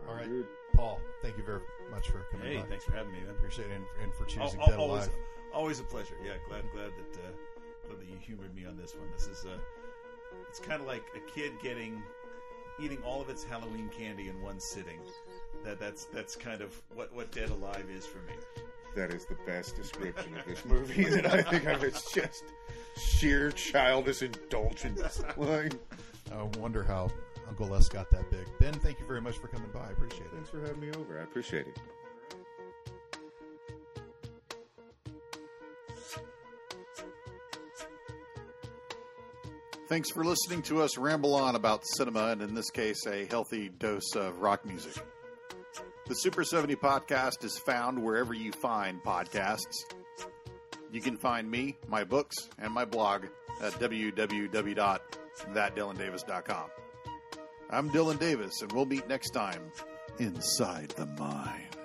[0.08, 0.28] All right,
[0.74, 1.00] Paul.
[1.22, 1.60] Thank you very
[1.90, 2.46] much for coming.
[2.46, 2.62] Hey, by.
[2.64, 3.30] thanks for having me, man.
[3.30, 5.16] Appreciate it, and, and for choosing Al- Dead always, Alive.
[5.54, 6.14] always a pleasure.
[6.24, 7.30] Yeah, glad glad that uh,
[7.86, 9.08] glad that you humored me on this one.
[9.16, 9.58] This is uh,
[10.48, 12.02] it's kind of like a kid getting
[12.82, 14.98] eating all of its Halloween candy in one sitting.
[15.64, 18.34] That that's that's kind of what what Dead Alive is for me.
[18.96, 21.84] That is the best description of this movie that I think of.
[21.84, 22.44] It's just
[22.96, 25.22] sheer childish indulgence.
[25.36, 25.74] Like,
[26.32, 27.10] I wonder how
[27.50, 28.46] Uncle Les got that big.
[28.60, 29.80] Ben, thank you very much for coming by.
[29.80, 30.30] I appreciate it.
[30.32, 31.18] thanks for having me over.
[31.18, 31.76] I appreciate it.
[39.88, 43.68] Thanks for listening to us ramble on about cinema and, in this case, a healthy
[43.68, 44.94] dose of rock music.
[46.06, 49.74] The Super 70 podcast is found wherever you find podcasts.
[50.92, 53.24] You can find me, my books, and my blog
[53.60, 56.70] at www.thatdylandavis.com.
[57.72, 59.70] I'm Dylan Davis, and we'll meet next time
[60.18, 61.76] inside the mind.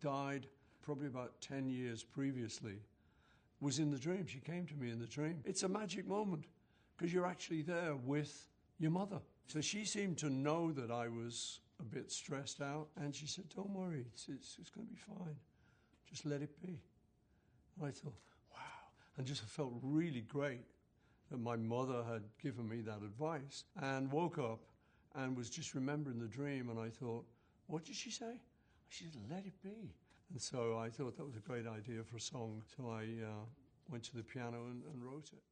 [0.00, 0.46] Died
[0.82, 2.76] probably about 10 years previously,
[3.60, 4.26] was in the dream.
[4.26, 5.40] She came to me in the dream.
[5.44, 6.44] It's a magic moment
[6.96, 8.48] because you're actually there with
[8.78, 9.20] your mother.
[9.46, 13.44] So she seemed to know that I was a bit stressed out, and she said,
[13.54, 15.36] Don't worry, it's, it's, it's going to be fine.
[16.08, 16.80] Just let it be.
[17.78, 18.14] And I thought,
[18.52, 18.60] wow.
[19.16, 20.64] And just felt really great
[21.30, 24.60] that my mother had given me that advice and woke up
[25.14, 26.68] and was just remembering the dream.
[26.68, 27.24] And I thought,
[27.66, 28.40] what did she say?
[28.90, 29.94] She said, let it be.
[30.30, 32.62] And so I thought that was a great idea for a song.
[32.76, 33.46] So I uh,
[33.88, 35.42] went to the piano and, and wrote it.